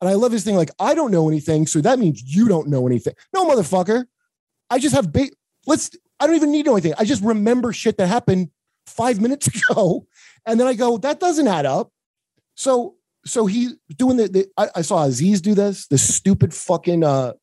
[0.01, 1.67] And I love his thing, like, I don't know anything.
[1.67, 3.15] So that means you don't know anything.
[3.35, 4.07] No, motherfucker.
[4.71, 5.31] I just have, ba-
[5.67, 6.95] let's, I don't even need to know anything.
[6.99, 8.51] I just remember shit that happened
[8.87, 10.07] five minutes ago.
[10.47, 11.93] And then I go, that doesn't add up.
[12.55, 12.97] So,
[13.27, 17.35] so he doing the, the I, I saw Aziz do this, this stupid fucking, uh,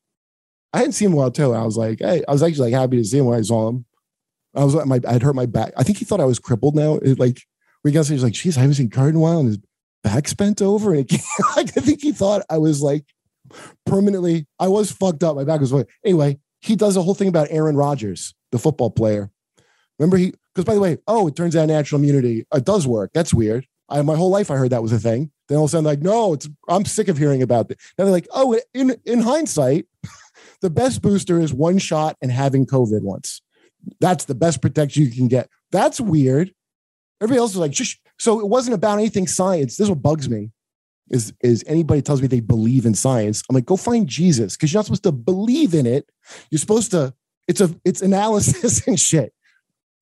[0.72, 1.54] I hadn't seen him while too.
[1.54, 3.68] I was like, hey, I was actually like happy to see him when I saw
[3.68, 3.84] him.
[4.54, 5.72] I was my, I'd hurt my back.
[5.76, 6.96] I think he thought I was crippled now.
[6.96, 7.42] It, like,
[7.84, 9.38] we got, he was like, geez, I haven't seen Kurt in a while.
[9.38, 9.58] And his
[10.02, 10.94] back's bent over.
[10.94, 11.20] And it,
[11.56, 13.04] I think he thought I was like
[13.86, 15.36] permanently, I was fucked up.
[15.36, 15.72] My back was,
[16.04, 19.30] anyway, he does a whole thing about Aaron Rodgers, the football player.
[19.98, 23.10] Remember he, because by the way, oh, it turns out natural immunity, it does work.
[23.14, 23.66] That's weird.
[23.88, 25.30] I, my whole life I heard that was a thing.
[25.48, 27.78] Then all of a sudden, like, no, it's, I'm sick of hearing about it.
[27.96, 29.86] Now they're like, oh, in, in hindsight,
[30.60, 33.40] the best booster is one shot and having COVID once.
[34.00, 35.48] That's the best protection you can get.
[35.72, 36.52] That's weird.
[37.20, 37.98] Everybody else is like, Shush.
[38.18, 39.76] So it wasn't about anything science.
[39.76, 40.50] This is what bugs me.
[41.10, 43.42] Is is anybody tells me they believe in science?
[43.48, 46.10] I'm like, go find Jesus because you're not supposed to believe in it.
[46.50, 47.14] You're supposed to.
[47.46, 49.32] It's a it's analysis and shit.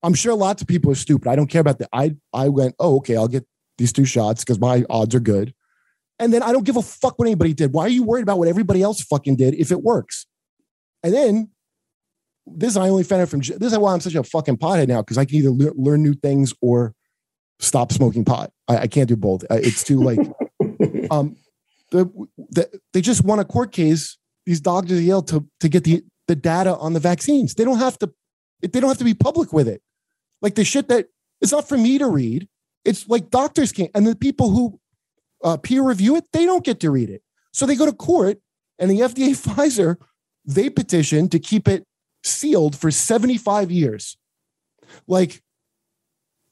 [0.02, 1.28] I'm sure lots of people are stupid.
[1.28, 1.88] I don't care about that.
[1.92, 3.46] I I went, oh okay, I'll get
[3.78, 5.54] these two shots because my odds are good.
[6.18, 7.72] And then I don't give a fuck what anybody did.
[7.72, 10.26] Why are you worried about what everybody else fucking did if it works?
[11.02, 11.50] And then
[12.46, 15.02] this I only found out from this is why I'm such a fucking pothead now
[15.02, 16.94] because I can either le- learn new things or
[17.58, 18.52] stop smoking pot.
[18.68, 19.44] I, I can't do both.
[19.50, 20.18] It's too like
[21.10, 21.36] um
[21.90, 22.06] the,
[22.50, 24.18] the they just won a court case.
[24.44, 27.54] These doctors at Yale to to get the the data on the vaccines.
[27.54, 28.12] They don't have to.
[28.60, 29.82] They don't have to be public with it.
[30.42, 31.06] Like the shit that
[31.40, 32.48] it's not for me to read.
[32.84, 34.80] It's like doctors can't, and the people who
[35.42, 37.22] uh, peer review it, they don't get to read it.
[37.52, 38.38] So they go to court,
[38.78, 39.96] and the FDA, Pfizer,
[40.44, 41.84] they petition to keep it
[42.22, 44.16] sealed for 75 years.
[45.06, 45.42] Like,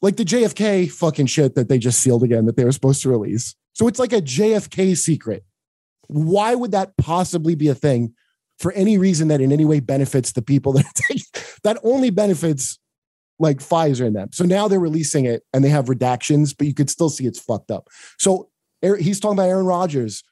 [0.04, 3.08] like the JFK fucking shit that they just sealed again that they were supposed to
[3.08, 3.54] release.
[3.72, 5.44] So it's like a JFK secret.
[6.08, 8.14] Why would that possibly be a thing
[8.58, 10.84] for any reason that in any way benefits the people that
[11.64, 12.78] that only benefits
[13.38, 14.28] like Pfizer and them.
[14.32, 17.40] So now they're releasing it and they have redactions, but you could still see it's
[17.40, 17.88] fucked up.
[18.18, 18.48] So
[18.80, 20.22] he's talking about Aaron Rodgers.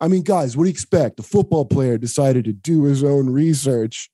[0.00, 1.16] I mean, guys, what do you expect?
[1.16, 4.10] The football player decided to do his own research.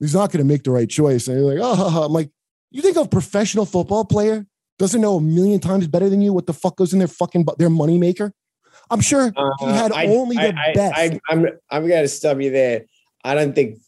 [0.00, 1.28] He's not going to make the right choice.
[1.28, 2.30] And you're like, oh, ha, ha." I'm like,
[2.76, 4.46] you think a professional football player
[4.78, 7.46] doesn't know a million times better than you what the fuck goes in their fucking
[7.58, 8.32] their moneymaker?
[8.90, 10.94] I'm sure he had Uh, I- only the I, I, best.
[10.98, 12.84] I, I'm I'm going to stop you there.
[13.24, 13.78] I don't think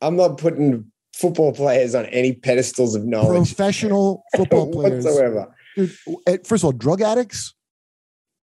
[0.00, 5.04] I'm not putting football players on any pedestals of knowledge professional football players.
[5.04, 5.54] whatsoever.
[5.74, 5.92] Dude,
[6.26, 7.54] eh, first of all, drug addicts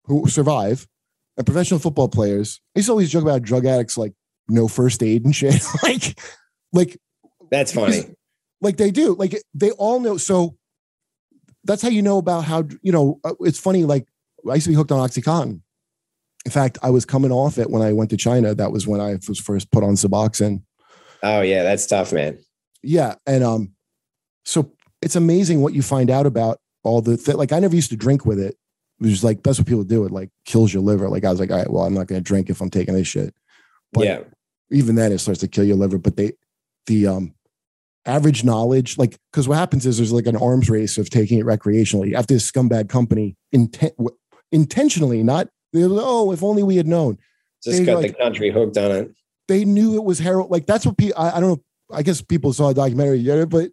[0.04, 0.86] who survive
[1.36, 2.60] and professional football players.
[2.74, 4.12] I used to always joke about drug addicts like
[4.48, 5.62] no first aid and shit.
[5.82, 6.18] like,
[6.72, 6.98] like
[7.50, 8.04] That's funny.
[8.60, 9.14] Like they do.
[9.14, 10.16] Like they all know.
[10.16, 10.56] So
[11.64, 13.20] that's how you know about how you know.
[13.24, 13.84] uh, It's funny.
[13.84, 14.06] Like
[14.48, 15.60] I used to be hooked on OxyContin.
[16.44, 18.54] In fact, I was coming off it when I went to China.
[18.54, 20.62] That was when I was first put on Suboxone.
[21.22, 22.38] Oh yeah, that's tough, man.
[22.82, 23.72] Yeah, and um,
[24.44, 27.52] so it's amazing what you find out about all the th- like.
[27.52, 28.56] I never used to drink with it.
[29.00, 30.04] It was like that's what people do.
[30.04, 31.08] It like kills your liver.
[31.08, 32.94] Like I was like, all right, well, I'm not going to drink if I'm taking
[32.94, 33.34] this shit.
[33.92, 34.20] But yeah.
[34.70, 35.98] even then, it starts to kill your liver.
[35.98, 36.32] But they,
[36.86, 37.34] the um,
[38.06, 41.44] average knowledge, like, because what happens is there's like an arms race of taking it
[41.44, 42.14] recreationally.
[42.14, 43.94] After this scumbag company intent
[44.52, 47.18] intentionally, not oh, if only we had known.
[47.62, 49.14] Just They, got like- the country hooked on it.
[49.48, 50.48] They knew it was heroin.
[50.50, 51.20] Like that's what people.
[51.20, 51.62] I, I don't know.
[51.92, 53.70] I guess people saw a documentary, yeah, but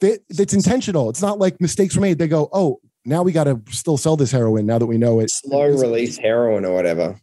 [0.00, 1.10] they, it's intentional.
[1.10, 2.18] It's not like mistakes were made.
[2.18, 5.18] They go, oh, now we got to still sell this heroin now that we know
[5.18, 5.30] it.
[5.30, 7.18] Slow release heroin or whatever.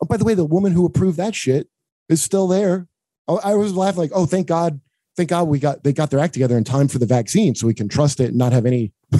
[0.00, 1.68] Oh, by the way, the woman who approved that shit
[2.08, 2.86] is still there.
[3.26, 4.80] Oh, I was laughing like, oh, thank God,
[5.16, 7.66] thank God we got they got their act together in time for the vaccine, so
[7.66, 8.92] we can trust it and not have any.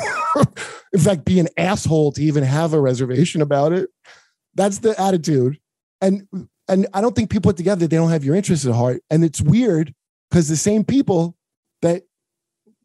[0.92, 3.88] in fact, be an asshole to even have a reservation about it.
[4.54, 5.58] That's the attitude,
[6.00, 6.26] and
[6.68, 9.24] and I don't think people put together they don't have your interests at heart, and
[9.24, 9.94] it's weird
[10.30, 11.36] because the same people
[11.82, 12.04] that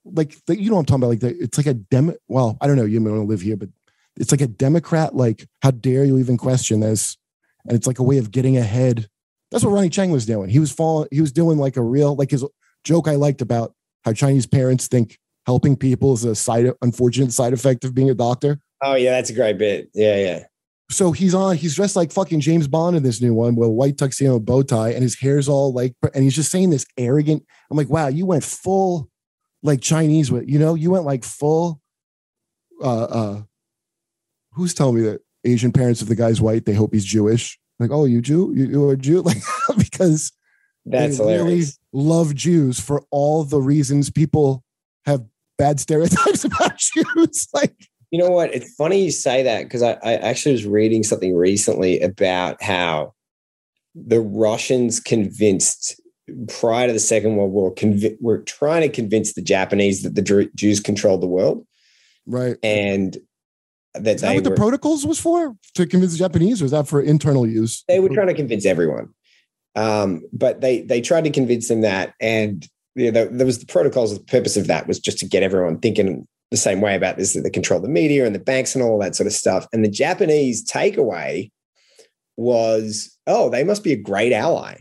[0.05, 2.67] like that you know I'm talking about like the, it's like a dem well I
[2.67, 3.69] don't know you may want to live here but
[4.17, 7.17] it's like a Democrat like how dare you even question this
[7.65, 9.07] and it's like a way of getting ahead.
[9.51, 10.49] That's what Ronny Chieng was doing.
[10.49, 11.07] He was falling.
[11.11, 12.45] He was doing like a real like his
[12.83, 13.73] joke I liked about
[14.03, 18.15] how Chinese parents think helping people is a side unfortunate side effect of being a
[18.15, 18.59] doctor.
[18.83, 19.89] Oh yeah, that's a great bit.
[19.93, 20.43] Yeah, yeah.
[20.89, 21.55] So he's on.
[21.55, 24.61] He's dressed like fucking James Bond in this new one with a white tuxedo bow
[24.61, 27.45] tie, and his hair's all like, and he's just saying this arrogant.
[27.69, 29.09] I'm like, wow, you went full
[29.63, 31.79] like Chinese with you know, you went like full.
[32.83, 33.41] Uh, uh,
[34.53, 37.59] who's telling me that Asian parents, if the guy's white, they hope he's Jewish?
[37.79, 39.37] Like, oh, you Jew, you, you're a Jew, like
[39.77, 40.31] because
[40.85, 41.79] That's they really hilarious.
[41.93, 44.63] love Jews for all the reasons people
[45.05, 45.23] have
[45.57, 47.47] bad stereotypes about Jews.
[47.53, 47.75] Like,
[48.09, 48.53] You know what?
[48.53, 53.13] It's funny you say that because I, I actually was reading something recently about how
[53.93, 55.99] the Russians convinced
[56.47, 60.49] prior to the Second World War conv- were trying to convince the Japanese that the
[60.55, 61.65] Jews controlled the world
[62.25, 62.57] right?
[62.63, 63.17] and
[63.93, 65.55] that Is that what the protocols was for?
[65.75, 67.83] To convince the Japanese, or is that for internal use?
[67.87, 69.09] they were trying to convince everyone.
[69.75, 73.65] Um, but they they tried to convince them that, and you know, there was the
[73.65, 74.17] protocols.
[74.17, 77.33] The purpose of that was just to get everyone thinking the same way about this.
[77.33, 79.67] That they control the media and the banks and all that sort of stuff.
[79.71, 81.51] And the Japanese takeaway
[82.35, 84.79] was, oh, they must be a great ally.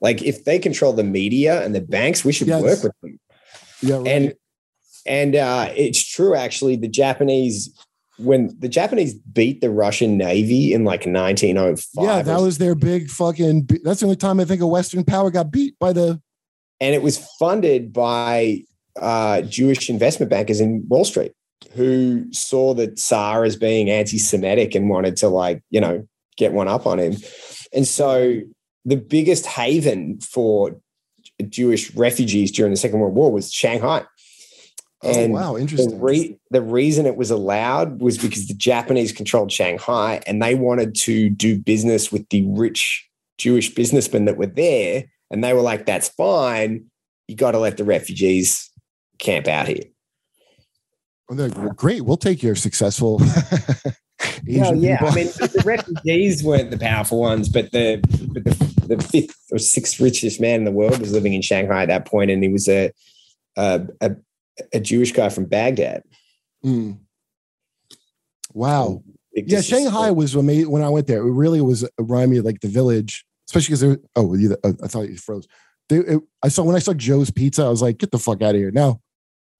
[0.00, 2.62] Like if they control the media and the banks, we should Yes.
[2.62, 3.18] work with them.
[3.82, 4.06] Yeah, right.
[4.06, 4.34] And
[5.06, 6.76] and uh, it's true actually.
[6.76, 7.74] The Japanese
[8.18, 13.10] when the Japanese beat the Russian Navy in like 1905, yeah, that was their big
[13.10, 13.68] fucking.
[13.82, 16.20] That's the only time I think a Western power got beat by the.
[16.80, 18.62] and it was funded by
[19.00, 21.32] uh, Jewish investment bankers in Wall Street
[21.72, 26.06] who saw the Tsar as being anti-Semitic and wanted to like you know
[26.36, 27.16] get one up on him,
[27.72, 28.40] and so
[28.84, 30.76] the biggest haven for
[31.48, 34.04] Jewish refugees during the Second World War was Shanghai.
[35.04, 36.00] Oh And wow, The, interesting.
[36.00, 40.94] re- the reason it was allowed was because the Japanese controlled Shanghai and they wanted
[40.96, 45.04] to do business with the rich Jewish businessmen that were there.
[45.30, 46.84] And they were like, that's fine.
[47.28, 48.70] You got to let the refugees
[49.18, 49.82] camp out here.
[51.28, 53.20] And they're like, "Well, great, we'll take your successful.
[54.46, 54.98] Asian Well, yeah.
[54.98, 55.12] people.
[55.12, 57.96] I mean, the refugees weren't the powerful ones, but the,
[58.32, 61.82] but the, the fifth or sixth richest man in the world was living in Shanghai
[61.82, 62.90] at that point, And he was a,
[63.56, 64.10] a, a,
[64.72, 66.02] a Jewish guy from Baghdad.
[66.64, 66.98] Mm.
[68.52, 69.02] Wow.
[69.32, 69.60] Yeah.
[69.60, 71.26] Shanghai was amazing when I went there.
[71.26, 73.98] It really was reminded me of like the village, especially because there.
[74.16, 75.48] Oh, you, I thought you froze.
[75.88, 78.42] They, it, I saw when I saw Joe's Pizza, I was like, get the fuck
[78.42, 78.70] out of here.
[78.70, 79.00] Now,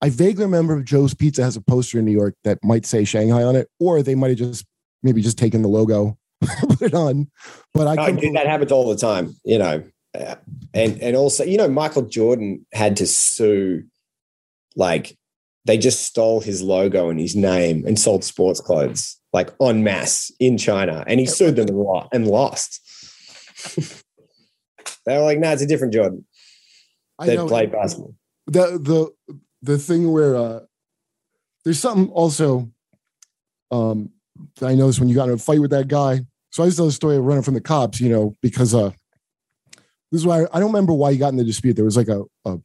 [0.01, 3.43] I vaguely remember Joe's Pizza has a poster in New York that might say Shanghai
[3.43, 4.65] on it, or they might have just
[5.03, 7.29] maybe just taken the logo, put it on.
[7.73, 9.83] But I couldn't that happens all the time, you know.
[10.17, 10.35] Uh,
[10.73, 13.83] and and also, you know, Michael Jordan had to sue,
[14.75, 15.17] like
[15.65, 20.31] they just stole his logo and his name and sold sports clothes like en masse
[20.39, 22.79] in China, and he sued them and lo- and lost.
[25.05, 26.25] they were like, "No, it's a different Jordan
[27.19, 28.15] I that know- played basketball."
[28.47, 30.59] the the the thing where uh
[31.63, 32.69] there's something also
[33.71, 34.11] um
[34.61, 36.19] I noticed when you got in a fight with that guy.
[36.51, 38.91] So I just tell the story of running from the cops, you know, because uh
[40.11, 41.75] this is why I don't remember why you got in the dispute.
[41.75, 42.59] There was like a, a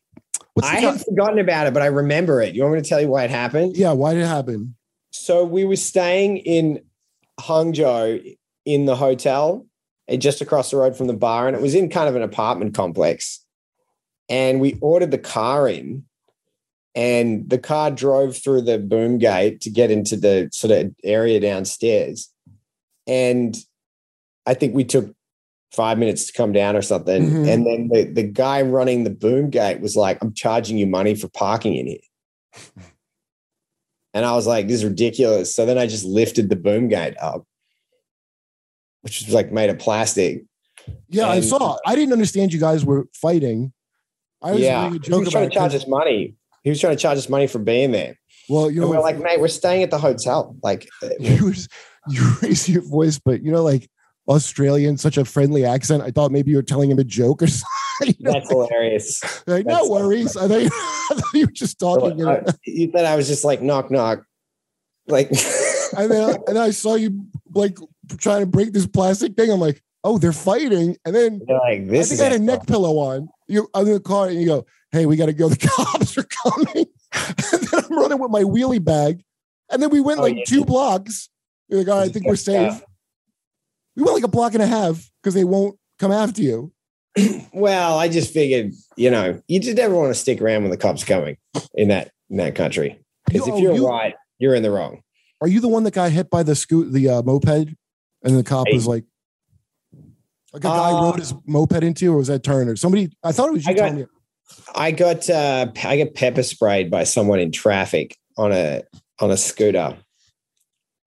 [0.61, 2.55] what's I had forgotten about it, but I remember it.
[2.55, 3.77] You want me to tell you why it happened?
[3.77, 4.75] yeah, why did it happen?
[5.11, 6.81] So we were staying in
[7.41, 9.67] Hangzhou in the hotel,
[10.09, 12.23] eh, just across the road from the bar, and it was in kind of an
[12.23, 13.45] apartment complex.
[14.29, 16.05] And we ordered the car in,
[16.95, 21.41] and the car drove through the boom gate to get into the sort of area
[21.41, 22.33] downstairs.
[23.07, 23.57] And
[24.47, 25.15] I think we took
[25.73, 27.31] five minutes to come down or something.
[27.31, 27.49] Mhm.
[27.49, 31.15] And then the, the guy running the boom gate was like, I'm charging you money
[31.15, 32.75] for parking in here.
[34.13, 35.55] And I was like, this is ridiculous.
[35.55, 37.45] So then I just lifted the boom gate up,
[39.03, 40.45] which was like made of plastic.
[41.09, 41.77] Yeah, I saw.
[41.87, 43.73] I didn't understand you guys were fighting.
[44.43, 44.91] I was yeah.
[44.91, 46.35] He was trying to charge us money.
[46.65, 48.19] He was trying to charge us money for being there.
[48.49, 50.57] Well, you And know, we're like, mate, we're staying at the hotel.
[50.63, 50.89] Like,
[51.21, 51.69] you was
[52.09, 53.89] you raised your voice, but you know, like
[54.31, 56.03] Australian, such a friendly accent.
[56.03, 57.67] I thought maybe you were telling him a joke or something.
[58.01, 59.23] You know, that's hilarious.
[59.47, 60.37] like, no that's- worries.
[60.37, 62.19] I thought, you, I thought you were just talking.
[62.19, 62.43] You know?
[62.47, 64.25] I- you thought I was just like knock knock,
[65.09, 65.31] like
[65.97, 67.77] and then and I saw you like
[68.19, 69.51] trying to break this plastic thing.
[69.51, 70.97] I'm like, oh, they're fighting.
[71.05, 73.29] And then You're like I think is I had a neck pillow on.
[73.49, 75.49] You I'm in the car and you go, hey, we got to go.
[75.49, 76.87] The cops are coming.
[77.15, 79.23] and then I'm running with my wheelie bag.
[79.73, 80.45] And then we went Oh, like yeah.
[80.47, 81.29] two blocks.
[81.69, 82.81] You're like, all right, I think we're safe.
[84.01, 86.73] We went like a block and a half because they won't come after you.
[87.53, 90.77] Well, I just figured, you know, you just never want to stick around when the
[90.79, 91.37] cops coming
[91.75, 95.03] in that in that country because You- if you're you- right, you're in the wrong.
[95.43, 97.49] Are you the one that got hit by the scoot, the uh, moped,
[98.23, 99.05] and the cop was like,
[100.53, 102.77] like a guy Uh, rode his moped into, you, or was that Turner?
[102.77, 104.07] Somebody, I thought it was you I got- me.
[104.75, 108.83] I got uh, I got pepper sprayed by someone in traffic on a
[109.19, 109.99] on a scooter.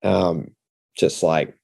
[0.04, 0.52] Um,
[0.98, 1.56] just like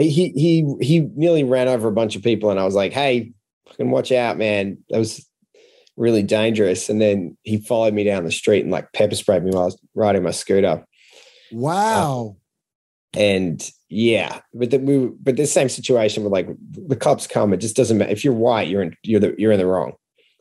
[0.00, 3.32] he he he nearly ran over a bunch of people, and I was like, "Hey,
[3.68, 4.78] fucking watch out, man!
[4.90, 5.26] That was
[5.96, 9.50] really dangerous." And then he followed me down the street and like pepper sprayed me
[9.50, 10.84] while I was riding my scooter.
[11.52, 12.36] Wow.
[12.36, 12.40] Uh,
[13.18, 17.52] and yeah, but the, we but the same situation with like the cops come.
[17.52, 19.94] It just doesn't matter if you're white, you're in you're the, you're in the wrong.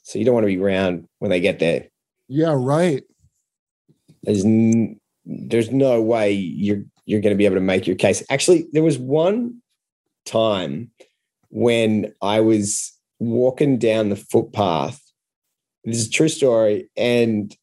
[0.03, 1.87] So you don't want to be around when they get there.
[2.27, 3.03] Yeah, right.
[4.23, 8.23] There's n- there's no way you're you're going to be able to make your case.
[8.29, 9.63] Actually, there was one
[10.27, 10.91] time
[11.49, 15.01] when I was walking down the footpath.
[15.83, 17.55] This is a true story, and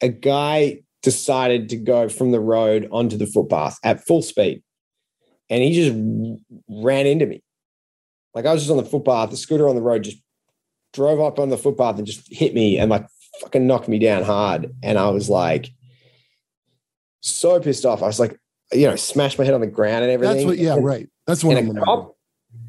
[0.00, 4.60] a guy decided to go from the road onto the footpath at full speed,
[5.48, 5.96] and he just
[6.68, 7.44] ran into me.
[8.34, 10.18] Like I was just on the footpath, the scooter on the road just
[10.92, 13.06] drove up on the footpath and just hit me and like
[13.40, 14.74] fucking knocked me down hard.
[14.82, 15.70] And I was like,
[17.20, 18.02] so pissed off.
[18.02, 18.36] I was like,
[18.74, 20.36] you know, smashed my head on the ground and everything.
[20.36, 20.58] That's what.
[20.58, 21.08] Yeah, and, right.
[21.26, 21.96] That's what I'm and a remembering.
[21.96, 22.16] cop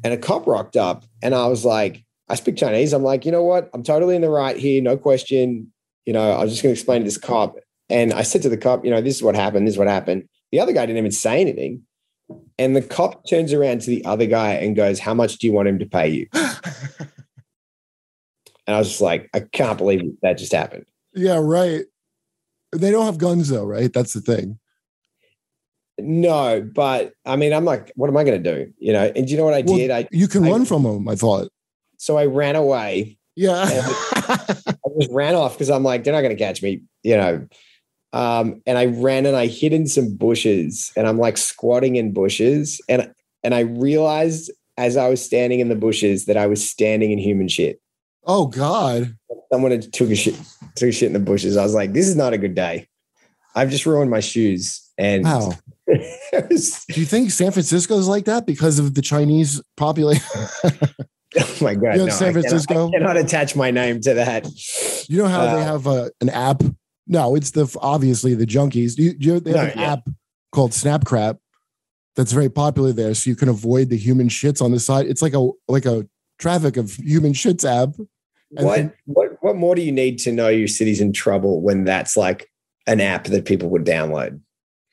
[0.04, 2.92] and a cop rocked up, and I was like, I speak Chinese.
[2.92, 3.70] I'm like, you know what?
[3.74, 5.72] I'm totally in the right here, no question.
[6.04, 7.56] You know, I was just going to explain to this cop,
[7.88, 9.66] and I said to the cop, you know, this is what happened.
[9.66, 10.28] This is what happened.
[10.52, 11.82] The other guy didn't even say anything,
[12.58, 15.52] and the cop turns around to the other guy and goes, "How much do you
[15.52, 16.28] want him to pay you?"
[18.66, 20.86] and I was just like, I can't believe that just happened.
[21.14, 21.84] Yeah, right.
[22.72, 23.92] They don't have guns though, right?
[23.92, 24.58] That's the thing.
[25.98, 28.72] No, but I mean, I'm like, what am I going to do?
[28.78, 29.90] You know, and do you know what I Well, did?
[29.90, 31.08] I you can I- run from them.
[31.08, 31.48] I thought.
[31.98, 33.18] so I ran away.
[33.34, 33.64] Yeah.
[33.68, 37.46] I just ran off because I'm like, they're not going to catch me, you know.
[38.12, 42.12] Um, and I ran and I hid in some bushes, and I'm like squatting in
[42.12, 43.12] bushes, and
[43.44, 47.18] and I realized as I was standing in the bushes that I was standing in
[47.18, 47.80] human shit.
[48.24, 49.14] oh God.
[49.52, 50.34] Someone had took a shit,
[50.74, 51.56] took a shit in the bushes.
[51.56, 52.88] I was like, this is not a good day.
[53.54, 55.52] I've just ruined my shoes, and Wow.
[55.86, 60.24] Do you think San Francisco is like that because of the Chinese population?
[60.64, 62.88] oh my god, You know, no, San I cannot- Francisco?
[62.88, 64.46] I cannot attach my name to that.
[65.08, 66.62] you know how they Uh, have a, an app?
[67.06, 68.96] No, it's the obviously the junkies.
[68.96, 69.92] Do you, do you, they have No, an yeah.
[69.92, 70.08] app
[70.52, 71.38] called Snapcrap
[72.16, 75.06] that's very popular there, so you can avoid the human shits on the side.
[75.06, 76.06] It's like a like a
[76.38, 77.94] traffic of human shits app.
[78.56, 81.60] And what then- what what more do you need to know your city's in trouble
[81.62, 82.50] when that's like
[82.88, 84.40] an app that people would download?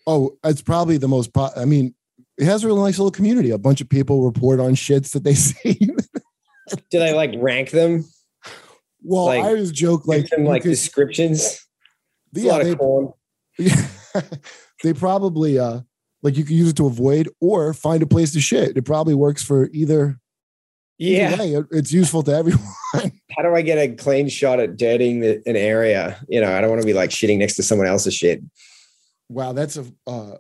[0.06, 1.34] Oh, it's probably the most.
[1.34, 1.94] Po- I mean,
[2.38, 3.52] it has a really nice little community.
[3.52, 5.74] A bunch of people report on shits that they see.
[6.90, 8.06] Do they like rank them?
[9.02, 11.60] well, Like, I always joke like you like could- descriptions?
[12.34, 13.14] Yeah, they, corn.
[14.84, 15.82] they probably uh
[16.24, 18.76] like you can use it to avoid or find a place to shit.
[18.78, 20.20] It probably works for either.
[20.98, 21.42] Yeah.
[21.42, 22.64] either it's useful to everyone.
[23.36, 26.20] How do I get a clean shot at dirtying the, an area?
[26.30, 28.42] You know, I don't want to be like shitting next to someone else's shit.
[29.34, 29.86] Wow, that's a.
[30.08, 30.36] uh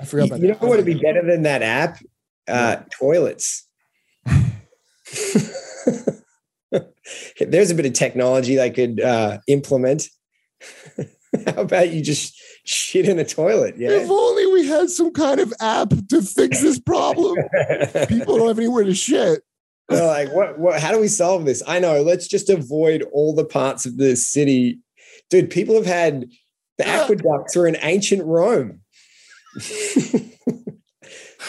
[0.00, 0.62] I forgot about you know that.
[0.62, 1.98] what would be better than that app?
[2.48, 3.68] Uh, toilets.
[7.40, 10.08] There's a bit of technology they could uh, implement.
[11.46, 12.34] How about you just
[12.64, 13.76] shit in a toilet?
[13.76, 13.90] Yeah.
[13.90, 17.36] If only we had some kind of app to fix this problem.
[18.08, 19.42] People don't have anywhere to shit.
[19.88, 20.80] They're like, what, what?
[20.80, 21.62] How do we solve this?
[21.66, 22.02] I know.
[22.02, 24.80] Let's just avoid all the parts of the city
[25.30, 26.28] dude, people have had
[26.80, 28.80] the aqueducts are in ancient Rome.
[29.54, 30.30] the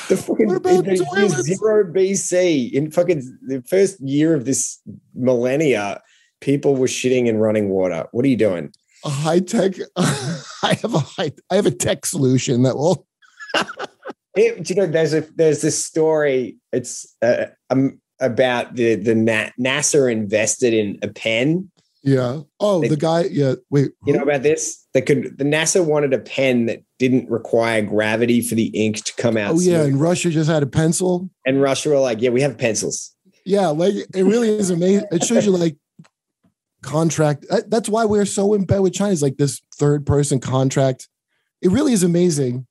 [0.10, 4.80] fucking What about in the year zero BC in fucking the first year of this
[5.14, 6.02] millennia,
[6.42, 8.08] people were shitting and running water.
[8.12, 8.74] What are you doing?
[9.06, 9.74] A high tech.
[9.98, 11.32] I have a high.
[11.50, 13.06] I have a tech solution that will.
[14.34, 16.56] It, you know, there's a there's this story.
[16.72, 21.70] It's uh, um, about the the Na- NASA invested in a pen.
[22.04, 22.42] Yeah.
[22.60, 23.26] Oh, They- the guy.
[23.26, 23.56] Yeah.
[23.70, 23.92] Wait.
[24.06, 24.86] You know about this?
[24.94, 25.38] They could.
[25.38, 29.54] The NASA wanted a pen that didn't require gravity for the ink to come out.
[29.56, 29.84] Oh yeah.
[29.84, 31.30] And Russia just had a pencil.
[31.46, 33.68] and Russia were like, "Yeah, we have pencils." Yeah.
[33.68, 35.06] Like it really is amazing.
[35.12, 35.78] It shows you like
[36.82, 37.46] contract.
[37.68, 39.12] That's why we're so in bed with China.
[39.12, 41.08] Is like this third person contract.
[41.62, 42.66] It really is amazing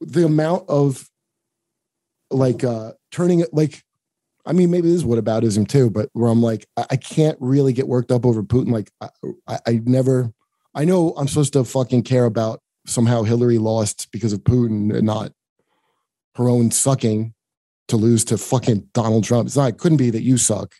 [0.00, 1.08] the amount of
[2.30, 3.84] like uh turning it like
[4.44, 7.72] I mean, maybe this is what aboutism too, but where I'm like, I, can't really
[7.72, 8.72] get worked up over Putin.
[8.72, 9.08] Like, I,
[9.46, 10.32] I, I never,
[10.74, 15.06] I know I'm supposed to fucking care about somehow Hillary lost because of Putin and
[15.06, 15.32] not
[16.34, 17.34] her own sucking
[17.88, 19.46] to lose to fucking Donald Trump.
[19.46, 20.74] It's not, it couldn't be that you suck,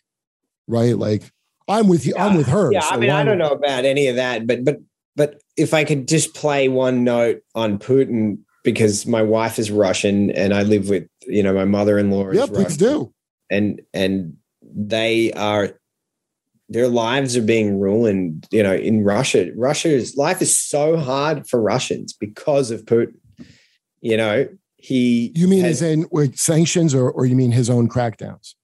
[0.67, 0.97] right?
[0.97, 1.31] Like,
[1.67, 2.71] I'm with you, I'm with her.
[2.71, 4.79] Yeah, so I mean, I don't know about any of that, but but
[5.15, 10.31] but if I could just play one note on Putin because my wife is Russian
[10.31, 13.13] and I live with you know my mother-in-law is Yeah, please do.
[13.49, 15.77] And and they are
[16.69, 18.47] their lives are being ruined.
[18.51, 23.15] You know, in Russia, Russia's life is so hard for Russians because of Putin.
[24.01, 27.69] You know, he You mean has- as in wait, sanctions or, or you mean his
[27.69, 28.55] own crackdowns?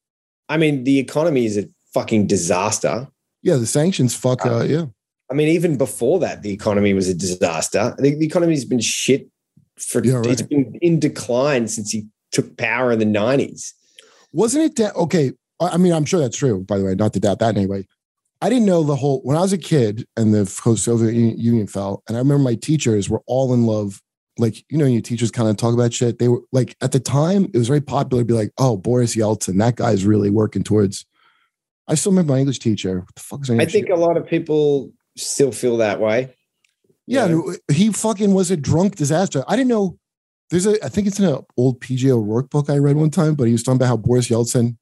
[0.47, 3.07] I mean, the economy is a fucking disaster.
[3.41, 4.85] Yeah, the sanctions fuck, uh, yeah.
[5.31, 7.95] I mean, even before that, the economy was a disaster.
[7.99, 9.29] The, the economy's been shit
[9.77, 10.27] for Yeah, right.
[10.31, 13.73] it's been in decline since he took power in the nineties.
[14.31, 15.33] Wasn't it that okay?
[15.59, 17.85] I mean, I'm sure that's true, by the way, not to doubt that anyway.
[18.41, 22.03] I didn't know the whole when I was a kid and the Soviet Union fell,
[22.07, 24.01] and I remember my teachers were all in love.
[24.37, 26.17] Like, you know, your teachers kind of talk about shit.
[26.17, 29.13] They were like, at the time, it was very popular to be like, oh, Boris
[29.13, 31.05] Yeltsin, that guy's really working towards.
[31.89, 32.99] I still remember my English teacher.
[32.99, 33.49] What the fuck is?
[33.49, 36.33] I think a lot of people still feel that way.
[37.05, 39.43] Yeah, and he fucking was a drunk disaster.
[39.45, 39.98] I didn't know.
[40.49, 43.35] There's a, I think it's in an old PJ O'Rourke book I read one time,
[43.35, 44.77] but he was talking about how Boris Yeltsin.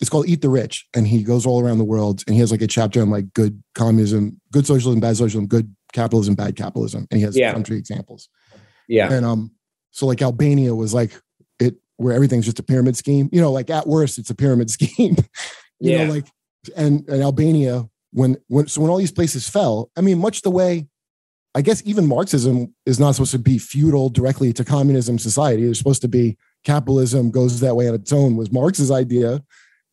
[0.00, 2.50] It's called Eat the Rich, and he goes all around the world, and he has
[2.50, 7.06] like a chapter on like good communism, good socialism, bad socialism, good capitalism, bad capitalism,
[7.10, 7.52] and he has Yeah.
[7.52, 8.28] country examples.
[8.88, 9.10] Yeah.
[9.10, 9.52] And um,
[9.92, 11.12] so like Albania was like
[11.58, 13.30] it where everything's just a pyramid scheme.
[13.32, 15.16] You know, like at worst, it's a pyramid scheme.
[15.80, 16.04] you Yeah.
[16.04, 16.26] know, like
[16.76, 20.50] and and Albania when when so when all these places fell, I mean, much the
[20.50, 20.88] way
[21.56, 25.64] I guess even Marxism is not supposed to be feudal directly to communism society.
[25.64, 29.42] It's supposed to be capitalism goes that way on its own was Marx's idea.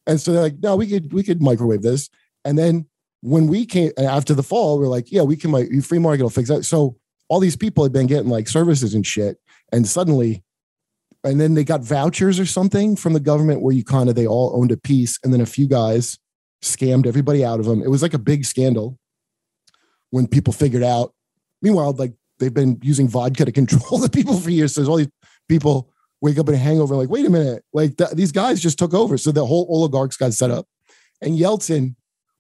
[0.06, 2.10] And so they're like, no, we could we could microwave this.
[2.44, 2.88] And then
[3.22, 6.30] when we came after the fall, we're like, yeah, we can like free market will
[6.30, 6.66] fix that.
[6.66, 6.98] So
[7.30, 9.38] all these people had been getting like services and shit,
[9.72, 10.44] and suddenly,
[11.24, 14.28] and then they got vouchers or something from the government where you kind of they
[14.28, 16.20] all owned a piece, and then a few guys
[16.62, 17.82] scammed everybody out of them.
[17.82, 19.00] It was like a big scandal
[20.10, 21.14] when people figured out.
[21.64, 24.76] Meanwhile, like they've been using vodka to control the people for years.
[24.76, 25.10] So there's all these
[25.50, 25.90] people
[26.22, 28.94] wake up in a hangover, like, wait a minute, like th- these guys just took
[28.94, 29.18] over.
[29.18, 30.68] So the whole oligarchs got set up.
[31.22, 31.96] And Yeltsin,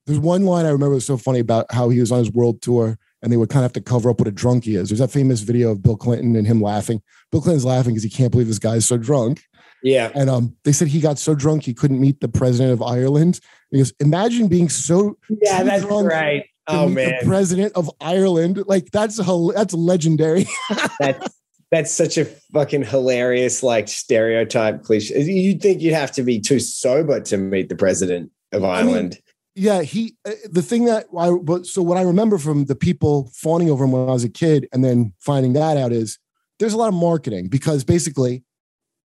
[0.05, 2.61] there's one line I remember was so funny about how he was on his world
[2.61, 4.89] tour and they would kind of have to cover up what a drunk he is.
[4.89, 7.01] There's that famous video of Bill Clinton and him laughing.
[7.31, 9.43] Bill Clinton's laughing because he can't believe this guy's so drunk.
[9.81, 10.11] Yeah.
[10.13, 13.39] And um, they said he got so drunk he couldn't meet the president of Ireland.
[13.71, 16.45] He goes, imagine being so Yeah, that's drunk great.
[16.67, 17.19] Oh man.
[17.19, 18.63] the president of Ireland.
[18.67, 20.47] Like that's that's legendary.
[20.99, 21.35] that's
[21.71, 25.19] that's such a fucking hilarious like stereotype cliche.
[25.21, 28.89] You'd think you'd have to be too sober to meet the president of I mean,
[28.89, 29.19] Ireland.
[29.55, 33.31] yeah, he uh, the thing that I but so what I remember from the people
[33.33, 36.19] fawning over him when I was a kid and then finding that out is
[36.59, 38.43] there's a lot of marketing because basically,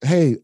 [0.02, 0.38] hey,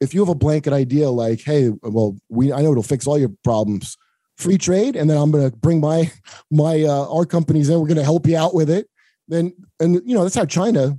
[0.00, 3.18] if you have a blanket idea like, hey, well, we I know it'll fix all
[3.18, 3.96] your problems,
[4.36, 6.10] free trade, and then I'm going to bring my
[6.50, 8.88] my uh, our companies in, we're going to help you out with it.
[9.28, 10.98] Then and you know that's how China.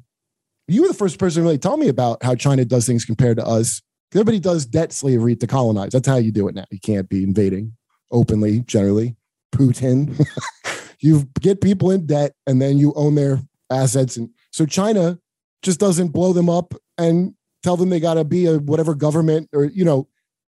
[0.70, 3.38] You were the first person to really tell me about how China does things compared
[3.38, 3.82] to us.
[4.14, 5.92] Everybody does debt slavery to colonize.
[5.92, 6.66] That's how you do it now.
[6.70, 7.78] You can't be invading
[8.12, 9.16] openly, generally.
[9.54, 10.26] Putin.
[11.00, 13.40] you get people in debt and then you own their
[13.72, 14.18] assets.
[14.18, 15.20] And so China
[15.62, 17.34] just doesn't blow them up and
[17.64, 20.08] tell them they got to be a whatever government or, you know,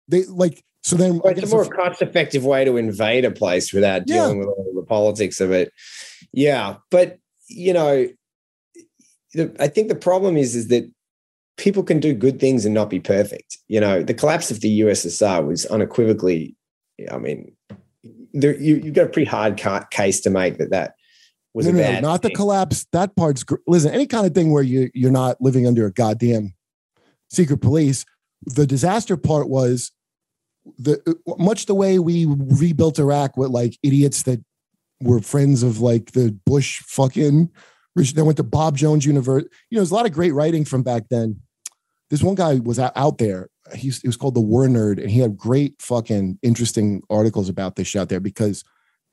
[0.08, 3.32] they like, so then Well, it's a more if- cost effective way to invade a
[3.32, 4.18] place without Yeah.
[4.18, 5.72] dealing with all the politics of it.
[6.32, 6.76] Yeah.
[6.92, 7.18] But,
[7.50, 8.08] you know,
[9.34, 10.88] the, I think the problem is, is that
[11.58, 13.58] people can do good things and not be perfect.
[13.68, 16.56] You know, the collapse of the USSR was unequivocally,
[17.12, 17.52] I mean,
[18.34, 20.94] there, you, you've got a pretty hard ca- case to make that that
[21.56, 22.04] was no, a no, bad.
[22.04, 22.86] not the collapse.
[22.92, 23.92] That part's gr- listen.
[23.92, 26.54] Any kind of thing where you you're not living under a goddamn
[27.32, 28.06] secret police.
[28.46, 29.92] The disaster part was
[30.78, 34.44] the much the way we rebuilt Iraq with like idiots that
[35.02, 37.52] were friends of like the Bush fucking.
[37.96, 39.50] Rich, they went to Bob Jones University.
[39.70, 41.40] You know, there's a lot of great writing from back then.
[42.10, 43.50] This one guy was out, there.
[43.74, 47.78] He's, he was called the War Nerd, and he had great fucking interesting articles about
[47.78, 48.64] this shit out there because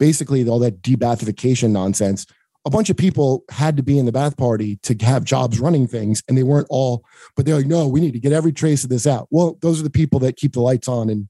[0.01, 2.27] basically all that de-Baathification nonsense
[2.65, 5.87] a bunch of people had to be in the Baath party to have jobs running
[5.87, 7.05] things and they weren't all
[7.37, 9.81] but they're like no we need to get every trace of this out well those
[9.81, 11.29] are the people that keep the lights on and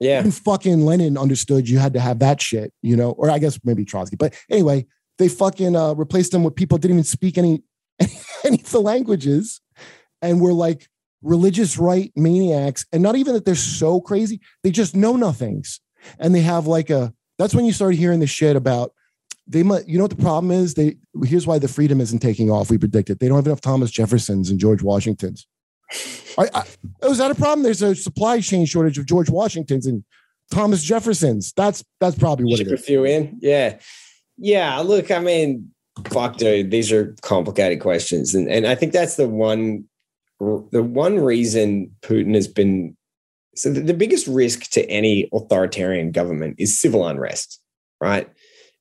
[0.00, 0.20] Yeah.
[0.20, 3.10] even fucking lenin understood you had to have that shit you know?
[3.12, 4.16] Or i guess maybe trotsky.
[4.16, 4.86] But anyway
[5.18, 7.62] they fucking uh, replaced them with people didn't even speak any
[8.44, 9.60] any of the languages
[10.22, 10.88] and were like
[11.22, 12.86] religious right maniacs.
[12.92, 15.80] And not even that they're so crazy they just know nothings.
[16.18, 18.92] And they have like a that's when you start hearing the shit about
[19.46, 20.74] they might you know what the problem is?
[20.74, 23.90] They here's why the freedom isn't taking off we predicted they don't have enough thomas
[23.90, 25.46] jeffersons and george washingtons
[26.38, 26.64] I, I,
[27.02, 30.04] oh, is that a problem there's a supply chain shortage of george washingtons and
[30.50, 33.38] thomas jeffersons that's that's probably what it Ship a few in.
[33.40, 33.78] Yeah.
[34.36, 34.78] Yeah.
[34.80, 35.72] Look, I mean,
[36.10, 38.34] fuck, dude, these are complicated questions.
[38.34, 39.84] And, and I think that's the one,
[40.38, 42.96] the one reason Putin has been,
[43.56, 47.60] so the, the biggest risk to any authoritarian government is civil unrest,
[48.00, 48.28] right?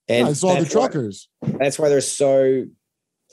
[0.07, 2.65] And I saw the that's why- truckers that's why they're so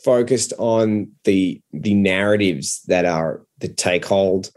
[0.03, 4.51] focused on the the narratives that are that take hold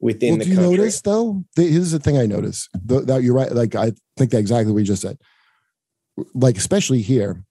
[0.00, 0.76] within well, the do you country.
[0.76, 1.44] notice though?
[1.56, 2.68] The, here's the thing i notice.
[2.84, 5.18] The, that you're right like i think that exactly what you just said.
[6.34, 7.42] Like especially here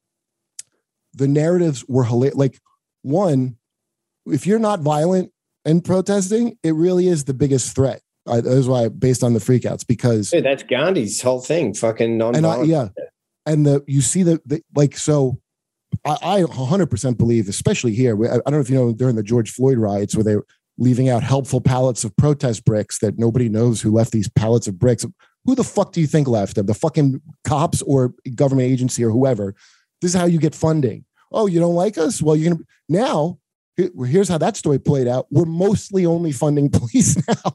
[1.13, 2.59] the narratives were hilarious like
[3.01, 3.57] one
[4.25, 5.31] if you're not violent
[5.65, 8.01] and protesting it really is the biggest threat.
[8.27, 11.73] I, that's why based on the freakouts because Dude, that's Gandhi's whole thing.
[11.73, 12.89] Fucking non and I, yeah.
[13.47, 15.39] And the you see the, the like so
[16.05, 19.23] I, I 100% believe especially here I, I don't know if you know during the
[19.23, 20.35] george floyd riots where they
[20.77, 24.79] leaving out helpful pallets of protest bricks that nobody knows who left these pallets of
[24.79, 25.05] bricks
[25.45, 29.09] who the fuck do you think left them the fucking cops or government agency or
[29.09, 29.53] whoever
[30.01, 33.37] this is how you get funding oh you don't like us well you're gonna now
[34.05, 37.53] here's how that story played out we're mostly only funding police now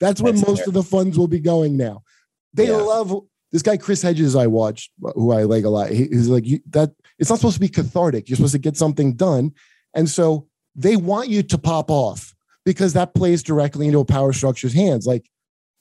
[0.00, 0.68] that's where That's most fair.
[0.68, 2.02] of the funds will be going now
[2.54, 2.76] they Yeah.
[2.76, 3.14] love
[3.52, 5.90] this guy Chris Hedges I watched, who I like a lot.
[5.90, 6.92] He, he's like you, that.
[7.18, 8.28] It's not supposed to be cathartic.
[8.28, 9.50] You're supposed to get something done,
[9.92, 10.46] and so
[10.76, 12.32] they want you to pop off
[12.70, 15.04] because that plays directly into a power structure's hands.
[15.06, 15.28] Like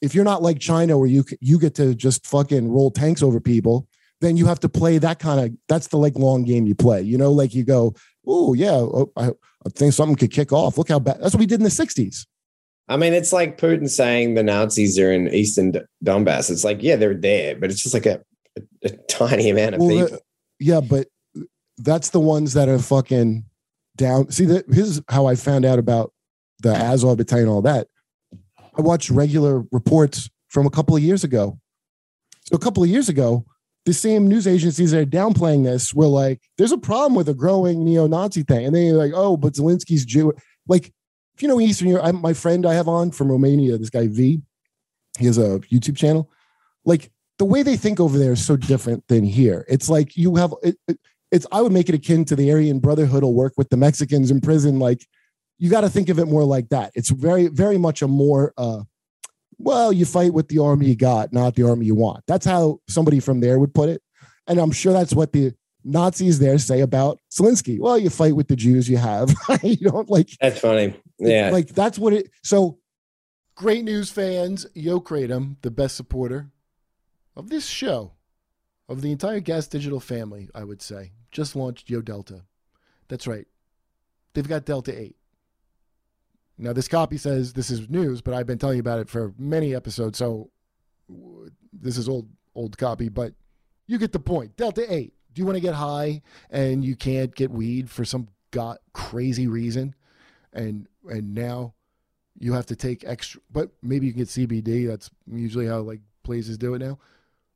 [0.01, 3.39] if you're not like China, where you you get to just fucking roll tanks over
[3.39, 3.87] people,
[4.21, 5.57] then you have to play that kind of.
[5.67, 7.03] That's the like long game you play.
[7.03, 7.93] You know, like you go,
[8.25, 10.79] oh yeah, oh, I, I think something could kick off.
[10.79, 11.19] Look how bad.
[11.21, 12.25] That's what we did in the '60s.
[12.87, 16.49] I mean, it's like Putin saying the Nazis are in Eastern Donbass.
[16.49, 18.19] It's like, yeah, they're there, but it's just like a,
[18.57, 20.07] a, a tiny amount of Well, people.
[20.07, 20.21] the-
[20.59, 21.07] yeah, but
[21.77, 23.45] that's the ones that are fucking
[23.95, 24.31] down.
[24.31, 26.11] See, that here's how I found out about
[26.61, 27.87] the Azov battalion, all that.
[28.77, 31.59] I watched regular reports from a couple of years ago.
[32.45, 33.45] So a couple of years ago,
[33.85, 37.33] the same news agencies that are downplaying this were like, "There's a problem with a
[37.33, 40.33] growing neo-Nazi thing," and they're like, "Oh, but Zelensky's Jew."
[40.67, 40.91] Like,
[41.35, 44.07] if you know Eastern Europe, I'm, my friend I have on from Romania, this guy
[44.07, 44.41] V,
[45.17, 46.29] he has a YouTube channel.
[46.85, 49.65] Like the way they think over there is so different than here.
[49.69, 50.99] It's like you have it, it-
[51.31, 54.31] it's I would make it akin to the Aryan Brotherhood will work with the Mexicans
[54.31, 54.79] in prison.
[54.79, 55.05] Like
[55.59, 56.91] you got to think of it more like that.
[56.95, 58.83] It's very, very much a more uh
[59.61, 62.23] well, you fight with the army you got, not the army you want.
[62.27, 64.01] That's how somebody from there would put it.
[64.47, 65.53] And I'm sure that's what the
[65.83, 67.77] Nazis there say about Zelensky.
[67.77, 69.35] Well, you fight with the Jews you have.
[69.63, 70.93] you don't like That's funny.
[71.19, 71.49] Yeah.
[71.51, 72.79] like that's what it so
[73.59, 74.65] Great news, fans.
[74.73, 76.49] Yo Kratom, the best supporter
[77.35, 78.13] of this show,
[78.87, 82.43] of the entire Gas Digital family, I would say, just launched Yo Delta.
[83.09, 83.47] That's right.
[84.33, 85.17] They've got Delta 8.
[86.61, 89.33] Now, this copy says this is news, but I've been telling you about it for
[89.37, 90.51] many episodes, so
[91.71, 93.33] this is old old copy, but
[93.87, 94.57] you get the point.
[94.57, 95.13] Delta 8.
[95.33, 99.47] Do you want to get high and you can't get weed for some got crazy
[99.47, 99.95] reason?
[100.51, 101.73] And and now
[102.37, 104.87] you have to take extra but maybe you can get CBD.
[104.87, 106.99] That's usually how like places do it now.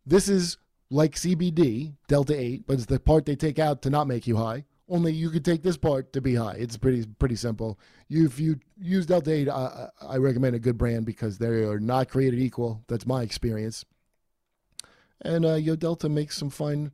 [0.05, 0.57] This is
[0.89, 4.38] like CBD, Delta 8, but it's the part they take out to not make you
[4.38, 4.63] high.
[4.89, 6.55] Only you could take this part to be high.
[6.55, 7.80] It's pretty pretty simple.
[8.10, 11.80] You if you use Delta 8, I, I recommend a good brand because they are
[11.80, 12.84] not created equal.
[12.88, 13.85] That's my experience.
[15.22, 16.91] And uh, Yo Delta makes some fine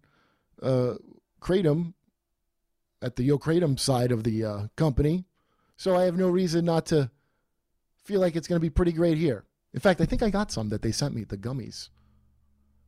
[0.62, 0.96] uh,
[1.42, 1.94] kratom
[3.02, 5.26] at the Yo Kratom side of the uh, company.
[5.78, 7.10] So I have no reason not to
[8.04, 9.46] feel like it's going to be pretty great here.
[9.74, 11.90] In fact, I think I got some that they sent me, the gummies,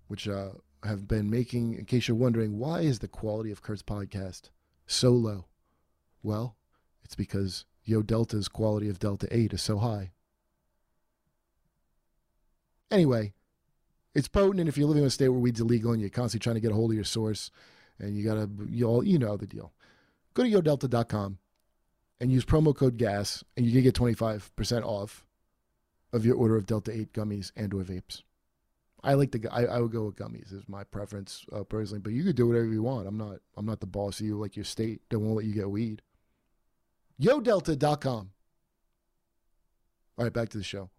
[0.07, 0.49] which uh,
[0.83, 4.49] have been making, in case you're wondering, why is the quality of Kurt's podcast
[4.93, 5.45] so low?
[6.23, 6.55] Well,
[7.03, 10.11] it's because Yo Delta's quality of Delta 8 is so high.
[12.89, 13.33] Anyway,
[14.13, 16.43] it's potent, and if you're living in a state where weed's illegal and you're constantly
[16.43, 17.51] trying to get a hold of your source,
[17.99, 19.71] and you gotta, you all, you know the deal.
[20.33, 21.37] Go to yodelta.com
[22.19, 25.25] and use promo code GAS, and you can get 25% off
[26.13, 28.23] of your order of Delta 8 gummies and or vapes.
[29.03, 32.13] I like the I, I would go with gummies is my preference uh, personally, but
[32.13, 33.07] you could do whatever you want.
[33.07, 35.01] I'm not I'm not the boss of you like your state.
[35.09, 36.01] They won't let you get weed.
[37.21, 38.31] YoDelta.com.
[40.17, 40.89] All right, back to the show.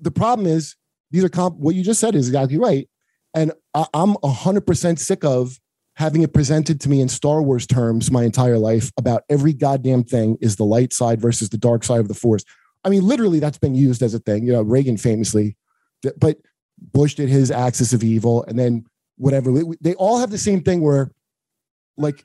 [0.00, 0.76] the problem is
[1.10, 2.88] these are comp what you just said is exactly right
[3.34, 5.58] and I, i'm 100% sick of
[5.94, 10.04] having it presented to me in star wars terms my entire life about every goddamn
[10.04, 12.44] thing is the light side versus the dark side of the force
[12.84, 15.56] i mean literally that's been used as a thing you know reagan famously
[16.18, 16.36] but
[16.78, 18.84] bush did his axis of evil and then
[19.16, 21.10] whatever they all have the same thing where
[21.96, 22.24] like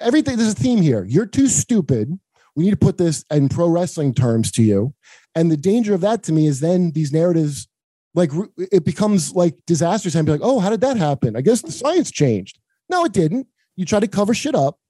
[0.00, 2.18] everything there's a theme here you're too stupid
[2.56, 4.94] we need to put this in pro wrestling terms to you
[5.38, 7.68] and the danger of that to me is then these narratives,
[8.12, 11.36] like it becomes like disastrous and be like, oh, how did that happen?
[11.36, 12.58] I guess the science changed.
[12.90, 13.46] No, it didn't.
[13.76, 14.80] You try to cover shit up.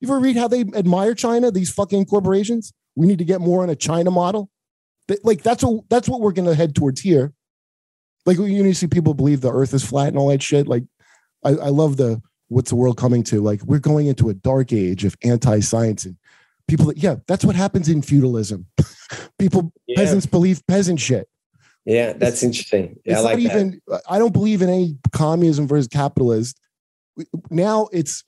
[0.00, 2.72] You ever read how they admire China, these fucking corporations?
[2.96, 4.48] We need to get more on a China model.
[5.22, 7.34] Like that's what that's what we're gonna head towards here.
[8.26, 10.68] Like you need to see people believe the earth is flat and all that shit.
[10.68, 10.84] Like
[11.44, 13.40] I, I love the what's the world coming to?
[13.40, 16.16] Like we're going into a dark age of anti-science and
[16.70, 18.64] people that yeah that's what happens in feudalism
[19.38, 19.96] people yeah.
[19.96, 21.28] peasants believe peasant shit
[21.84, 24.02] yeah that's it's, interesting yeah, it's I like not even that.
[24.08, 26.58] i don't believe in any communism versus capitalist
[27.50, 28.24] now it's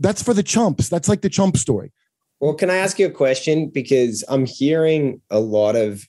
[0.00, 1.92] that's for the chumps that's like the chump story
[2.40, 6.04] well can i ask you a question because i'm hearing a lot of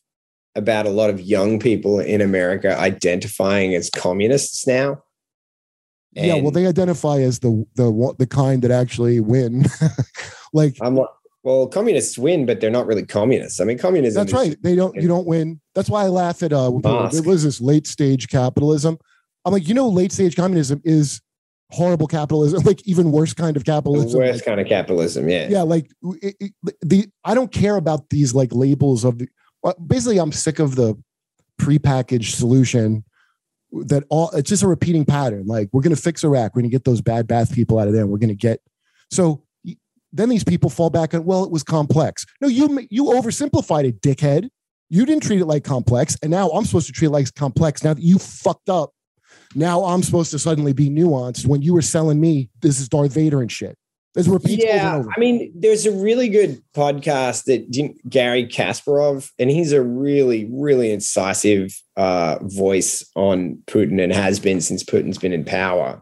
[0.56, 5.02] about a lot of young people in america identifying as communists now
[6.16, 9.66] and yeah well they identify as the the the kind that actually win
[10.54, 10.98] like i'm
[11.46, 13.62] well, communists win, but they're not really communists.
[13.62, 14.20] I mean, communism.
[14.20, 14.58] That's right.
[14.64, 14.96] They don't.
[14.96, 15.62] You don't win.
[15.76, 16.52] That's why I laugh at.
[16.52, 16.72] Uh,
[17.12, 18.98] there was this late stage capitalism.
[19.46, 21.22] I'm like, you know, late stage communism is
[21.70, 24.12] horrible capitalism, like even worse kind of capitalism.
[24.12, 25.30] The worst like, kind of capitalism.
[25.30, 25.48] Yeah.
[25.48, 25.62] Yeah.
[25.62, 25.92] Like
[26.24, 29.28] it, it, the I don't care about these like labels of the.
[29.66, 30.96] Uh, basically, I'm sick of the
[31.60, 33.04] prepackaged solution
[33.72, 35.48] that all it's just a repeating pattern.
[35.48, 36.56] Like we're gonna fix Iraq.
[36.56, 38.08] We're gonna get those bad Baath people out of there.
[38.08, 38.62] we're gonna get
[39.12, 39.44] so
[40.14, 42.26] then these people fall back on, well, it was complex.
[42.40, 44.50] No, you you oversimplified it, dickhead.
[44.90, 47.84] You didn't treat it like complex, and now I'm supposed to treat it like complex.
[47.84, 48.92] Now that you fucked up,
[49.56, 53.14] now I'm supposed to suddenly be nuanced when you were selling me this is Darth
[53.14, 53.78] Vader and shit.
[54.16, 57.70] There's repeats yeah, I mean, there's a really good podcast that
[58.10, 64.62] Garry Kasparov, and he's a really, really incisive uh, voice on Putin and has been
[64.62, 66.02] since Putin's been in power.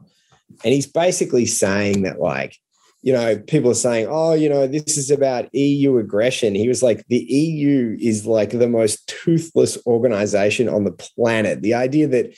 [0.63, 2.55] And he's basically saying that, like,
[3.01, 6.53] you know, people are saying, oh, you know, this is about EU aggression.
[6.53, 11.63] He was like, the EU is like the most toothless organization on the planet.
[11.63, 12.33] The idea that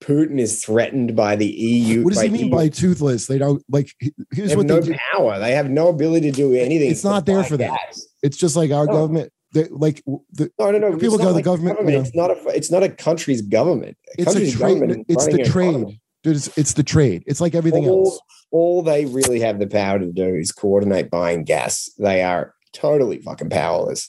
[0.00, 2.04] Putin is threatened by the EU.
[2.04, 2.54] What does he mean EU?
[2.54, 3.26] by toothless?
[3.26, 3.90] They don't like.
[4.30, 4.98] Here's they what no they do.
[5.12, 5.38] power.
[5.38, 6.90] They have no ability to do anything.
[6.90, 7.70] It's not there for gas.
[7.70, 8.02] that.
[8.22, 8.92] It's just like our no.
[8.92, 9.32] government.
[9.52, 10.96] They, like the, no, no, no.
[10.98, 11.78] People go like the government.
[11.78, 11.88] government.
[11.88, 12.56] You know, it's not a.
[12.56, 13.96] It's not a country's government.
[14.10, 15.04] A it's country's a trade.
[15.08, 15.98] It's the trade.
[16.24, 17.22] Dude, it's, it's, the trade.
[17.26, 18.20] It's like everything all, else.
[18.50, 21.88] All they really have the power to do is coordinate buying gas.
[21.96, 24.08] They are totally fucking powerless.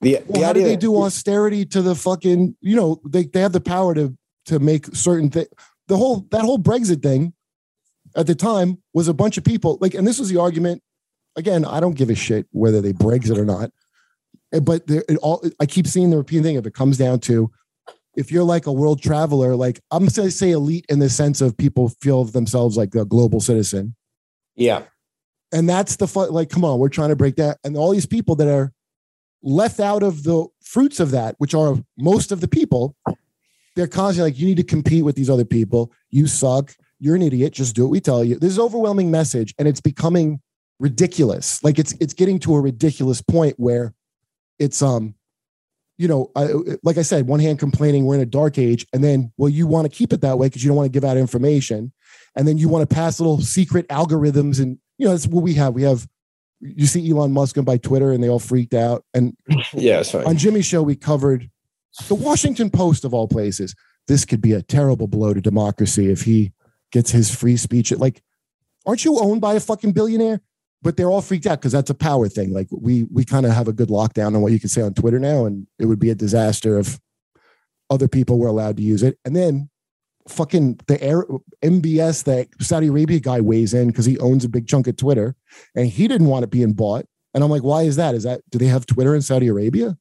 [0.00, 2.56] The, well, the how do they do austerity to the fucking?
[2.60, 5.48] You know, they, they have the power to to make certain things.
[5.88, 7.34] The whole that whole Brexit thing
[8.16, 10.82] at the time was a bunch of people like, and this was the argument.
[11.36, 13.70] Again, I don't give a shit whether they Brexit or not,
[14.52, 15.44] eh, but it all.
[15.60, 16.56] I keep seeing the repeating thing.
[16.56, 17.50] If it comes down to
[18.16, 21.40] if you're like a world traveler, like I'm going to say elite in the sense
[21.40, 23.94] of people feel of themselves like a global citizen.
[24.54, 24.82] Yeah.
[25.52, 26.30] And that's the fun.
[26.30, 27.58] Like, come on, we're trying to break that.
[27.64, 28.72] And all these people that are
[29.42, 32.96] left out of the fruits of that, which are most of the people,
[33.76, 35.92] they're constantly like, you need to compete with these other people.
[36.10, 36.74] You suck.
[37.00, 37.52] You're an idiot.
[37.52, 38.38] Just do what we tell you.
[38.38, 40.40] This is overwhelming message, and it's becoming
[40.78, 41.62] ridiculous.
[41.62, 43.94] Like it's it's getting to a ridiculous point where
[44.58, 45.14] it's um
[45.96, 46.48] you know, I,
[46.82, 49.66] like I said, one hand complaining we're in a dark age, and then well, you
[49.66, 51.92] want to keep it that way because you don't want to give out information,
[52.34, 55.54] and then you want to pass little secret algorithms, and you know that's what we
[55.54, 55.74] have.
[55.74, 56.08] We have,
[56.60, 59.04] you see Elon Musk and by Twitter, and they all freaked out.
[59.14, 59.36] And
[59.72, 61.48] yeah, on Jimmy's show, we covered
[62.08, 63.74] the Washington Post of all places.
[64.06, 66.52] This could be a terrible blow to democracy if he
[66.92, 67.90] gets his free speech.
[67.92, 68.22] Like,
[68.84, 70.40] aren't you owned by a fucking billionaire?
[70.84, 72.52] but they're all freaked out because that's a power thing.
[72.52, 74.92] Like we we kind of have a good lockdown on what you can say on
[74.92, 77.00] Twitter now, and it would be a disaster if
[77.90, 79.18] other people were allowed to use it.
[79.24, 79.70] And then
[80.28, 81.24] fucking the air
[81.62, 85.34] MBS that Saudi Arabia guy weighs in because he owns a big chunk of Twitter,
[85.74, 87.06] and he didn't want it being bought.
[87.32, 88.14] And I'm like, why is that?
[88.14, 89.96] Is that do they have Twitter in Saudi Arabia?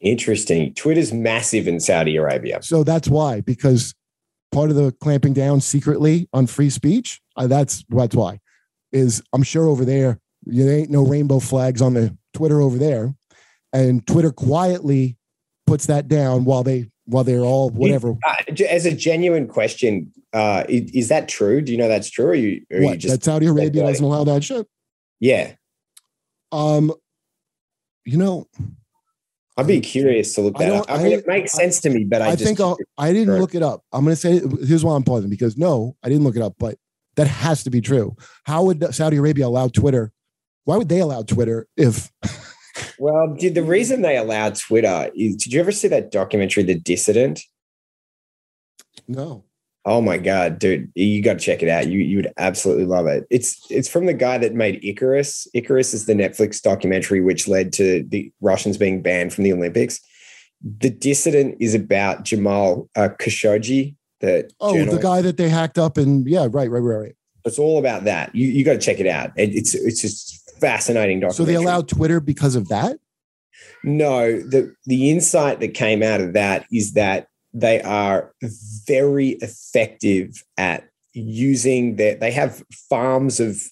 [0.00, 0.74] Interesting.
[0.74, 2.62] Twitter's massive in Saudi Arabia.
[2.62, 3.94] So that's why, because
[4.52, 8.40] part of the clamping down secretly on free speech, uh, that's that's why.
[8.92, 13.14] Is I'm sure over there, there ain't no rainbow flags on the Twitter over there,
[13.72, 15.16] and Twitter quietly
[15.66, 18.16] puts that down while they while they're all whatever.
[18.26, 21.60] Uh, as a genuine question, uh, is, is, that true?
[21.60, 22.26] Do you know that's true?
[22.26, 24.66] Or you, or what, you just that Saudi Arabia doesn't allow that shit?
[25.18, 25.54] Yeah.
[26.52, 26.92] Um,
[28.04, 28.46] you know,
[29.58, 30.86] I'd be curious to look that up.
[30.88, 33.12] I mean, I, it makes sense to me, but I, I just, think I'll, I
[33.12, 33.82] did not look it up.
[33.92, 36.54] I'm going to say here's why I'm pausing because no, I didn't look it up,
[36.60, 36.78] but
[37.16, 38.16] that has to be true.
[38.44, 40.12] How would Saudi Arabia allow Twitter?
[40.64, 42.12] Why would they allow Twitter if?
[43.00, 45.34] well, did the reason they allowed Twitter is?
[45.34, 47.42] Did you ever see that documentary, The Dissident?
[49.08, 49.44] No.
[49.88, 51.86] Oh my god, dude, you got to check it out.
[51.88, 53.26] You you would absolutely love it.
[53.30, 55.48] It's it's from the guy that made Icarus.
[55.54, 59.98] Icarus is the Netflix documentary which led to the Russians being banned from the Olympics.
[60.62, 64.96] The Dissident is about Jamal uh, Khashoggi, the oh journalist.
[64.96, 67.14] the guy that they hacked up and yeah, right, right, right, right.
[67.46, 68.34] It's all about that.
[68.34, 69.30] You you got to check it out.
[69.36, 71.46] It, it's it's just fascinating documentary.
[71.46, 72.98] So they allowed Twitter because of that?
[73.82, 78.32] No, the the insight that came out of that is that they are
[78.86, 83.62] very effective at using their they have farms of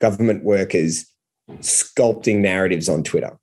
[0.00, 1.06] government workers
[1.60, 3.38] sculpting narratives on Twitter.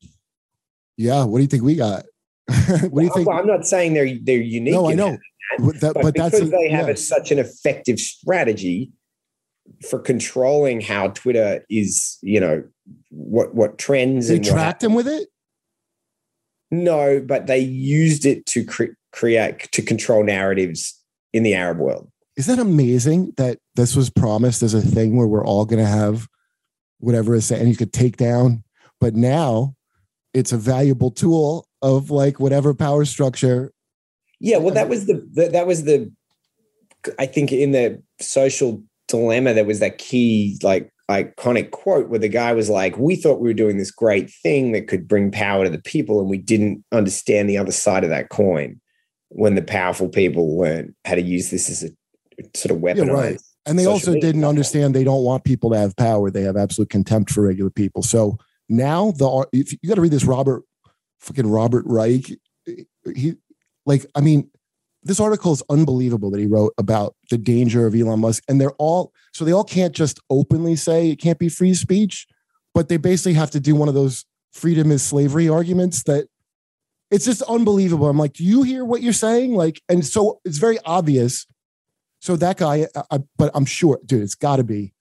[0.97, 2.05] Yeah, what do you think we got?
[2.47, 3.27] what do you think?
[3.27, 4.73] Well, I'm not saying they're they're unique.
[4.73, 5.17] No, I know,
[5.57, 8.91] that, that, but, but because a, they have a, such an effective strategy
[9.89, 12.63] for controlling how Twitter is, you know,
[13.09, 15.27] what what trends They and what tracked him with it.
[16.71, 20.99] No, but they used it to cre- create to control narratives
[21.33, 22.09] in the Arab world.
[22.35, 25.89] Is that amazing that this was promised as a thing where we're all going to
[25.89, 26.27] have
[26.99, 28.63] whatever is and you could take down,
[28.99, 29.75] but now
[30.33, 33.71] it's a valuable tool of like whatever power structure.
[34.39, 36.11] Yeah, well, that was the, the that was the
[37.17, 42.29] I think in the social dilemma there was that key like iconic quote where the
[42.29, 45.65] guy was like, "We thought we were doing this great thing that could bring power
[45.65, 48.79] to the people, and we didn't understand the other side of that coin."
[49.29, 51.89] When the powerful people learned how to use this as a
[52.55, 53.07] sort of weapon.
[53.07, 53.41] Yeah, right.
[53.65, 56.31] And they also media didn't understand they don't want people to have power.
[56.31, 58.01] They have absolute contempt for regular people.
[58.01, 58.37] So
[58.67, 60.63] now the if you got to read this Robert
[61.19, 62.31] fucking Robert Reich.
[63.15, 63.35] He
[63.85, 64.49] like I mean
[65.03, 68.73] this article is unbelievable that he wrote about the danger of Elon Musk and they're
[68.73, 72.27] all so they all can't just openly say it can't be free speech,
[72.73, 76.27] but they basically have to do one of those freedom is slavery arguments that
[77.11, 78.07] it's just unbelievable.
[78.07, 79.55] I'm like, do you hear what you're saying?
[79.55, 81.47] Like, and so it's very obvious.
[82.19, 84.93] So that guy, I, I, but I'm sure, dude, it's got to be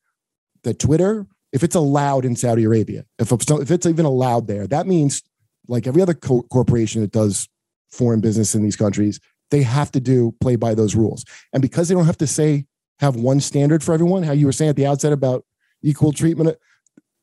[0.63, 4.67] that Twitter, if it's allowed in Saudi Arabia, if it's, if it's even allowed there,
[4.67, 5.23] that means
[5.67, 7.49] like every other co- corporation that does
[7.91, 9.21] foreign business in these countries,
[9.51, 11.25] they have to do play by those rules.
[11.53, 12.67] And because they don't have to say
[13.01, 15.45] have one standard for everyone, how you were saying at the outset about
[15.83, 16.57] equal treatment,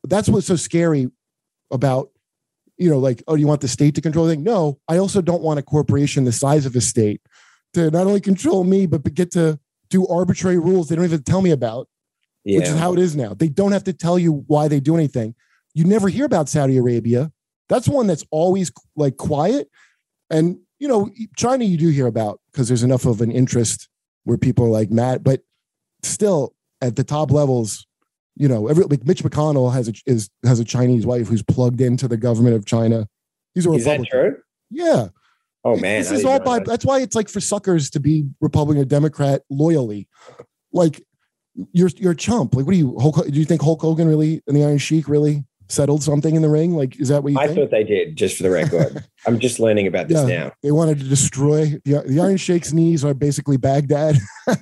[0.04, 1.08] that's what's so scary
[1.70, 2.10] about
[2.78, 4.42] you know, like, oh, you want the state to control the thing?
[4.44, 7.20] No, I also don't want a corporation the size of a state
[7.74, 9.58] to not only control me, but get to
[9.88, 11.88] do arbitrary rules they don't even tell me about,
[12.44, 12.58] Yeah.
[12.58, 13.34] which is how it is now.
[13.34, 15.34] They don't have to tell you why they do anything.
[15.74, 17.30] You never hear about Saudi Arabia.
[17.68, 19.68] That's one that's always like quiet.
[20.30, 23.88] And, you know, China, you do hear about because there's enough of an interest
[24.24, 25.42] where people are like mad, but
[26.02, 27.86] still at the top levels,
[28.36, 31.80] you know, every like Mitch McConnell has a is has a Chinese wife who's plugged
[31.80, 33.08] into the government of China.
[33.54, 34.32] He's a Is that Republican.
[34.32, 34.42] true?
[34.70, 35.08] Yeah.
[35.64, 36.58] Oh man, this I is all by.
[36.58, 36.66] that.
[36.66, 40.08] That's why it's like for suckers to be Republican or Democrat loyally.
[40.72, 41.02] Like
[41.72, 42.54] you're you're a chump.
[42.54, 42.98] Like what do you?
[43.00, 46.42] Hulk, do you think Hulk Hogan really and the Iron Sheik really settled something in
[46.42, 46.74] the ring?
[46.76, 47.58] Like is that what you I think?
[47.58, 49.04] thought they did, just for the record.
[49.26, 50.38] I'm just learning about this Yeah.
[50.44, 50.52] now.
[50.62, 54.16] They wanted to destroy the, the Iron Sheik's knees are basically Baghdad.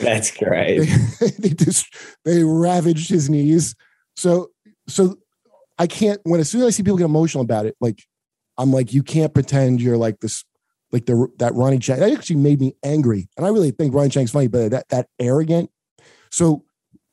[0.00, 0.78] That's great.
[1.20, 1.86] they they just
[2.24, 3.74] they ravaged his knees.
[4.16, 4.50] So
[4.86, 5.16] so
[5.78, 8.02] I can't when as soon as I see people get emotional about it, like
[8.56, 10.44] I'm like, you can't pretend you're like this,
[10.92, 11.98] like the that Ronny Chieng.
[11.98, 15.08] That actually made me angry, and I really think Ronny Chieng's funny, but that that
[15.18, 15.70] arrogant.
[16.30, 16.64] So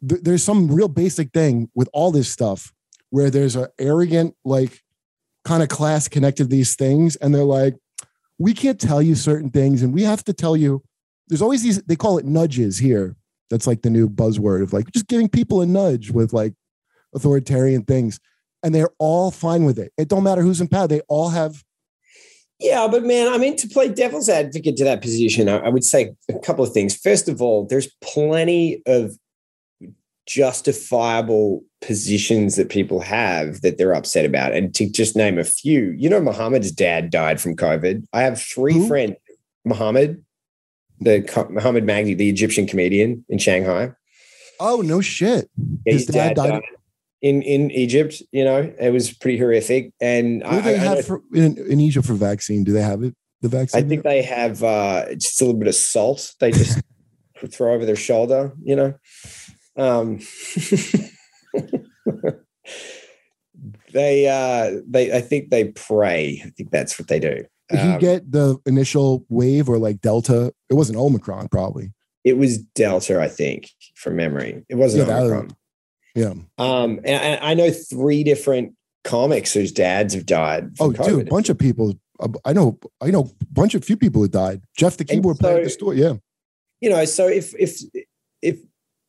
[0.08, 2.72] th- there's some real basic thing with all this stuff
[3.16, 4.82] where there's an arrogant like
[5.46, 7.76] kind of class connected these things, and they're like,
[8.38, 10.84] we can't tell you certain things, and we have to tell you.
[11.28, 11.82] There's always these.
[11.84, 13.16] They call it nudges here.
[13.50, 16.54] That's like the new buzzword of like just giving people a nudge with like
[17.16, 18.20] authoritarian things
[18.66, 19.94] and they're all fine with it.
[19.96, 20.88] It don't matter who's in power.
[20.88, 21.64] They all have
[22.60, 26.16] Yeah, but man, I mean, to play devil's advocate to that position, I would say
[26.30, 26.96] a couple of things.
[26.96, 29.18] First of all, there's plenty of
[30.26, 34.54] justifiable positions that people have that they're upset about.
[34.54, 38.06] And to just name a few, you know, Muhammad's dad died from COVID.
[38.14, 38.88] I have three Who?
[38.88, 39.16] friends,
[39.64, 40.24] Muhammad,
[41.00, 43.92] the Muhammad Magdi, the Egyptian comedian in Shanghai.
[44.60, 45.50] Oh no shit.
[45.86, 46.62] Yeah, His dad died.
[47.22, 48.22] in in Egypt.
[48.32, 49.92] You know, it was pretty horrific.
[50.00, 52.64] And What do they I, I have for, in, in Egypt for vaccine?
[52.64, 53.14] Do they have it?
[53.42, 53.84] The vaccine?
[53.84, 56.34] I think they have uh, just a little bit of salt.
[56.40, 56.82] They just
[57.50, 58.94] throw over their shoulder, you know.
[59.78, 60.20] Um,
[63.94, 66.42] they, uh, they, I think they pray.
[66.46, 67.46] I think that's what they do.
[67.70, 70.54] Did he Um, get the initial wave or like Delta?
[70.70, 71.92] It wasn't Omicron, probably.
[72.24, 74.64] it was Delta, I think, from memory.
[74.70, 75.50] It wasn't Yeah, that- Omicron.
[76.16, 76.34] Yeah.
[76.58, 78.74] Um, and I, I know three different
[79.04, 80.72] comics whose dads have died.
[80.80, 81.94] Oh, From dude, a bunch of people.
[82.22, 82.80] uh, I know.
[83.02, 84.62] I know a bunch of few people who died.
[84.78, 85.94] Jeff, the keyboard player at the so- store.
[85.94, 86.14] Yeah.
[86.80, 87.82] you know, so if if
[88.42, 88.60] if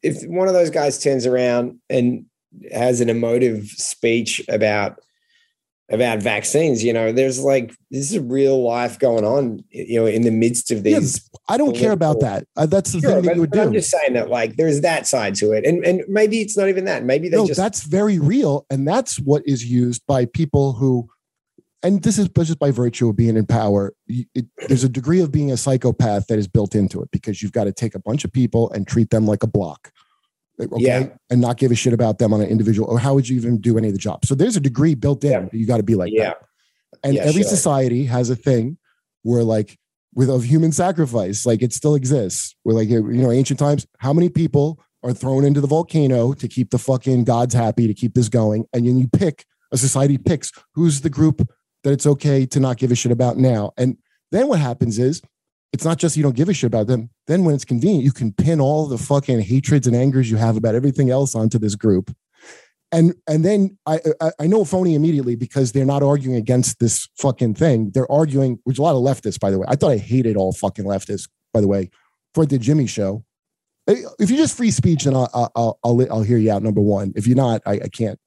[0.07, 2.27] if one of those guys turns around and
[2.73, 5.01] has an emotive speech about
[5.89, 10.23] about vaccines, you know, there's like this is real life going on, you know, in
[10.23, 11.31] the midst of Yeah, these.
[11.49, 12.45] I don't care about that.
[12.57, 13.79] Uh, that's the Sure, thing that but, you would but I'm do.
[13.79, 16.87] just saying that like there's that side to it, and and maybe it's not even
[16.87, 17.05] that.
[17.05, 21.09] Maybe they no, just that's very real, and that's what is used by people who,
[21.87, 23.95] and this is just by virtue of being in power.
[24.09, 27.53] It, there's a degree of being a psychopath that is built into it because you've
[27.53, 29.93] got to take a bunch of people and treat them like a block,
[30.61, 31.07] okay, Yeah.
[31.31, 32.91] and not give a shit about them on an individual.
[32.91, 34.25] Or how would you even do any of the job?
[34.27, 35.31] So there's a degree built in.
[35.31, 35.49] Yeah.
[35.53, 36.25] You got to be like yeah.
[36.31, 36.39] that.
[37.05, 37.51] And Yeah, every sure.
[37.51, 38.79] society has a thing
[39.23, 39.79] where like
[40.15, 42.57] with of human sacrifice, like it still exists.
[42.65, 46.49] Where like you know, ancient times, how many people are thrown into the volcano to
[46.49, 48.65] keep the fucking gods happy to keep this going?
[48.73, 51.49] And then you pick a society picks who's the group
[51.87, 53.71] that it's okay to not give a shit about now.
[53.77, 53.97] And
[54.33, 55.23] then what happens is
[55.73, 57.11] it's not just you don't give a shit about them.
[57.29, 60.57] Then when it's convenient, you can pin all the fucking hatreds and angers you have
[60.57, 62.13] about everything else onto this group.
[62.91, 67.09] And and then I, I I know phony immediately because they're not arguing against this
[67.19, 67.93] fucking thing.
[67.93, 69.67] They're arguing, which a lot of leftists, by the way.
[69.69, 71.91] I thought I hated all fucking leftists, by the way,
[72.35, 73.25] for the Jimmy show.
[73.87, 76.65] If you're just free speech, then I'll I'll I'll, I'll, I'll hear you out.
[76.65, 77.13] Number one.
[77.15, 78.19] If you're not, I, I can't.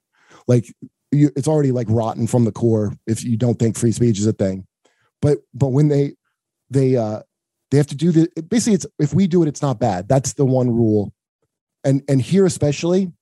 [0.48, 0.74] Like
[1.12, 4.26] you, it's already like rotten from the core if you don't think free speech is
[4.26, 4.66] a thing.
[5.22, 6.14] But but when they
[6.70, 7.20] they uh
[7.70, 10.08] they have to do the basically it's if we do it, it's not bad.
[10.08, 11.12] That's the one rule.
[11.84, 13.12] And and here especially,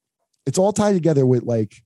[0.47, 1.83] it's all tied together with like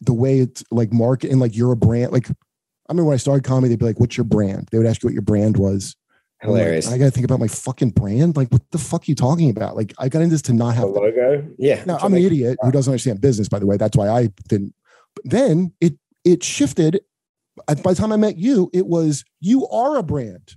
[0.00, 2.12] the way it's like market and like you're a brand.
[2.12, 4.86] Like I remember when I started comedy, they'd be like, "What's your brand?" They would
[4.86, 5.96] ask you what your brand was.
[6.42, 6.92] I'm like, hilarious.
[6.92, 8.36] I got to think about my fucking brand.
[8.36, 9.76] Like, what the fuck are you talking about?
[9.76, 10.84] Like, I got into this to not have.
[10.84, 11.82] To, logo, yeah.
[11.86, 13.48] now, I'm an idiot who doesn't understand business.
[13.48, 14.74] By the way, that's why I didn't.
[15.24, 15.94] Then it
[16.24, 17.00] it shifted.
[17.66, 20.56] By the time I met you, it was you are a brand.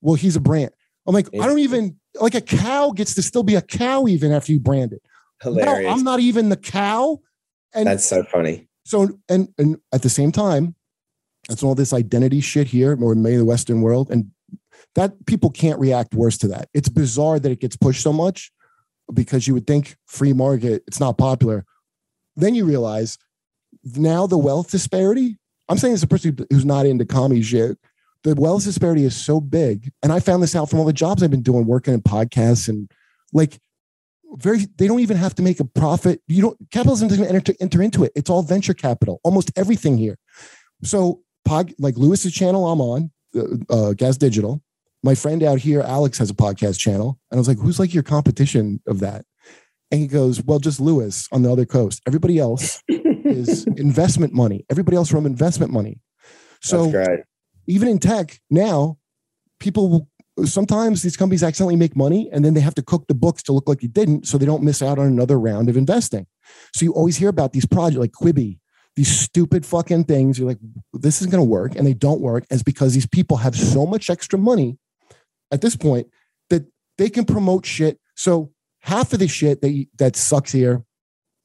[0.00, 0.70] Well, he's a brand.
[1.06, 4.32] I'm like, I don't even like a cow gets to still be a cow even
[4.32, 5.02] after you brand it.
[5.44, 5.92] No, Hilarious.
[5.92, 7.18] I'm not even the cow.
[7.74, 8.68] And That's so funny.
[8.84, 10.74] so and and at the same time,
[11.48, 14.30] that's all this identity shit here, or maybe the Western world, and
[14.94, 16.68] that people can't react worse to that.
[16.74, 18.52] It's bizarre that it gets pushed so much
[19.12, 21.64] because you would think free market, it's not popular.
[22.36, 23.18] Then you realize
[23.84, 25.38] now the wealth disparity.
[25.68, 27.78] I'm saying as a person who's not into comedy shit,
[28.24, 29.90] the wealth disparity is so big.
[30.02, 32.68] And I found this out from all the jobs I've been doing, working in podcasts
[32.68, 32.90] and
[33.32, 33.58] like
[34.34, 36.20] very they don't even have to make a profit.
[36.26, 38.12] You don't capitalism doesn't enter, enter into it.
[38.14, 40.18] It's all venture capital, almost everything here.
[40.82, 44.62] So pod like Lewis's channel I'm on, uh, uh, Gas Digital.
[45.02, 47.18] My friend out here, Alex, has a podcast channel.
[47.30, 49.24] And I was like, who's like your competition of that?
[49.90, 52.00] And he goes, well, just Lewis on the other coast.
[52.06, 52.80] Everybody else
[53.24, 54.64] is investment money.
[54.70, 56.00] Everybody else from investment money.
[56.60, 56.92] So
[57.66, 58.98] even in tech now,
[59.58, 60.08] people will
[60.46, 63.52] sometimes these companies accidentally make money and then they have to cook the books to
[63.52, 66.26] look like they didn't so they don't miss out on another round of investing.
[66.74, 68.58] So you always hear about these projects like Quibi,
[68.96, 70.38] these stupid fucking things.
[70.38, 70.58] You're like,
[70.92, 71.76] this isn't going to work.
[71.76, 74.78] And they don't work as because these people have so much extra money
[75.50, 76.08] at this point
[76.50, 76.64] that
[76.98, 77.98] they can promote shit.
[78.16, 80.84] So half of the shit that, that sucks here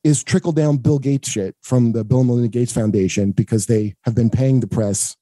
[0.08, 3.94] is trickle down Bill Gates shit from the Bill and Melinda Gates Foundation because they
[4.04, 5.18] have been paying the press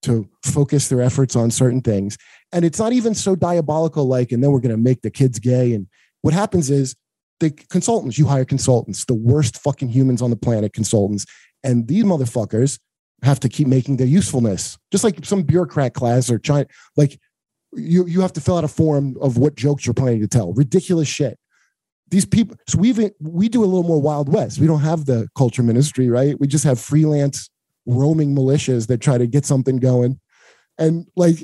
[0.00, 2.16] to focus their efforts on certain things.
[2.50, 5.38] And it's not even so diabolical, like, and then we're going to make the kids
[5.38, 5.74] gay.
[5.74, 5.88] And
[6.22, 6.96] what happens is
[7.40, 11.26] the consultants, you hire consultants, the worst fucking humans on the planet, consultants.
[11.62, 12.78] And these motherfuckers
[13.22, 16.66] have to keep making their usefulness, just like some bureaucrat class or China.
[16.96, 17.20] Like,
[17.74, 20.54] you, you have to fill out a form of what jokes you're planning to tell.
[20.54, 21.38] Ridiculous shit.
[22.10, 24.58] These people, so we've we do a little more Wild West.
[24.58, 26.38] We don't have the culture ministry, right?
[26.38, 27.48] We just have freelance
[27.86, 30.20] roaming militias that try to get something going.
[30.78, 31.36] And like,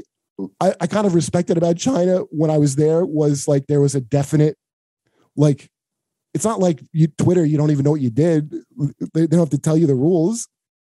[0.61, 3.95] I, I kind of respected about China when I was there was like there was
[3.95, 4.57] a definite,
[5.37, 5.71] like,
[6.35, 8.51] it's not like you Twitter, you don't even know what you did.
[8.51, 10.49] They, they don't have to tell you the rules.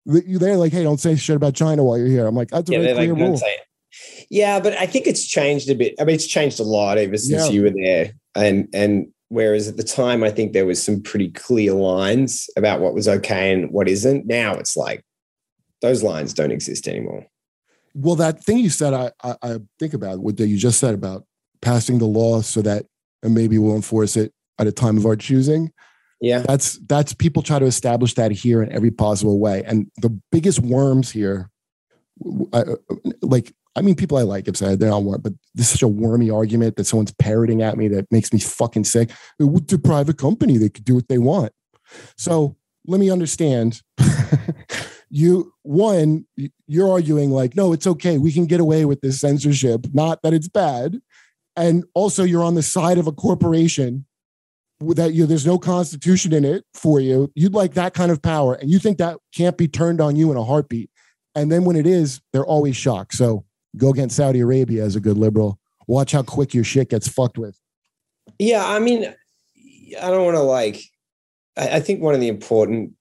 [0.05, 2.25] You they're like, hey, don't say shit about China while you're here.
[2.25, 3.41] I'm like, that's a Yeah, very they're like, don't rule.
[4.29, 5.95] Yeah, but I think it's changed a bit.
[5.99, 7.49] I mean, it's changed a lot ever since Yeah.
[7.51, 8.13] you were there.
[8.35, 12.79] And and whereas at the time I think there was some pretty clear lines about
[12.79, 14.25] what was okay and what isn't.
[14.25, 15.03] Now it's like
[15.81, 17.25] those lines don't exist anymore.
[17.93, 20.93] Well, that thing you said, I, I, I think about what that you just said
[20.93, 21.25] about
[21.61, 22.85] passing the law so that
[23.23, 25.71] and maybe we'll enforce it at a time of our choosing.
[26.21, 26.43] Yeah.
[26.47, 30.59] That's that's people try to establish that here in every possible way, and the biggest
[30.59, 31.49] worms here,
[32.53, 32.75] I- uh,
[33.21, 35.83] like I mean, people I like have said they're not worm, but this is such
[35.83, 39.11] a wormy argument that someone's parroting at me that makes me fucking sick.
[39.39, 41.53] It's a private company; they could do what they want.
[42.17, 43.81] So let me understand.
[45.09, 46.25] you one,
[46.65, 48.17] you're arguing like, no, it's okay.
[48.17, 50.99] We can get away with this censorship, not that it's bad.
[51.55, 54.05] And also, you're on the side of a corporation
[54.79, 57.31] that you there's no constitution in it for you.
[57.35, 60.31] You'd like that kind of power, and you think that can't be turned on you
[60.31, 60.89] in a heartbeat.
[61.35, 63.13] And then when it is, they're always shocked.
[63.13, 63.45] So
[63.77, 65.59] go against Saudi Arabia as a good liberal.
[65.87, 67.59] Watch how quick your shit gets fucked with.
[68.39, 69.13] Yeah, I mean,
[70.01, 70.81] I don't want to like.
[71.55, 72.93] I, I think one of the important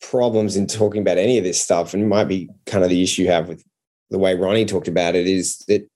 [0.00, 3.02] problems in talking about any of this stuff, and it might be kind of the
[3.02, 3.64] issue you have with
[4.10, 5.88] the way Ronny talked about it, is that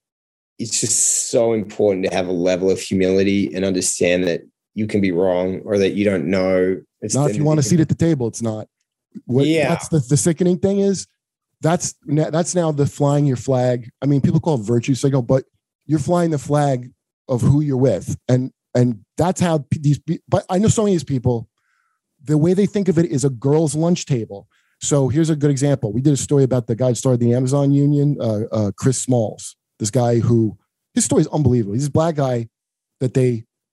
[0.58, 4.42] it's just so important to have a level of humility and understand that
[4.74, 6.80] you can be wrong or that you don't know.
[7.00, 8.28] It's Not if you want a seat at the table.
[8.28, 8.68] It's not.
[9.26, 9.68] What, Yeah.
[9.68, 11.06] That's the, the sickening thing is
[11.62, 13.90] that's that's now the flying your flag.
[14.02, 15.44] I mean, people call it virtue signal, but
[15.86, 16.90] you're flying the flag
[17.28, 20.00] of who you're with, and and that's how these.
[20.28, 21.48] But I know some of these people,
[22.22, 24.48] the way they think of it is a girls' lunch table.
[24.80, 25.92] So here's a good example.
[25.92, 29.00] We did a story about the guy who started the Amazon Union, uh, uh, Chris
[29.00, 29.54] Smalls.
[29.78, 30.58] This guy who
[30.94, 31.74] his story is unbelievable.
[31.74, 32.48] He's this black guy
[33.00, 33.44] that they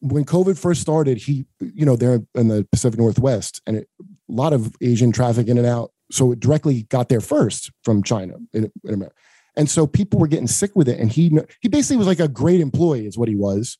[0.00, 4.04] when COVID first started, he, you know, they're in the Pacific Northwest and it, a
[4.28, 5.92] lot of Asian traffic in and out.
[6.10, 9.16] So it directly got there first from China in, in America.
[9.56, 10.98] And so people were getting sick with it.
[10.98, 13.78] And he, he basically was like a great employee is what he was.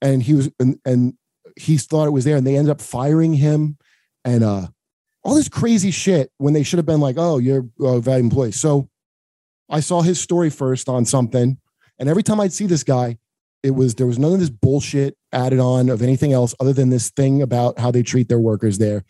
[0.00, 1.14] And he was, and, and
[1.56, 3.78] he thought it was there and they ended up firing him
[4.24, 4.68] and, uh,
[5.24, 8.52] all this crazy shit when they should have been like, oh, you're a valued employee.
[8.52, 8.88] So
[9.68, 11.58] I saw his story first on something.
[11.98, 13.18] And every time I'd see this guy,
[13.62, 16.90] it was there was none of this bullshit added on of anything else other than
[16.90, 19.04] this thing about how they treat their workers there.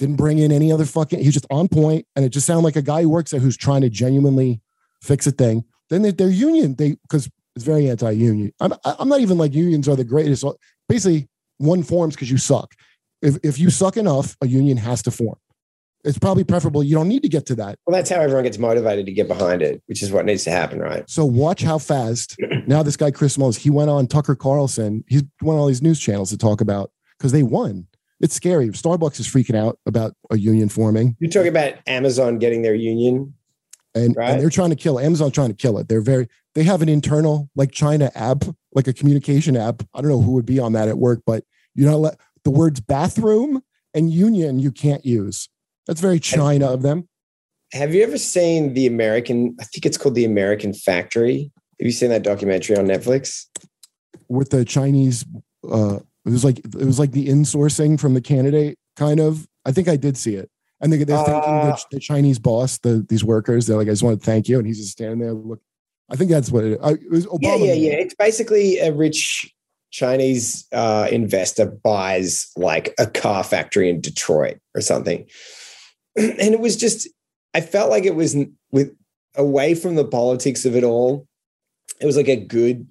[0.00, 1.18] Didn't bring in any other fucking.
[1.18, 3.40] He was just on point, and it just sounded like a guy who works there
[3.40, 4.62] who's trying to genuinely
[5.02, 5.62] fix a thing.
[5.90, 8.50] Then they, their union, they because it's very anti-union.
[8.60, 10.42] I'm I'm not even like unions are the greatest.
[10.88, 11.28] Basically,
[11.58, 12.74] one forms because you suck.
[13.20, 15.36] If if you suck enough, a union has to form.
[16.02, 16.82] It's probably preferable.
[16.82, 17.78] You don't need to get to that.
[17.86, 20.50] Well, that's how everyone gets motivated to get behind it, which is what needs to
[20.50, 21.04] happen, right?
[21.10, 22.36] So watch how fast
[22.66, 25.04] now this guy Chris Smalls he went on Tucker Carlson.
[25.08, 27.86] He went on all these news channels to talk about because they won.
[28.20, 28.68] It's scary.
[28.68, 33.34] Starbucks is freaking out about a union forming, You're talking about Amazon getting their union.
[33.94, 34.30] and, Right.
[34.30, 35.04] and they're trying to kill it.
[35.04, 35.88] Amazon trying to kill it.
[35.88, 38.44] They're very they have an internal like China app,
[38.74, 39.82] like a communication app.
[39.94, 41.44] I don't know who would be on that at work, but
[41.74, 43.62] you know let the words bathroom
[43.94, 45.48] and union you can't use.
[45.86, 47.08] That's very China of them.
[47.72, 49.56] Have you ever seen the American?
[49.60, 51.50] I think it's called the American Factory.
[51.80, 53.46] Have you seen that documentary on Netflix?
[54.28, 55.24] with the Chinese.
[55.68, 59.46] Uh, it was like it was like the insourcing from the candidate kind of.
[59.64, 62.78] I think I did see it, and they, they're thanking Uh, the, the Chinese boss,
[62.78, 63.66] the these workers.
[63.66, 65.32] They're like, I just want to thank you, and he's just standing there.
[65.32, 65.60] Look,
[66.10, 66.78] I think that's what it.
[66.82, 67.40] I, it was Obama.
[67.42, 67.92] Yeah, yeah, yeah.
[67.92, 69.52] It's basically a rich
[69.90, 75.26] Chinese uh, investor buys like a car factory in Detroit or something,
[76.16, 77.08] and it was just.
[77.52, 78.36] I felt like it was
[78.70, 78.94] with
[79.34, 81.26] away from the politics of it all.
[82.00, 82.88] It was like a good.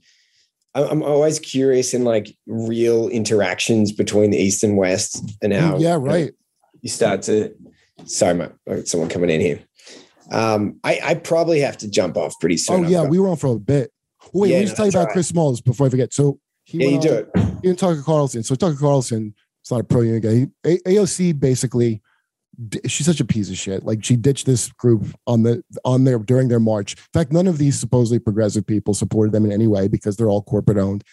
[0.86, 5.98] I'm always curious in like real interactions between the East and West and how yeah,
[6.00, 6.32] right.
[6.82, 7.54] you start to
[8.06, 9.60] sorry my oh, someone coming in here
[10.32, 13.36] um i i probably have to jump off pretty soon Oh yeah, we were on
[13.36, 13.92] for a bit.
[14.34, 15.14] Wait, Yeah, let me no, just tell you about right.
[15.14, 16.14] Chris Smalls before I forget.
[16.14, 17.30] So he yeah you do it
[17.62, 18.44] He and Tucker Carlson.
[18.44, 20.70] So Tucker Carlson, it's not a pro union guy.
[20.70, 22.02] He, AOC basically,
[22.88, 23.84] she's such a piece of shit.
[23.86, 26.94] Like she ditched this group on the on their during their march.
[26.94, 30.30] In fact, none of these supposedly progressive people supported them in any way because they're
[30.30, 31.04] all corporate owned.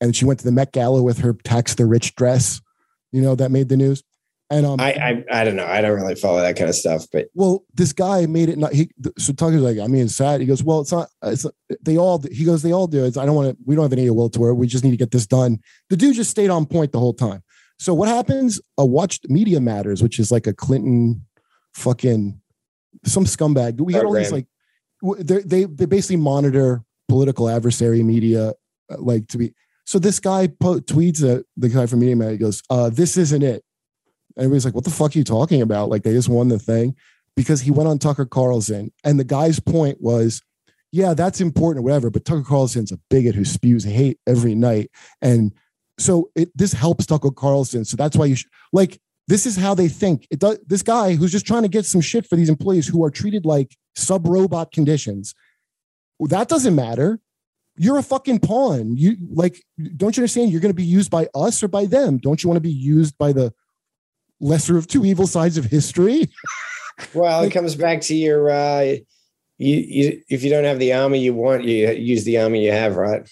[0.00, 2.60] And she went to the Met Gala with her tax the rich dress,
[3.12, 4.02] you know, that made the news.
[4.50, 7.06] And um, I, I i don't know i don't really follow that kind of stuff
[7.10, 8.72] but well, this guy made it not.
[8.72, 10.40] He so Tucker's like, I mean, it's sad.
[10.40, 11.08] He goes, well, it's not.
[11.22, 11.46] It's
[11.80, 12.22] they all.
[12.30, 13.04] He goes, they all do.
[13.04, 13.56] It's, I don't want to.
[13.64, 14.54] We don't have any will to it.
[14.54, 15.60] We just need to get this done.
[15.88, 17.42] The dude just stayed on point the whole time.
[17.78, 18.60] So what happens?
[18.78, 21.24] A watched Media Matters, which is like a Clinton,
[21.74, 22.40] fucking
[23.04, 23.80] some scumbag.
[23.80, 24.46] We got all these like,
[25.18, 28.54] they they they basically monitor political adversary media,
[28.90, 29.54] uh, like to be.
[29.86, 32.30] So this guy po- tweets at the guy from Media Man.
[32.30, 33.62] He goes, uh, "This isn't it."
[34.36, 36.58] And everybody's like, "What the fuck are you talking about?" Like they just won the
[36.58, 36.96] thing
[37.36, 40.40] because he went on Tucker Carlson, and the guy's point was,
[40.90, 44.90] "Yeah, that's important, or whatever." But Tucker Carlson's a bigot who spews hate every night,
[45.20, 45.52] and
[45.98, 47.84] so it this helps Tucker Carlson.
[47.84, 49.00] So that's why you should like.
[49.26, 50.26] This is how they think.
[50.30, 50.58] It does.
[50.66, 53.46] This guy who's just trying to get some shit for these employees who are treated
[53.46, 55.34] like sub robot conditions.
[56.20, 57.20] That doesn't matter.
[57.76, 58.96] You're a fucking pawn.
[58.96, 59.62] You like,
[59.96, 60.50] don't you understand?
[60.52, 62.18] You're going to be used by us or by them.
[62.18, 63.52] Don't you want to be used by the
[64.40, 66.28] lesser of two evil sides of history?
[67.12, 68.94] Well, it comes back to your uh
[69.58, 72.72] you, you if you don't have the army you want, you use the army you
[72.72, 73.28] have, right?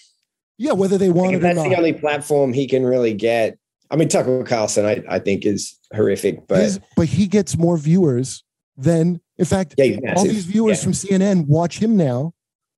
[0.63, 1.69] Yeah, whether they want it or that's not.
[1.69, 3.57] the only platform he can really get.
[3.91, 7.77] I mean, Tucker Carlson, I, I think is horrific, but His- but he gets more
[7.77, 8.43] viewers
[8.77, 10.83] than, in fact, yeah, all these viewers Yeah.
[10.83, 12.33] from CNN watch him now.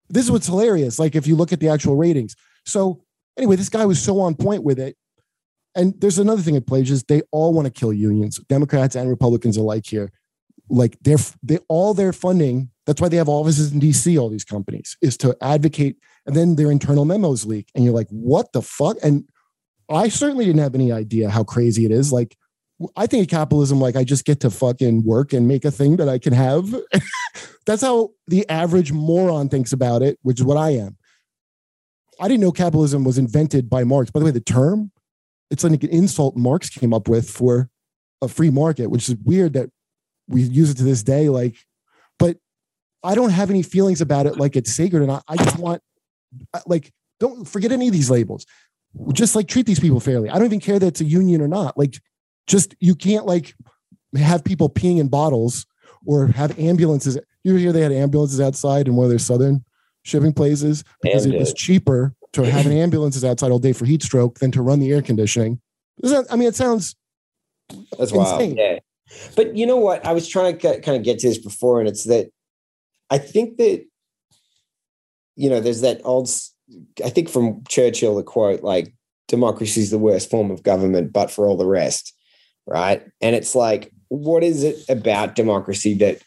[0.10, 0.99] This is what's hilarious.
[0.99, 2.36] Like if you look at the actual ratings.
[2.66, 3.03] So
[3.38, 4.98] anyway, this guy was so on point with it.
[5.76, 9.10] And there's another thing at play is they all want to kill unions, Democrats and
[9.10, 10.12] Republicans alike here.
[10.70, 12.72] Like they're they all their funding.
[12.86, 14.20] That's why they have offices in DC.
[14.20, 18.07] All these companies is to advocate, and then their internal memos leak, and you're like,
[18.10, 18.97] what the fuck?
[19.03, 19.26] And
[19.89, 22.11] I certainly didn't have any idea how crazy it is.
[22.11, 22.35] Like
[22.95, 25.95] I think of capitalism like I just get to fucking work and make a thing
[25.97, 26.76] that I can have.
[27.65, 30.97] That's how the average moron thinks about it, which is what I am.
[32.19, 34.11] I didn't know capitalism was invented by Marx.
[34.11, 34.91] By the way, the term,
[35.49, 37.69] it's like an insult Marx came up with for
[38.22, 39.69] a free market, which is weird that
[40.27, 41.30] we use it to this day.
[41.30, 41.56] Like,
[42.19, 42.38] but
[43.03, 45.03] I don't have any feelings about it like it's sacred.
[45.03, 45.81] And I, I just want,
[46.66, 48.45] like, don't forget any of these labels.
[49.14, 50.30] Just like treat these people fairly.
[50.30, 51.78] I don't even care that it's a union or not.
[51.78, 51.99] Like,
[52.48, 53.56] just you can't like
[54.16, 55.66] have people peeing in bottles
[56.06, 57.18] or have ambulances.
[57.44, 59.66] You hear they had ambulances outside in one of their southern
[60.03, 64.03] shipping places because it was cheaper to have an ambulances outside all day for heat
[64.03, 65.60] stroke than to run the air conditioning.
[65.99, 66.95] That- I mean, it sounds
[67.98, 68.41] That's wild.
[68.41, 68.57] insane.
[68.57, 68.80] Yeah.
[69.36, 70.06] But you know what?
[70.06, 72.30] I was trying to kind of get to this before, and it's that
[73.10, 73.86] I think that,
[75.36, 76.30] you know, there's that old,
[77.03, 78.94] I think from Churchill, the quote, like,
[79.28, 82.14] democracy is the worst form of government, but for all the rest.
[82.68, 83.06] Right.
[83.22, 86.22] And it's like, what is it about democracy that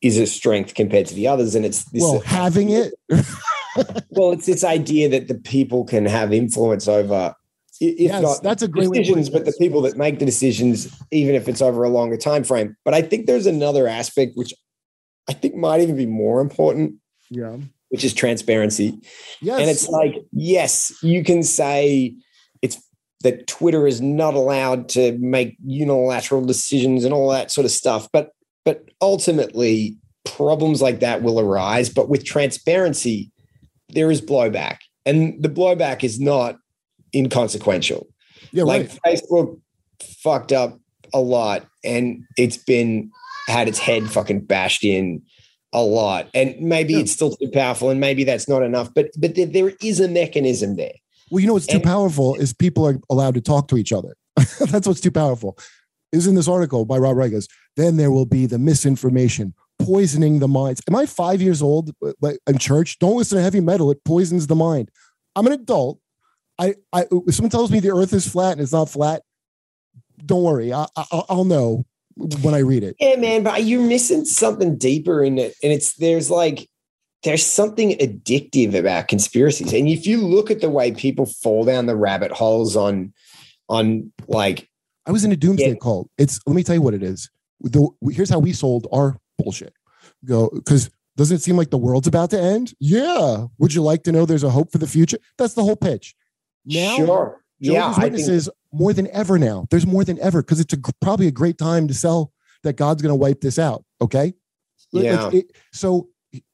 [0.00, 1.54] is a strength compared to the others?
[1.54, 2.94] And it's this, well uh, having it.
[4.10, 7.34] well, it's this idea that the people can have influence over,
[7.80, 11.34] if Yes, not that's a great decisions, but the people that make the decisions, even
[11.34, 12.76] if it's over a longer time frame.
[12.84, 14.54] But I think there's another aspect which
[15.28, 16.96] I think might even be more important,
[17.30, 17.56] Yeah.
[17.92, 18.98] Which is transparency.
[19.42, 19.60] Yes.
[19.60, 22.14] And it's like, yes, you can say
[22.62, 22.82] it's
[23.20, 28.08] that Twitter is not allowed to make unilateral decisions and all that sort of stuff.
[28.10, 28.30] But
[28.64, 31.90] but ultimately, problems like that will arise.
[31.90, 33.30] But with transparency,
[33.90, 34.78] there is blowback.
[35.04, 36.56] And the blowback is not
[37.14, 38.06] inconsequential.
[38.52, 39.14] yeah, like right.
[39.14, 39.60] Facebook
[40.00, 40.80] fucked up
[41.12, 43.10] a lot and it's been
[43.48, 45.20] had its head fucking bashed in
[45.72, 46.28] a lot.
[46.34, 47.00] And maybe Yeah.
[47.00, 48.92] it's still too powerful and maybe that's not enough.
[48.94, 50.94] But but there, there is a mechanism there.
[51.30, 53.92] Well, you know what's too And- powerful is people are allowed to talk to each
[53.92, 54.16] other.
[54.70, 55.56] That's what's too powerful.
[56.12, 57.46] Is in this article by Rob Regas.
[57.76, 60.82] Then there will be the misinformation poisoning the minds.
[60.88, 61.90] Am I five years old
[62.20, 62.98] like in church?
[62.98, 63.90] Don't listen to heavy metal.
[63.90, 64.90] It poisons the mind.
[65.34, 65.98] I'm an adult.
[66.58, 69.22] I, I if someone tells me the earth is flat and it's not flat,
[70.24, 70.72] don't worry.
[70.72, 71.84] I, I, I'll know
[72.16, 72.96] when I read it.
[73.00, 75.54] Yeah, man, but you're missing something deeper in it.
[75.62, 76.68] And it's there's like
[77.22, 79.72] there's something addictive about conspiracies.
[79.72, 83.12] And if you look at the way people fall down the rabbit holes on
[83.68, 84.68] on like
[85.06, 85.74] I was in a doomsday Yeah.
[85.80, 86.10] cult.
[86.18, 87.30] It's let me tell you what it is.
[87.60, 89.72] The, here's how we sold our bullshit.
[90.24, 92.74] Go because doesn't it seem like the world's about to end?
[92.80, 93.46] Yeah.
[93.58, 95.18] Would you like to know there's a hope for the future?
[95.38, 96.14] That's the whole pitch.
[96.64, 97.42] Now, sure.
[97.58, 99.66] Yeah, I think Witnesses more than ever now.
[99.70, 102.32] There's more than ever because it's a, probably a great time to sell
[102.64, 103.84] that God's going to wipe this out.
[104.00, 104.34] Okay.
[104.92, 105.30] Like, Yeah.
[105.32, 106.08] it- so,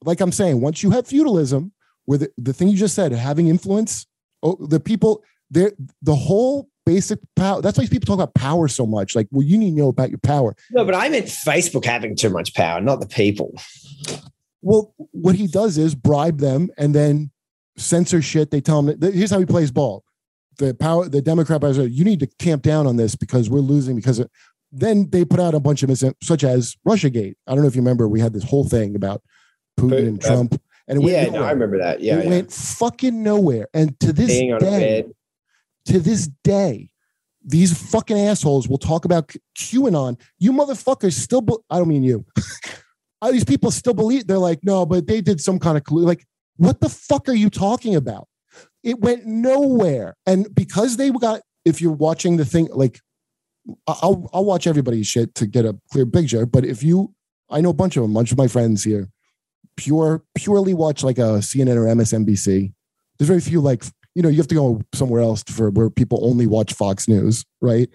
[0.05, 1.73] like I'm saying, once you have feudalism,
[2.07, 4.07] where the, the thing you just said, having influence,
[4.43, 5.75] oh, the people, the
[6.09, 7.61] whole basic power.
[7.61, 9.15] That's why people talk about power so much.
[9.15, 10.57] Like, well, you need to know about your power.
[10.71, 13.53] no, but I meant Facebook having too much power, not the people.
[14.63, 17.31] Well, what he does is bribe them and then
[17.77, 18.51] censor shit.
[18.51, 20.03] They tell him that here's how he plays ball.
[20.59, 23.97] The power, the Democrat are, you need to camp down on this because we're losing
[23.97, 24.29] because of,
[24.73, 27.35] then they put out a bunch of mis- such as Russiagate.
[27.47, 29.23] I don't know if you remember, we had this whole thing about
[29.79, 31.45] Putin and uh, Trump, and it went Yeah, no.
[31.45, 32.01] I remember that.
[32.01, 32.31] Yeah, it yeah.
[32.31, 33.69] went fucking nowhere.
[33.73, 35.05] And to this day,
[35.87, 36.91] to this day,
[37.45, 40.21] these fucking assholes will talk about QAnon.
[40.39, 42.27] You motherfuckers still, be- I don't mean you.
[43.31, 46.05] these people still believe they're like, no, but they did some kind of clue.
[46.05, 46.27] Like,
[46.57, 48.29] what the fuck are you talking about?
[48.83, 50.15] It went nowhere.
[50.27, 53.01] And because they got, if you're watching the thing, like
[53.87, 56.47] I'll I'll watch everybody's shit to get a clear picture.
[56.47, 57.15] But if you,
[57.51, 59.09] I know a bunch of them, a bunch of my friends here,
[59.77, 62.73] pure purely watch like a CNN or MSNBC.
[63.19, 63.85] There's very few like
[64.15, 67.45] you know you have to go somewhere else for where people only watch Fox News,
[67.61, 67.89] right?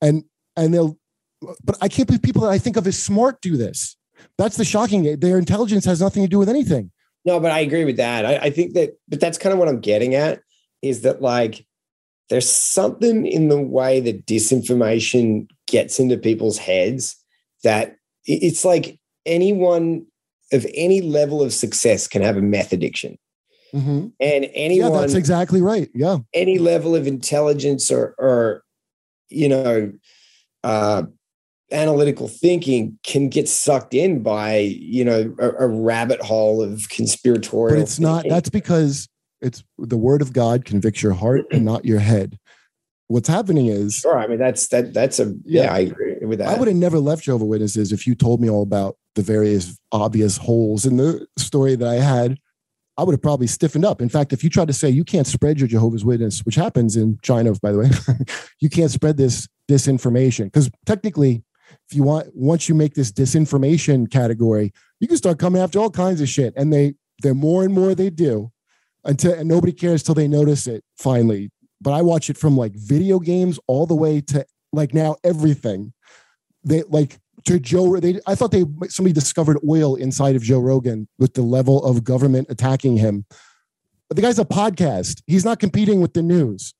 [0.00, 0.24] And
[0.56, 0.98] and they'll,
[1.62, 3.96] but I can't believe people that I think of as smart do this.
[4.36, 5.20] That's the shocking.
[5.20, 6.90] Their intelligence has nothing to do with anything.
[7.24, 8.24] No, but I agree with that.
[8.24, 10.40] I, I think that, but that's kind of what I'm getting at
[10.82, 11.66] is that like
[12.30, 17.16] there's something in the way that disinformation gets into people's heads
[17.64, 20.06] that it's like anyone
[20.52, 23.18] of any level of success can have a meth addiction.
[23.74, 24.08] Mm-hmm.
[24.20, 25.90] And anyone, yeah, that's exactly right.
[25.94, 28.62] Yeah, any level of intelligence or, or
[29.28, 29.92] you know,
[30.64, 31.02] uh,
[31.70, 37.76] analytical thinking can get sucked in by you know a, a rabbit hole of conspiratorial.
[37.76, 38.12] But it's thinking.
[38.12, 38.24] not.
[38.28, 39.08] That's because
[39.40, 42.38] it's the word of God convicts your heart and not your head.
[43.08, 44.18] What's happening is sure.
[44.18, 44.92] I mean, that's that.
[44.92, 45.64] That's a yeah.
[45.64, 46.48] yeah I agree with that.
[46.48, 49.78] I would have never left Jehovah Witnesses if you told me all about the various
[49.92, 52.38] obvious holes in the story that I had.
[52.98, 54.02] I would have probably stiffened up.
[54.02, 56.96] In fact, if you tried to say you can't spread your Jehovah's Witness, which happens
[56.96, 57.90] in China, by the way,
[58.60, 61.44] you can't spread this disinformation because technically,
[61.88, 65.90] if you want, once you make this disinformation category, you can start coming after all
[65.90, 68.50] kinds of shit, and they, the more and more they do,
[69.04, 71.50] until and nobody cares till they notice it finally.
[71.80, 75.92] But I watch it from like video games all the way to like now everything.
[76.64, 77.98] They like to Joe.
[77.98, 82.04] They I thought they somebody discovered oil inside of Joe Rogan with the level of
[82.04, 83.24] government attacking him.
[84.08, 85.22] But the guy's a podcast.
[85.26, 86.74] He's not competing with the news.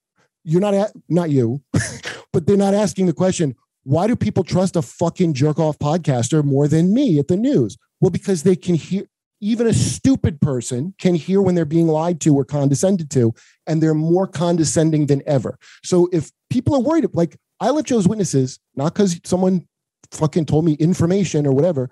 [0.44, 1.62] You're not at, not you,
[2.32, 3.54] but they're not asking the question.
[3.88, 7.78] Why do people trust a fucking jerk off podcaster more than me at the news?
[8.02, 9.06] Well, because they can hear
[9.40, 13.32] even a stupid person can hear when they're being lied to or condescended to,
[13.66, 15.58] and they're more condescending than ever.
[15.82, 19.66] So if people are worried, like I let Joe's witnesses, not because someone
[20.10, 21.88] fucking told me information or whatever.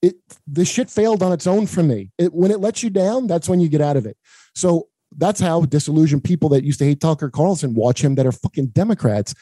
[0.00, 0.14] It
[0.46, 2.10] the shit failed on its own for me.
[2.16, 4.16] It, when it lets you down, that's when you get out of it.
[4.54, 8.32] So that's how disillusioned people that used to hate Tucker Carlson watch him that are
[8.32, 9.34] fucking Democrats.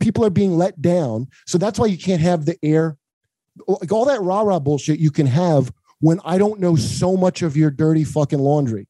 [0.00, 1.28] People are being let down.
[1.46, 2.96] So that's why you can't have the air,
[3.66, 7.42] like all that rah rah bullshit you can have when I don't know so much
[7.42, 8.86] of your dirty fucking laundry.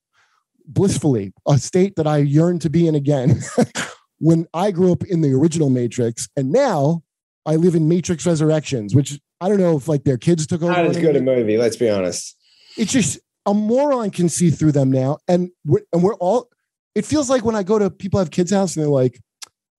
[0.66, 3.40] Blissfully, a state that I yearn to be in again.
[4.18, 7.02] when I grew up in the original Matrix, and now
[7.46, 10.72] I live in Matrix Resurrections, which I don't know if like their kids took over.
[10.72, 12.36] Not as good a movie, let's be honest.
[12.76, 16.50] It's just a moron can see through them now, and we're, and we're all.
[16.94, 19.20] It feels like when I go to people have kids' house and they're like,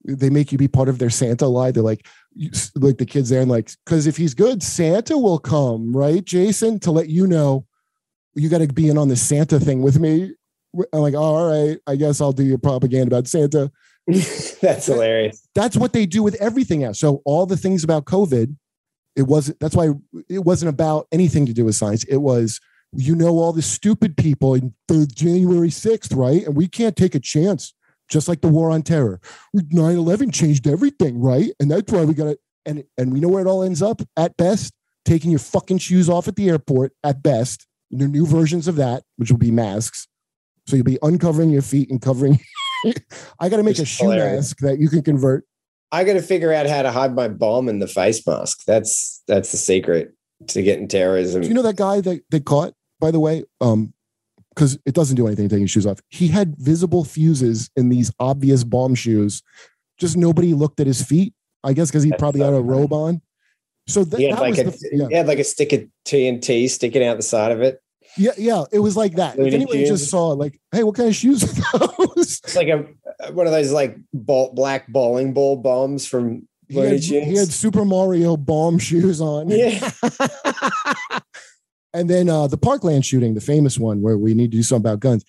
[0.06, 1.72] they make you be part of their Santa lie.
[1.72, 2.08] They're like,
[2.76, 6.80] like the kids there and like, because if he's good, Santa will come, right, Jason,
[6.82, 7.66] to let you know
[8.36, 10.34] you got to be in on the Santa thing with me.
[10.94, 13.72] I'm like, oh, all right, I guess I'll do your propaganda about Santa.
[14.08, 15.48] that's hilarious.
[15.56, 17.00] That's what they do with everything else.
[17.00, 18.56] So all the things about COVID,
[19.16, 19.60] it wasn't.
[19.60, 19.90] That's why
[20.30, 22.04] it wasn't about anything to do with science.
[22.06, 22.60] It was,
[22.94, 24.74] you know, all the stupid people in
[25.14, 26.46] January sixth, right?
[26.46, 27.74] And we can't take a chance
[28.10, 29.20] just like the war on terror.
[29.56, 31.52] 9-11 changed everything, right?
[31.60, 34.02] And that's why we got to, and, and we know where it all ends up
[34.18, 34.74] at best,
[35.06, 37.66] taking your fucking shoes off at the airport at best.
[37.92, 40.08] The new versions of that, which will be masks.
[40.68, 42.40] So you'll be uncovering your feet and covering.
[43.40, 44.50] I got to make a shoe hilarious.
[44.52, 45.46] mask that you can convert.
[45.92, 48.64] I got to figure out how to hide my bomb in the face mask.
[48.66, 50.14] That's that's the secret
[50.48, 51.42] to getting terrorism.
[51.42, 53.44] Do you know that guy that they caught, by the way?
[53.60, 53.94] Um,
[54.60, 56.02] because it doesn't do anything taking shoes off.
[56.10, 59.42] He had visible fuses in these obvious bomb shoes.
[59.98, 61.34] Just nobody looked at his feet.
[61.64, 63.22] I guess because he That's probably had a robe on.
[63.88, 65.08] So he had like a the, yeah.
[65.08, 67.82] he had like a stick of TNT sticking out the side of it.
[68.18, 69.40] Yeah, yeah, it was like that.
[69.40, 72.42] If anyone just saw, like, hey, what kind of shoes are those?
[72.44, 72.86] It's like a
[73.24, 77.48] uh, one of those like ball, black bowling ball bombs from he had, he had,
[77.48, 79.50] Super Mario bomb shoes on.
[79.50, 79.90] Yeah.
[81.94, 84.90] And then uh, the Parkland shooting, the famous one where we need to do something
[84.90, 85.26] about guns.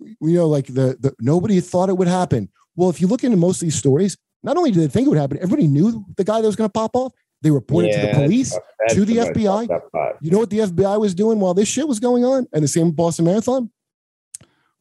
[0.00, 2.48] You know, like the, the nobody thought it would happen.
[2.76, 5.10] Well, if you look into most of these stories, not only did they think it
[5.10, 7.12] would happen, everybody knew the guy that was going to pop off.
[7.42, 9.80] They reported yeah, to the police, that's, that's to the, FBI.
[10.20, 12.46] You know what the FBI was doing while this shit was going on?
[12.52, 13.70] And the same Boston Marathon.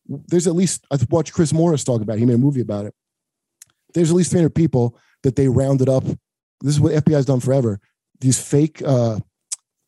[0.08, 2.18] There's at least I watched Chris Morris talk about.
[2.18, 2.20] It.
[2.20, 2.94] He made a movie about it.
[3.94, 6.04] There's at least 300 people that they rounded up.
[6.62, 7.80] This is what FBI's done forever.
[8.20, 9.20] These fake uh,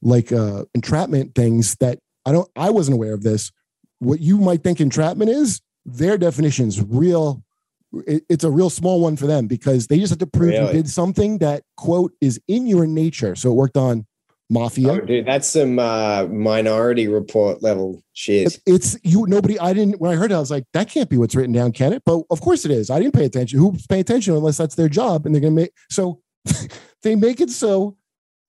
[0.01, 2.49] like uh, entrapment things that I don't.
[2.55, 3.51] I wasn't aware of this.
[3.99, 7.43] What you might think entrapment is, their definition's real.
[8.05, 10.67] It, it's a real small one for them because they just have to prove really?
[10.67, 13.35] you did something that quote is in your nature.
[13.35, 14.05] So it worked on
[14.49, 14.91] mafia.
[14.91, 18.59] Oh, dude, that's some uh, Minority Report level shit.
[18.65, 19.25] It's you.
[19.27, 19.59] Nobody.
[19.59, 19.99] I didn't.
[19.99, 22.03] When I heard it, I was like, that can't be what's written down, can it?
[22.05, 22.89] But of course it is.
[22.89, 23.59] I didn't pay attention.
[23.59, 26.21] Who's pay attention unless that's their job, and they're gonna make so.
[27.03, 27.97] they make it so.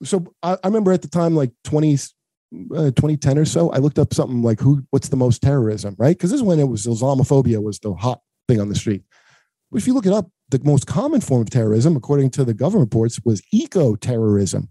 [0.05, 3.99] So I, I remember at the time, like 20, uh, 2010 or so, I looked
[3.99, 6.16] up something like who, what's the most terrorism, right?
[6.16, 9.03] Because this is when it was Islamophobia was the hot thing on the street.
[9.70, 12.55] But if you look it up, the most common form of terrorism, according to the
[12.55, 14.70] government reports, was eco terrorism.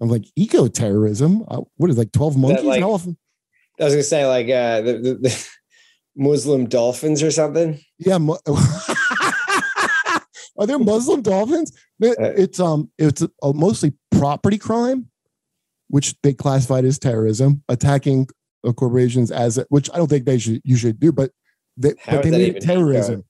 [0.00, 1.44] I'm like, eco terrorism?
[1.48, 2.64] Uh, what is like 12 monkeys?
[2.64, 3.16] like- How often?
[3.80, 5.48] I was gonna say like uh, the, the, the
[6.16, 7.80] Muslim dolphins or something.
[7.98, 8.18] Yeah.
[10.58, 11.72] Are there Muslim dolphins?
[12.02, 15.08] Uh, It's um, it's uh, mostly property crime,
[15.88, 18.28] which they classified as terrorism, attacking
[18.76, 21.30] corporations as which I don't think they should you should do, but
[21.76, 23.24] they, How but they made it terrorism.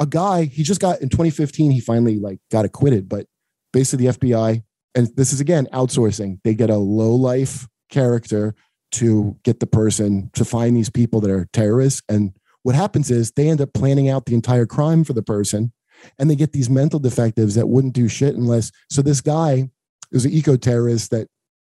[0.00, 1.70] A guy he just got in 2015.
[1.70, 3.26] He finally like got acquitted, but
[3.72, 4.62] basically the FBI
[4.94, 6.38] and this is again outsourcing.
[6.44, 8.54] They get a low life character
[8.92, 12.32] to get the person to find these people that are terrorists and
[12.62, 15.72] what happens is they end up planning out the entire crime for the person
[16.18, 19.68] and they get these mental defectives that wouldn't do shit unless so this guy
[20.12, 21.28] was an eco terrorist that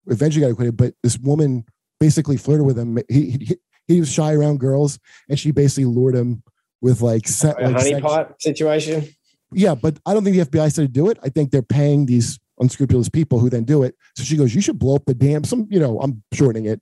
[0.06, 1.64] eventually got acquitted but this woman
[1.98, 3.56] basically flirted with him he, he
[3.86, 4.98] he was shy around girls
[5.28, 6.42] and she basically lured him
[6.80, 9.08] with like set A like honeypot situation.
[9.52, 11.18] yeah, but I don't think the FBI said to do it.
[11.22, 13.94] I think they're paying these unscrupulous people who then do it.
[14.16, 16.80] So she goes, "You should blow up the damn some." You know, I'm shortening it,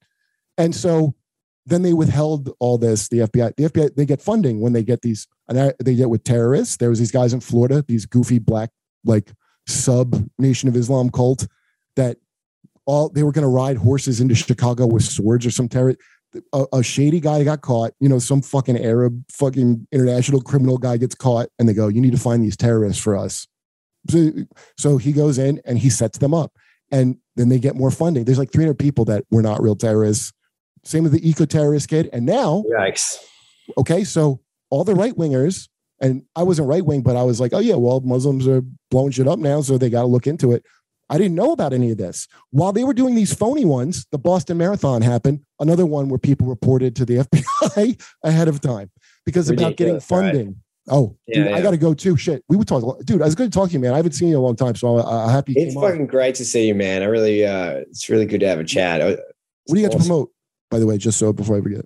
[0.57, 1.15] and so
[1.69, 3.09] then they withheld all this.
[3.09, 6.25] The FBI, the FBI, they get funding when they get these, and they get with
[6.25, 6.77] terrorists.
[6.77, 8.71] There was these guys in Florida, these goofy black
[9.05, 9.33] like
[9.67, 11.47] sub Nation of Islam cult
[11.97, 12.17] that
[12.87, 15.95] all they were going to ride horses into Chicago with swords or some terror.
[16.53, 20.97] A, a shady guy got caught, you know, some fucking Arab, fucking international criminal guy
[20.97, 23.47] gets caught, and they go, "You need to find these terrorists for us."
[24.09, 24.31] So,
[24.77, 26.53] so he goes in and he sets them up,
[26.91, 28.25] and then they get more funding.
[28.25, 30.33] There's like 300 people that were not real terrorists.
[30.89, 33.19] Same with the eco terrorist kid, and now Yikes.
[33.77, 34.41] okay, so
[34.71, 35.69] all the right wingers,
[36.01, 39.11] and I wasn't right wing, but I was like, oh yeah, well, Muslims are blowing
[39.13, 40.65] shit up now, so they got to look into it.
[41.11, 42.27] I didn't know about any of this.
[42.53, 46.47] While they were doing these phony ones, the Boston Marathon happened, another one where people
[46.47, 47.17] reported to the
[47.65, 48.91] FBI ahead of time
[49.27, 50.19] because about getting Ridiculous, right?
[50.33, 50.57] funding.
[50.91, 52.17] Oh, Yeah, dude, I got to go too.
[52.17, 52.83] Shit, we would talk.
[52.83, 53.93] a lot- Dude, I was good to talk to you, man.
[53.93, 55.91] I haven't seen you in a long time, so I'm, I'm happy It's came on.
[55.91, 57.03] fucking great to see you, man.
[57.03, 59.03] I really, uh, it's really good to have a chat.
[59.03, 59.17] Uh,
[59.67, 60.31] What do you got to promote,
[60.71, 61.85] by the way, just so before I forget?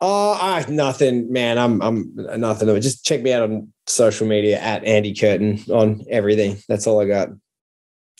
[0.00, 1.58] Oh, I nothing, man.
[1.58, 2.68] I'm I'm nothing.
[2.80, 6.58] Just check me out on social media at Andy Curtin on everything.
[6.68, 7.28] That's all I got.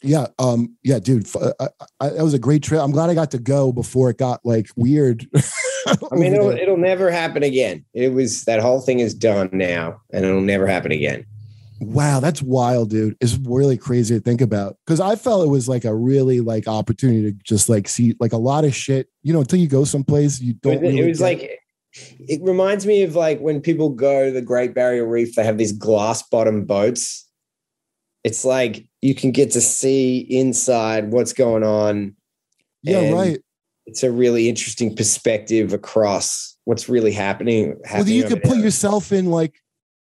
[0.03, 1.69] Yeah, um, yeah, dude, f- I,
[1.99, 2.81] I, that was a great trip.
[2.81, 5.27] I'm glad I got to go before it got like weird.
[5.87, 7.85] I mean, it'll, it'll never happen again.
[7.95, 11.25] It was that whole thing is done now, and it'll never happen again.
[11.81, 13.17] Wow, that's wild, dude.
[13.21, 16.69] It's really crazy to think about because I felt it was like a really like
[16.69, 19.09] opportunity to just like see like a lot of shit.
[19.23, 20.83] You know, until you go someplace, you don't.
[20.83, 21.61] was, it was like
[21.95, 25.35] it reminds me of like when people go to the Great Barrier Reef.
[25.35, 27.29] They have these glass bottom boats.
[28.23, 32.17] It's like you can get to see inside what's going on.
[32.83, 33.41] yeah, right.
[33.87, 37.77] It's a really interesting perspective across what's really happening.
[37.93, 39.61] Well, you could put yourself in like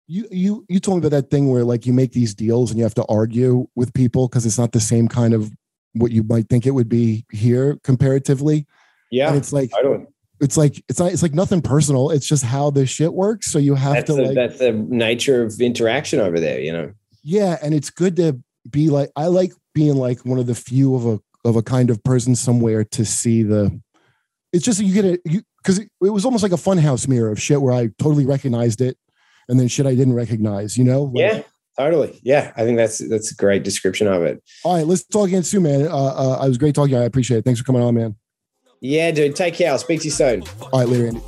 [0.08, 2.78] you you you told me about that thing where like you make these deals and
[2.78, 5.52] you have to argue with people because it's not the same kind of
[5.94, 8.66] what you might think it would be here comparatively.
[9.12, 9.28] yeah.
[9.28, 10.06] And it's like totally.
[10.40, 12.10] it's like it's not it's like nothing personal.
[12.10, 13.52] It's just how this shit works.
[13.52, 16.60] So you have That's to the, like that's the nature of interaction over there.
[16.60, 16.94] You know.
[17.24, 18.40] yeah, and it's good to
[18.70, 21.90] be like I like being like one of the few of a of a kind
[21.90, 23.80] of person somewhere to see the.
[24.54, 27.30] It's just you get a you because it, it was almost like a funhouse mirror
[27.30, 28.98] of shit where I totally recognized it,
[29.48, 30.78] and then shit I didn't recognize.
[30.78, 31.04] You know?
[31.04, 31.42] Like, Yeah.
[31.78, 32.20] Totally.
[32.24, 32.54] Yeah.
[32.58, 34.42] I think that's that's a great description of it.
[34.64, 35.88] All right, let's talk again soon, man.
[35.88, 36.96] Uh, uh, I was great talking.
[36.96, 37.46] I appreciate it.
[37.46, 38.16] Thanks for coming on, man.
[38.82, 39.36] Yeah, dude.
[39.36, 39.72] Take care.
[39.72, 40.44] I'll speak to you soon.
[40.74, 41.22] All right, later, Andy.